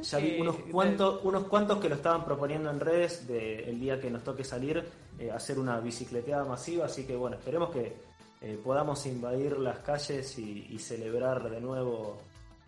Ya 0.00 0.18
vi 0.18 0.30
Eh, 0.30 0.40
unos 0.40 0.56
cuantos, 0.70 1.20
unos 1.24 1.44
cuantos 1.44 1.78
que 1.78 1.88
lo 1.88 1.96
estaban 1.96 2.24
proponiendo 2.24 2.70
en 2.70 2.80
redes 2.80 3.26
de 3.26 3.64
el 3.68 3.78
día 3.78 4.00
que 4.00 4.10
nos 4.10 4.24
toque 4.24 4.42
salir, 4.44 4.82
eh, 5.18 5.30
hacer 5.30 5.58
una 5.58 5.78
bicicleteada 5.80 6.44
masiva, 6.44 6.86
así 6.86 7.04
que 7.06 7.14
bueno, 7.14 7.36
esperemos 7.36 7.70
que 7.70 7.92
eh, 8.40 8.58
podamos 8.64 9.04
invadir 9.06 9.58
las 9.58 9.78
calles 9.80 10.38
y, 10.38 10.66
y 10.70 10.78
celebrar 10.78 11.48
de 11.48 11.60
nuevo, 11.60 12.18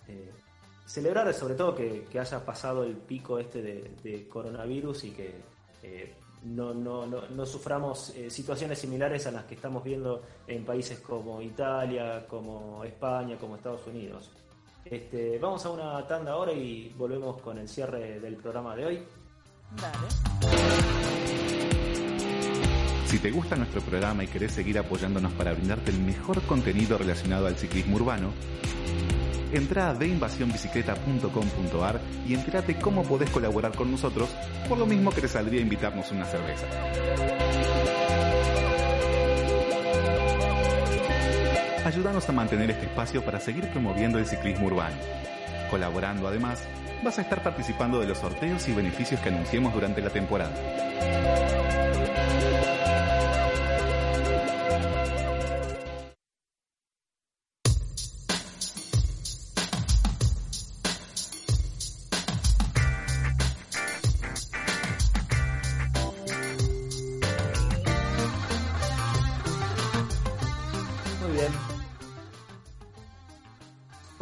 eh, 0.07 0.31
celebrar 0.87 1.33
sobre 1.35 1.55
todo 1.55 1.75
que, 1.75 2.05
que 2.11 2.21
haya 2.21 2.45
pasado 2.45 2.85
el 2.85 2.97
pico 2.97 3.39
este 3.39 3.63
de, 3.63 3.91
de 4.03 4.29
coronavirus 4.29 5.05
y 5.05 5.11
que 5.11 5.35
eh, 5.83 6.15
no, 6.45 6.75
no, 6.75 7.07
no, 7.07 7.27
no 7.29 7.47
suframos 7.47 8.11
eh, 8.11 8.31
situaciones 8.31 8.79
similares 8.79 9.27
a 9.27 9.31
las 9.33 9.45
que 9.47 9.55
estamos 9.55 9.83
viendo 9.83 10.23
en 10.47 10.65
países 10.65 11.01
como 11.01 11.41
Italia, 11.41 12.27
como 12.29 12.85
España, 12.85 13.39
como 13.39 13.57
Estados 13.57 13.87
Unidos. 13.87 14.31
Este, 14.85 15.39
vamos 15.39 15.65
a 15.65 15.71
una 15.71 16.07
tanda 16.07 16.33
ahora 16.33 16.53
y 16.53 16.93
volvemos 16.97 17.41
con 17.41 17.59
el 17.59 17.69
cierre 17.69 18.21
del 18.21 18.37
programa 18.37 18.77
de 18.77 18.87
hoy. 18.87 19.03
Si 23.07 23.19
te 23.19 23.31
gusta 23.31 23.57
nuestro 23.57 23.81
programa 23.81 24.25
y 24.25 24.27
querés 24.27 24.53
seguir 24.53 24.79
apoyándonos 24.79 25.33
para 25.33 25.53
brindarte 25.53 25.91
el 25.91 26.01
mejor 26.01 26.43
contenido 26.43 26.99
relacionado 26.99 27.47
al 27.47 27.57
ciclismo 27.57 27.97
urbano, 27.97 28.33
entra 29.53 29.91
a 29.91 29.95
deinvasionbicicleta.com.ar 29.95 32.01
y 32.27 32.35
entérate 32.35 32.79
cómo 32.79 33.05
podés 33.05 33.31
colaborar 33.31 33.75
con 33.75 33.91
nosotros, 33.91 34.29
por 34.69 34.79
lo 34.79 34.87
mismo 34.87 35.11
que 35.13 35.23
te 35.23 35.29
saldría 35.29 35.61
invitarnos 35.61 36.11
una 36.11 36.27
cerveza. 36.27 36.67
Ayúdanos 41.85 42.27
a 42.31 42.33
mantener 42.33 42.71
este 42.71 42.87
espacio 42.87 43.23
para 43.23 43.39
seguir 43.39 43.69
promoviendo 43.69 44.19
el 44.19 44.25
ciclismo 44.25 44.69
urbano. 44.69 44.97
Colaborando 45.69 46.27
además, 46.27 46.65
vas 47.03 47.19
a 47.19 47.23
estar 47.23 47.43
participando 47.43 48.01
de 48.01 48.07
los 48.07 48.19
sorteos 48.19 48.67
y 48.69 48.73
beneficios 48.73 49.21
que 49.21 49.29
anunciemos 49.29 49.75
durante 49.75 50.01
la 50.01 50.09
temporada. 50.09 50.55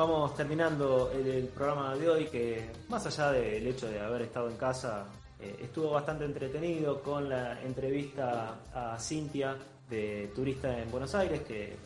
Vamos 0.03 0.35
terminando 0.35 1.13
el, 1.13 1.47
programa 1.47 1.95
de 1.95 2.09
hoy 2.11 2.27
que 2.27 2.69
más 2.89 3.07
allá 3.07 3.31
del 3.31 3.65
hecho 3.69 3.89
de 3.89 4.01
haber 4.01 4.23
estado 4.23 4.51
en 4.51 4.57
casa, 4.57 5.07
eh, 5.39 5.61
estuvo 5.63 5.93
bastante 5.93 6.25
entretenido 6.25 7.01
con 7.01 7.29
la 7.29 7.63
entrevista 7.63 8.59
a 8.75 8.99
Cintia 8.99 9.57
de 9.89 10.33
Turista 10.35 10.77
en 10.77 10.91
Buenos 10.91 11.15
Aires 11.15 11.43
que 11.43 11.77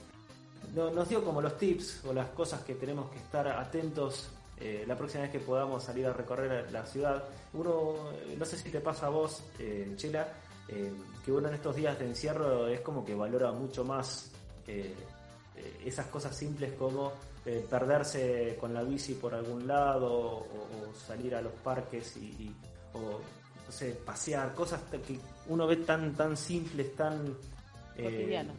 no- 0.75 0.91
nos 0.91 1.07
dio 1.11 1.23
como 1.23 1.43
los 1.43 1.59
tips 1.59 2.07
o 2.07 2.15
las 2.15 2.29
cosas 2.31 2.63
que 2.63 2.77
tenemos 2.77 3.11
que 3.11 3.19
estar 3.19 3.47
atentos 3.49 4.31
eh, 4.59 4.85
la 4.87 4.97
próxima 4.97 5.25
vez 5.25 5.33
que 5.33 5.41
podamos 5.41 5.85
salir 5.85 6.07
a 6.07 6.15
recorrer 6.15 6.73
la 6.73 6.87
ciudad. 6.87 7.23
Uno, 7.53 7.97
no 8.35 8.45
sé 8.47 8.57
si 8.57 8.71
te 8.71 8.81
pasa 8.81 9.09
a 9.09 9.11
vos, 9.11 9.43
eh, 9.59 9.93
Chela, 9.97 10.27
eh, 10.69 10.91
que 11.23 11.31
uno 11.31 11.49
en 11.49 11.55
estos 11.57 11.77
días 11.77 11.99
de 11.99 12.07
encierro 12.07 12.67
es 12.67 12.81
como 12.81 13.05
que 13.05 13.15
valora 13.15 13.53
mucho 13.53 13.85
más 13.85 14.31
esas 15.85 16.07
cosas 16.07 16.35
simples 16.35 16.73
como 16.79 17.13
eh, 17.47 17.65
perderse 17.71 18.57
con 18.61 18.75
la 18.75 18.83
bici 18.83 19.15
por 19.15 19.35
algún 19.35 19.67
lado 19.67 20.13
o, 20.13 20.39
o 20.41 20.95
salir 20.95 21.35
a 21.35 21.41
los 21.41 21.53
parques 21.53 22.17
y, 22.17 22.25
y- 22.27 22.57
o 22.95 23.21
no 23.67 23.73
sé, 23.73 23.93
pasear, 24.05 24.53
cosas 24.55 24.81
que 25.07 25.19
uno 25.49 25.67
ve 25.67 25.77
tan 25.77 26.15
tan 26.15 26.37
simples, 26.37 26.95
tan 26.97 27.37
eh, 27.97 28.03
Cotidianas. 28.05 28.57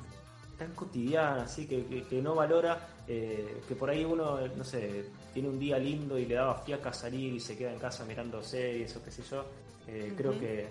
tan 0.58 0.72
cotidianas, 0.74 1.44
así 1.52 1.68
que, 1.68 1.86
que- 1.86 2.04
que 2.08 2.22
no 2.22 2.34
valora, 2.36 2.88
eh, 3.08 3.62
que 3.68 3.76
por 3.76 3.90
ahí 3.90 4.04
uno, 4.06 4.40
no 4.48 4.64
sé, 4.64 5.06
tiene 5.34 5.50
un 5.50 5.60
día 5.60 5.78
lindo 5.78 6.18
y 6.18 6.26
le 6.26 6.36
daba 6.36 6.56
fiaca 6.60 6.92
salir 6.94 7.34
y 7.34 7.40
se 7.40 7.58
queda 7.58 7.72
en 7.74 7.80
casa 7.80 8.04
mirando 8.06 8.42
series 8.44 8.96
o 8.96 9.04
qué 9.04 9.12
sé 9.12 9.24
yo. 9.30 9.46
Eh, 9.88 10.14
Creo 10.18 10.38
que 10.40 10.68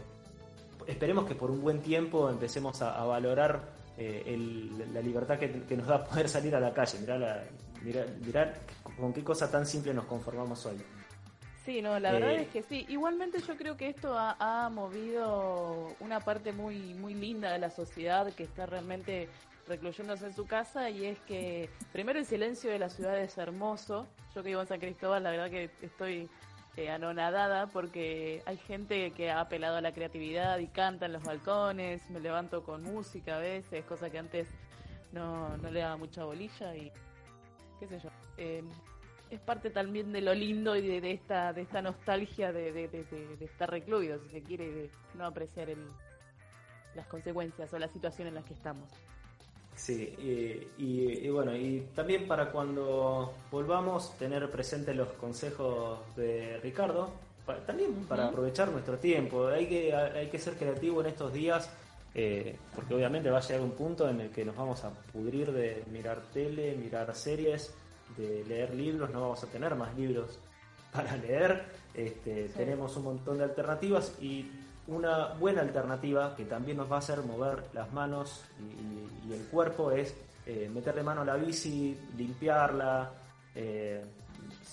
esperemos 0.86 1.24
que 1.26 1.34
por 1.34 1.50
un 1.50 1.60
buen 1.62 1.80
tiempo 1.80 2.28
empecemos 2.28 2.82
a, 2.82 3.00
a 3.00 3.04
valorar 3.06 3.74
el- 3.98 4.92
la 4.92 5.00
libertad 5.00 5.38
que, 5.38 5.62
que 5.62 5.76
nos 5.76 5.86
da 5.86 6.04
poder 6.04 6.28
salir 6.28 6.54
a 6.54 6.60
la 6.60 6.72
calle. 6.74 6.98
Mirá, 7.00 7.18
la- 7.18 7.44
mirá 8.24 8.54
con 8.98 9.12
qué 9.12 9.22
cosa 9.22 9.50
tan 9.50 9.66
simple 9.66 9.94
nos 9.94 10.06
conformamos 10.06 10.64
hoy. 10.66 10.76
Sí, 11.64 11.82
no, 11.82 11.98
la 11.98 12.12
verdad 12.12 12.30
Eh, 12.30 12.42
es 12.42 12.48
que 12.48 12.62
sí. 12.62 12.86
Igualmente 12.88 13.40
yo 13.40 13.56
creo 13.56 13.76
que 13.76 13.88
esto 13.88 14.16
ha, 14.16 14.36
ha 14.38 14.68
movido 14.68 15.94
una 16.00 16.20
parte 16.20 16.52
muy, 16.52 16.94
muy 16.94 17.14
linda 17.14 17.52
de 17.52 17.58
la 17.58 17.70
sociedad 17.70 18.32
que 18.32 18.44
está 18.44 18.66
realmente 18.66 19.28
recluyéndose 19.66 20.26
en 20.26 20.34
su 20.34 20.46
casa 20.46 20.90
y 20.90 21.06
es 21.06 21.18
que 21.20 21.68
primero 21.92 22.20
el 22.20 22.24
silencio 22.26 22.70
de 22.70 22.78
la 22.78 22.88
ciudad 22.88 23.18
es 23.18 23.36
hermoso. 23.36 24.06
Yo 24.34 24.42
que 24.42 24.50
vivo 24.50 24.60
en 24.60 24.68
San 24.68 24.78
Cristóbal, 24.78 25.24
la 25.24 25.30
verdad 25.32 25.50
que 25.50 25.70
estoy 25.82 26.28
eh, 26.76 26.88
anonadada 26.90 27.66
porque 27.66 28.42
hay 28.46 28.58
gente 28.58 29.10
que 29.10 29.30
ha 29.32 29.40
apelado 29.40 29.76
a 29.76 29.80
la 29.80 29.92
creatividad 29.92 30.58
y 30.58 30.68
canta 30.68 31.06
en 31.06 31.14
los 31.14 31.24
balcones, 31.24 32.08
me 32.10 32.20
levanto 32.20 32.62
con 32.62 32.84
música 32.84 33.36
a 33.36 33.40
veces, 33.40 33.84
cosa 33.86 34.08
que 34.08 34.18
antes 34.18 34.46
no, 35.12 35.56
no 35.56 35.70
le 35.70 35.80
daba 35.80 35.96
mucha 35.96 36.24
bolilla 36.24 36.76
y 36.76 36.92
qué 37.80 37.86
sé 37.88 37.98
yo. 38.00 38.10
Eh, 38.38 38.62
es 39.30 39.40
parte 39.40 39.70
también 39.70 40.12
de 40.12 40.20
lo 40.20 40.32
lindo 40.34 40.76
y 40.76 40.86
de, 40.86 41.00
de 41.00 41.10
esta 41.12 41.52
de 41.52 41.62
esta 41.62 41.82
nostalgia 41.82 42.52
de, 42.52 42.70
de, 42.72 42.88
de- 42.88 43.44
estar 43.44 43.68
recluido, 43.70 44.18
si 44.20 44.28
se 44.30 44.42
quiere, 44.42 44.70
de 44.70 44.90
no 45.14 45.26
apreciar 45.26 45.68
el, 45.70 45.78
las 46.94 47.06
consecuencias 47.08 47.72
o 47.72 47.78
la 47.78 47.88
situación 47.88 48.28
en 48.28 48.34
la 48.36 48.42
que 48.42 48.54
estamos. 48.54 48.88
Sí, 49.74 50.14
y, 50.18 50.82
y- 50.82 51.26
y 51.26 51.28
bueno, 51.28 51.54
y 51.54 51.80
también 51.94 52.26
para 52.26 52.50
cuando 52.50 53.34
volvamos 53.50 54.16
tener 54.16 54.48
presentes 54.50 54.96
los 54.96 55.08
consejos 55.14 55.98
de 56.16 56.58
Ricardo, 56.62 57.10
pa- 57.44 57.58
también 57.66 58.06
para 58.06 58.28
aprovechar 58.28 58.68
nuestro 58.70 58.96
tiempo. 58.98 59.48
Hay 59.48 59.66
que, 59.66 59.94
hay 59.94 60.28
que 60.28 60.38
ser 60.38 60.54
creativo 60.54 61.00
en 61.02 61.08
estos 61.08 61.32
días, 61.32 61.68
eh, 62.18 62.56
porque 62.74 62.94
obviamente 62.94 63.28
va 63.30 63.38
a 63.38 63.42
llegar 63.42 63.60
un 63.60 63.72
punto 63.72 64.08
en 64.08 64.20
el 64.22 64.30
que 64.30 64.42
nos 64.44 64.56
vamos 64.56 64.82
a 64.84 64.90
pudrir 65.12 65.52
de 65.52 65.84
mirar 65.92 66.22
tele, 66.32 66.74
mirar 66.74 67.14
series, 67.14 67.74
de 68.16 68.42
leer 68.48 68.74
libros, 68.74 69.10
no 69.10 69.20
vamos 69.20 69.44
a 69.44 69.46
tener 69.48 69.74
más 69.74 69.94
libros 69.96 70.38
para 70.92 71.14
leer. 71.18 71.64
Este, 71.92 72.48
Tenemos 72.56 72.96
un 72.96 73.04
montón 73.04 73.36
de 73.38 73.44
alternativas 73.44 74.14
y 74.20 74.50
una 74.86 75.34
buena 75.34 75.60
alternativa 75.62 76.34
que 76.36 76.44
también 76.46 76.76
nos 76.78 76.90
va 76.90 76.96
a 76.96 76.98
hacer 77.00 77.20
mover 77.20 77.64
las 77.74 77.92
manos 77.92 78.44
y, 78.60 78.62
y- 78.64 79.30
y 79.30 79.34
el 79.34 79.44
cuerpo 79.48 79.90
es 79.90 80.14
eh, 80.46 80.70
meterle 80.72 81.02
mano 81.02 81.20
a 81.22 81.24
la 81.24 81.36
bici, 81.36 81.98
limpiarla. 82.16 83.10
eh, 83.54 84.02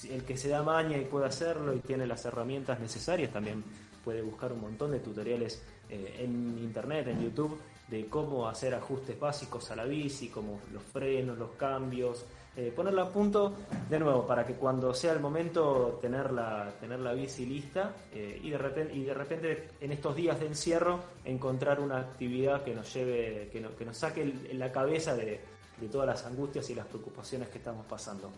el 0.10 0.24
que 0.24 0.36
se 0.38 0.50
da 0.50 0.62
maña 0.64 0.98
y 0.98 1.06
puede 1.06 1.26
hacerlo 1.26 1.74
y 1.74 1.80
tiene 1.80 2.06
las 2.06 2.26
herramientas 2.26 2.80
necesarias 2.80 3.32
también 3.32 3.64
puede 4.04 4.22
buscar 4.22 4.52
un 4.52 4.60
montón 4.62 4.92
de 4.92 5.00
tutoriales 5.00 5.64
eh, 5.90 6.18
en 6.20 6.58
internet, 6.60 7.08
en 7.08 7.22
YouTube, 7.24 7.60
de 7.88 8.08
cómo 8.08 8.48
hacer 8.48 8.74
ajustes 8.76 9.20
básicos 9.20 9.70
a 9.72 9.76
la 9.76 9.86
bici, 9.86 10.30
como 10.30 10.60
los 10.72 10.82
frenos, 10.84 11.38
los 11.38 11.52
cambios, 11.52 12.26
eh, 12.56 12.72
ponerla 12.76 13.04
a 13.04 13.10
punto 13.10 13.54
de 13.90 13.98
nuevo 14.00 14.28
para 14.28 14.46
que 14.46 14.54
cuando 14.54 14.94
sea 14.94 15.12
el 15.14 15.20
momento 15.20 15.98
tener 16.02 16.32
la, 16.32 16.72
tener 16.80 17.00
la 17.00 17.12
bici 17.14 17.46
lista 17.48 17.94
eh, 18.14 18.40
y, 18.44 18.52
de 18.52 18.58
repente, 18.60 18.94
y 18.96 19.04
de 19.04 19.14
repente 19.14 19.70
en 19.82 19.92
estos 19.92 20.16
días 20.16 20.40
de 20.40 20.46
encierro 20.48 21.00
encontrar 21.26 21.80
una 21.80 21.98
actividad 22.00 22.64
que 22.64 22.76
nos 22.76 22.94
lleve, 22.94 23.50
que, 23.52 23.60
no- 23.60 23.76
que 23.76 23.86
nos 23.86 23.98
saque 23.98 24.22
el- 24.22 24.58
la 24.60 24.72
cabeza 24.72 25.16
de, 25.16 25.40
de 25.82 25.88
todas 25.90 26.08
las 26.08 26.26
angustias 26.26 26.70
y 26.70 26.76
las 26.76 26.86
preocupaciones 26.86 27.50
que 27.50 27.58
estamos 27.58 27.86
pasando. 27.88 28.32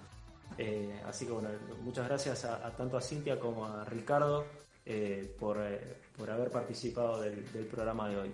Así 1.05 1.25
que 1.25 1.31
bueno, 1.33 1.49
muchas 1.81 2.07
gracias 2.07 2.45
a, 2.45 2.65
a 2.65 2.71
tanto 2.71 2.95
a 2.97 3.01
Cintia 3.01 3.37
como 3.39 3.65
a 3.65 3.83
Ricardo 3.83 4.45
eh, 4.87 5.35
por, 5.39 5.57
eh, 5.59 5.97
por 6.15 6.29
haber 6.29 6.51
participado 6.51 7.19
del, 7.19 7.43
programa 7.65 8.07
de 8.07 8.17
hoy. 8.17 8.31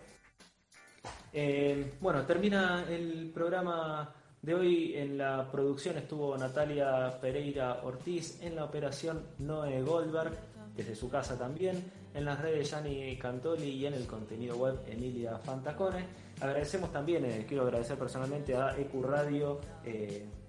Eh, 1.32 1.94
bueno, 2.02 2.26
termina 2.26 2.84
el 2.90 3.32
programa 3.34 4.14
de 4.42 4.54
hoy. 4.54 4.94
En 4.98 5.18
la 5.18 5.50
producción 5.50 5.98
estuvo 5.98 6.38
Natalia 6.38 7.18
Pereira 7.22 7.82
Ortiz, 7.84 8.42
en 8.42 8.58
la 8.58 8.66
operación 8.66 9.28
Noé 9.40 9.82
Goldberg, 9.82 10.38
desde 10.76 10.94
su 10.94 11.10
casa 11.10 11.38
también, 11.38 11.90
en 12.14 12.26
las 12.26 12.42
redes 12.42 12.70
Gianni 12.70 13.18
Cantoli 13.18 13.70
y 13.70 13.86
en 13.86 13.94
el 13.94 14.06
contenido 14.06 14.58
web 14.58 14.78
Emilia 14.88 15.38
Fantacone. 15.38 16.06
Agradecemos 16.42 16.92
también, 16.92 17.46
quiero 17.48 17.64
agradecer 17.64 17.98
personalmente 17.98 18.58
a 18.58 18.78
EQ 18.78 19.02
Radio 19.06 19.62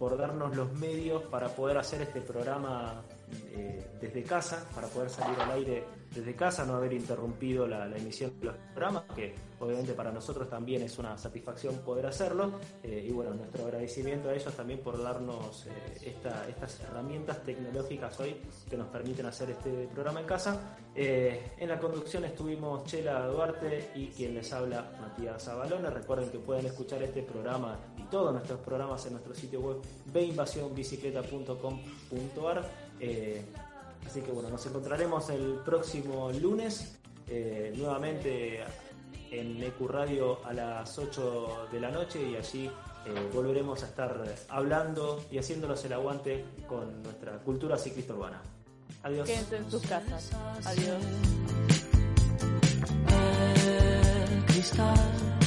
por 0.01 0.17
darnos 0.17 0.57
los 0.57 0.73
medios 0.73 1.23
para 1.25 1.49
poder 1.49 1.79
hacer 1.79 2.03
este 2.03 2.23
programa 2.23 3.05
eh, 3.55 3.85
desde 4.01 4.23
casa, 4.23 4.65
para 4.75 4.87
poder 4.89 5.11
salir 5.11 5.39
al 5.41 5.51
aire 5.53 5.85
desde 6.15 6.35
casa, 6.37 6.65
no 6.67 6.75
haber 6.75 6.93
interrumpido 6.93 7.67
la, 7.67 7.87
emisión 7.97 8.39
de 8.39 8.45
los 8.47 8.57
programas, 8.75 9.05
que 9.15 9.35
obviamente 9.61 9.95
para 9.95 10.13
nosotros 10.13 10.51
también 10.51 10.83
es 10.83 10.99
una 10.99 11.17
satisfacción 11.17 11.77
poder 11.79 12.05
hacerlo. 12.07 12.53
Eh, 12.83 13.07
y 13.09 13.13
bueno, 13.13 13.33
nuestro 13.35 13.65
agradecimiento 13.65 14.29
a 14.29 14.35
ellos 14.35 14.53
también 14.55 14.81
por 14.81 15.01
darnos 15.03 15.67
eh, 15.67 15.71
esta- 16.03 16.47
estas 16.49 16.81
herramientas 16.81 17.43
tecnológicas 17.45 18.19
hoy 18.21 18.37
que 18.69 18.77
nos 18.77 18.89
permiten 18.89 19.25
hacer 19.27 19.51
este 19.51 19.89
programa 19.95 20.21
en 20.21 20.27
casa. 20.27 20.77
En 20.95 21.69
la 21.71 21.79
conducción 21.79 22.25
estuvimos 22.27 22.85
Chela 22.85 23.27
Duarte 23.27 23.89
y 23.95 24.09
quien 24.09 24.35
les 24.35 24.53
habla 24.53 24.93
Matías 25.01 25.43
Zabalona. 25.43 25.89
Recuerden 25.89 26.29
que 26.31 26.39
pueden 26.39 26.67
escuchar 26.67 27.03
este 27.03 27.23
programa 27.23 27.79
y 27.97 28.03
todos 28.11 28.31
nuestros 28.33 28.61
programas 28.61 29.07
en 29.07 29.13
nuestro 29.15 29.35
sitio 29.35 29.61
web 29.63 29.79
veinvasionbicicleta.com.ar. 30.13 32.82
Eh, 33.03 33.43
así 34.07 34.21
que 34.21 34.31
bueno, 34.31 34.49
nos 34.49 34.65
encontraremos 34.65 35.29
el 35.31 35.59
próximo 35.65 36.31
lunes, 36.31 36.99
eh, 37.29 37.73
nuevamente 37.77 38.61
en 39.33 39.61
EQ 39.61 39.89
Radio 39.89 40.39
a 40.47 40.53
las 40.53 40.97
8 40.97 41.69
de 41.73 41.81
la 41.81 41.91
noche 41.91 42.23
y 42.31 42.37
allí 42.37 42.67
eh, 42.67 43.31
volveremos 43.35 43.83
a 43.83 43.87
estar 43.87 44.25
hablando 44.49 45.25
y 45.33 45.39
haciéndonos 45.39 45.85
el 45.85 45.95
aguante 45.95 46.45
con 46.69 47.03
nuestra 47.03 47.39
cultura 47.39 47.77
ciclista 47.77 48.15
urbana. 48.15 48.41
Adiós. 49.03 49.27
Quédense 49.27 49.57
en 49.57 49.71
sus 49.71 49.83
casas. 49.83 50.31
Adiós. 50.65 51.03
El 54.31 54.45
cristal 54.47 55.42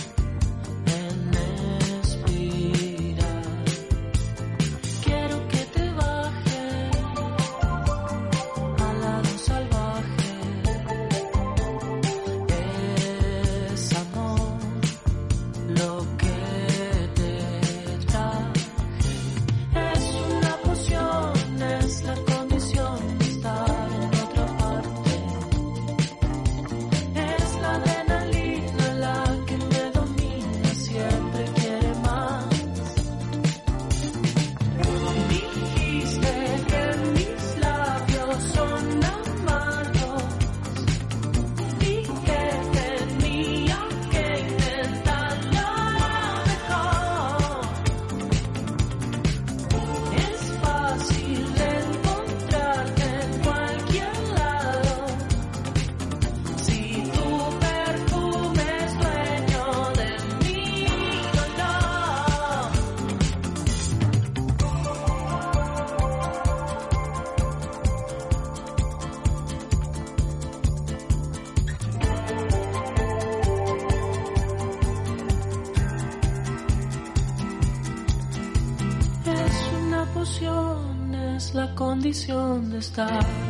condición 82.25 82.71
de 82.71 82.79
estar 82.79 83.44